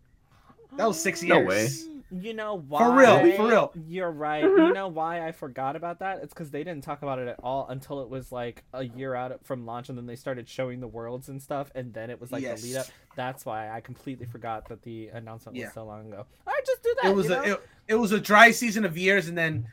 [0.78, 1.48] that was six No years.
[1.48, 1.90] way.
[2.22, 2.80] You know why?
[2.80, 3.74] For real, for real.
[3.88, 4.44] You're right.
[4.44, 4.68] Mhm.
[4.68, 6.20] You know why I forgot about that?
[6.22, 9.16] It's because they didn't talk about it at all until it was like a year
[9.16, 12.22] out from launch, and then they started showing the worlds and stuff, and then it
[12.22, 12.62] was like Yes.
[12.62, 12.86] the lead up.
[13.16, 16.28] That's why I completely forgot that the announcement was so long ago.
[16.46, 17.10] I just do that.
[17.12, 19.68] It was you a it, it was a dry season of years, and then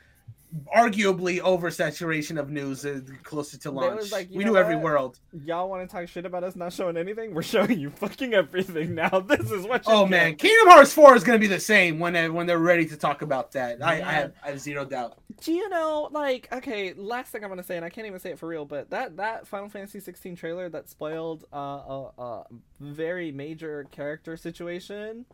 [0.75, 4.11] arguably oversaturation of news uh, closer to launch.
[4.11, 5.19] like, we knew every world.
[5.45, 7.35] Y'all want to talk shit about us not showing anything?
[7.35, 9.09] We're showing you fucking everything now.
[9.31, 9.85] This is what.
[9.87, 10.11] Oh get.
[10.11, 12.97] man, Kingdom Hearts 4 is gonna be the same when they, when they're ready to
[12.97, 13.83] talk about that.
[13.83, 15.19] I, I have I have zero doubt.
[15.41, 18.31] Do you know, like, okay, last thing I'm gonna say, and I can't even say
[18.31, 22.45] it for real, but that that Final Fantasy 16 trailer that spoiled uh, a, a
[22.81, 25.27] very major character situation.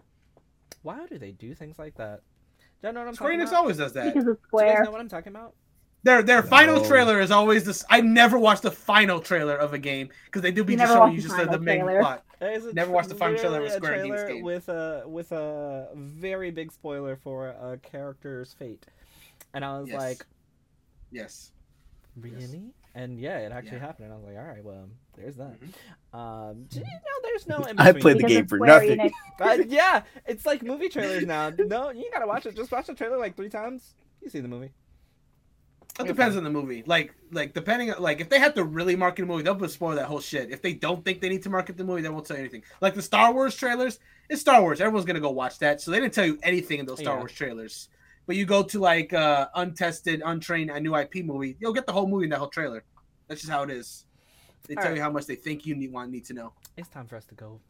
[0.82, 2.20] Why do they do things like that?
[2.82, 3.58] Do you know what I'm Square talking Enix about?
[3.60, 4.14] always does that.
[4.14, 5.54] Because it's Do you guys know what I'm talking about?
[6.04, 7.84] Their their final trailer is always this.
[7.90, 10.92] I never watch the final trailer of a game because they do be You just
[10.92, 12.00] showing you the just the, the main trailer?
[12.00, 12.24] plot.
[12.40, 14.44] There's a Never watched the final trailer of a Square Enix game.
[14.44, 18.86] with a with a very big spoiler for a character's fate,
[19.52, 19.96] and I was Yes.
[19.98, 20.26] like,
[21.10, 21.50] Yes.
[22.20, 22.72] really?
[22.94, 23.86] And yeah, it actually Yeah.
[23.86, 24.04] happened.
[24.06, 25.56] And I was like, all right, well, there's that.
[25.60, 26.18] Mhm.
[26.18, 27.66] Um, do you know there's no.
[27.78, 28.98] I played the game for nothing.
[28.98, 29.10] Enix.
[29.40, 31.51] Uh, yeah, it's like movie trailers now.
[31.51, 32.56] No, you gotta watch it.
[32.56, 33.94] Just watch the trailer like three times.
[34.22, 34.72] You see the movie.
[35.98, 36.09] It Okay.
[36.09, 36.82] depends on the movie.
[36.86, 39.74] Like, like depending on like if they have to really market a movie, they'll just
[39.74, 40.51] spoil that whole shit.
[40.51, 42.64] If they don't think they need to market the movie, they won't tell you anything.
[42.82, 43.98] Like the Star Wars trailers,
[44.28, 44.80] it's Star Wars.
[44.80, 47.20] Everyone's gonna go watch that, so they didn't tell you anything in those Star Yeah.
[47.20, 47.88] Wars trailers.
[48.26, 51.93] But you go to like uh untested, untrained, a new IP movie, you'll get the
[51.93, 52.84] whole movie in that whole trailer.
[53.28, 54.05] That's just how it is.
[54.66, 54.97] They All tell right.
[54.97, 56.52] you how much they think you need want need to know.
[56.76, 57.60] It's time for us to go.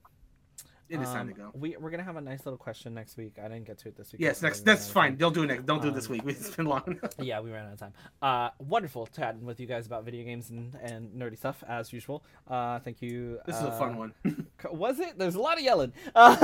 [0.88, 1.58] It is time to Um, go.
[1.58, 3.40] We we're gonna have a nice little question next week.
[3.42, 4.20] I didn't get to it this week.
[4.22, 5.10] Yes, next that's fine.
[5.10, 5.16] time.
[5.18, 5.66] Don't do it next.
[5.66, 6.22] Don't do it this Um, week.
[6.26, 7.00] It's been long.
[7.18, 7.92] Yeah, we ran out of time.
[8.22, 12.22] Uh, wonderful chatting with you guys about video games and, and nerdy stuff as usual.
[12.46, 13.40] Uh, thank you.
[13.46, 14.14] This is a uh, fun one.
[14.70, 15.18] Was it?
[15.18, 15.92] There's a lot of yelling.
[16.14, 16.36] Uh,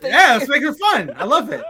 [0.00, 0.38] yeah, you.
[0.38, 1.10] let's make it fun.
[1.16, 1.64] I love it.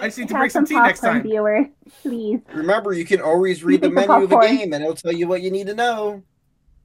[0.00, 1.22] I just need to Have bring some some tea next time.
[1.24, 1.66] viewers,
[2.00, 2.38] please.
[2.54, 4.56] Remember, you can always read the Eat the menu of a popcorn.
[4.56, 6.22] game, and it'll tell you what you need to know.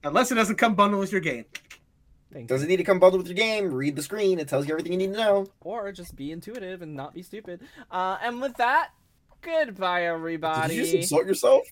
[0.02, 1.44] Unless it doesn't come bundled with your game.
[2.32, 2.66] Thank Does you.
[2.66, 3.72] it need to come bundled with your game?
[3.72, 5.46] Read the screen; it tells you everything you need to know.
[5.60, 7.60] Or just be intuitive and not be stupid.
[7.90, 8.90] Uh, and with that,
[9.42, 10.68] goodbye, everybody.
[10.68, 11.62] Did you just insult yourself?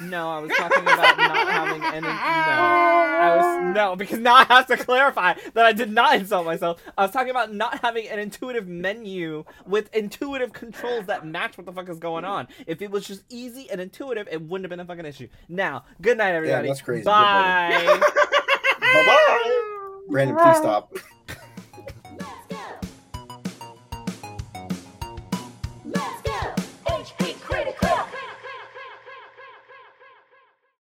[0.00, 2.00] No, I was talking about not having any.
[2.00, 6.46] No, I was no because now I have to clarify that I did not insult
[6.46, 6.82] myself.
[6.96, 11.66] I was talking about not having an intuitive menu with intuitive controls that match what
[11.66, 12.48] the fuck is going on.
[12.66, 15.28] If it was just easy and intuitive, it wouldn't have been a fucking issue.
[15.48, 16.68] Now, good night, everybody.
[16.68, 17.04] that's crazy.
[17.04, 18.00] Bye.
[18.80, 20.04] Bye bye.
[20.08, 20.92] Brandon, please stop.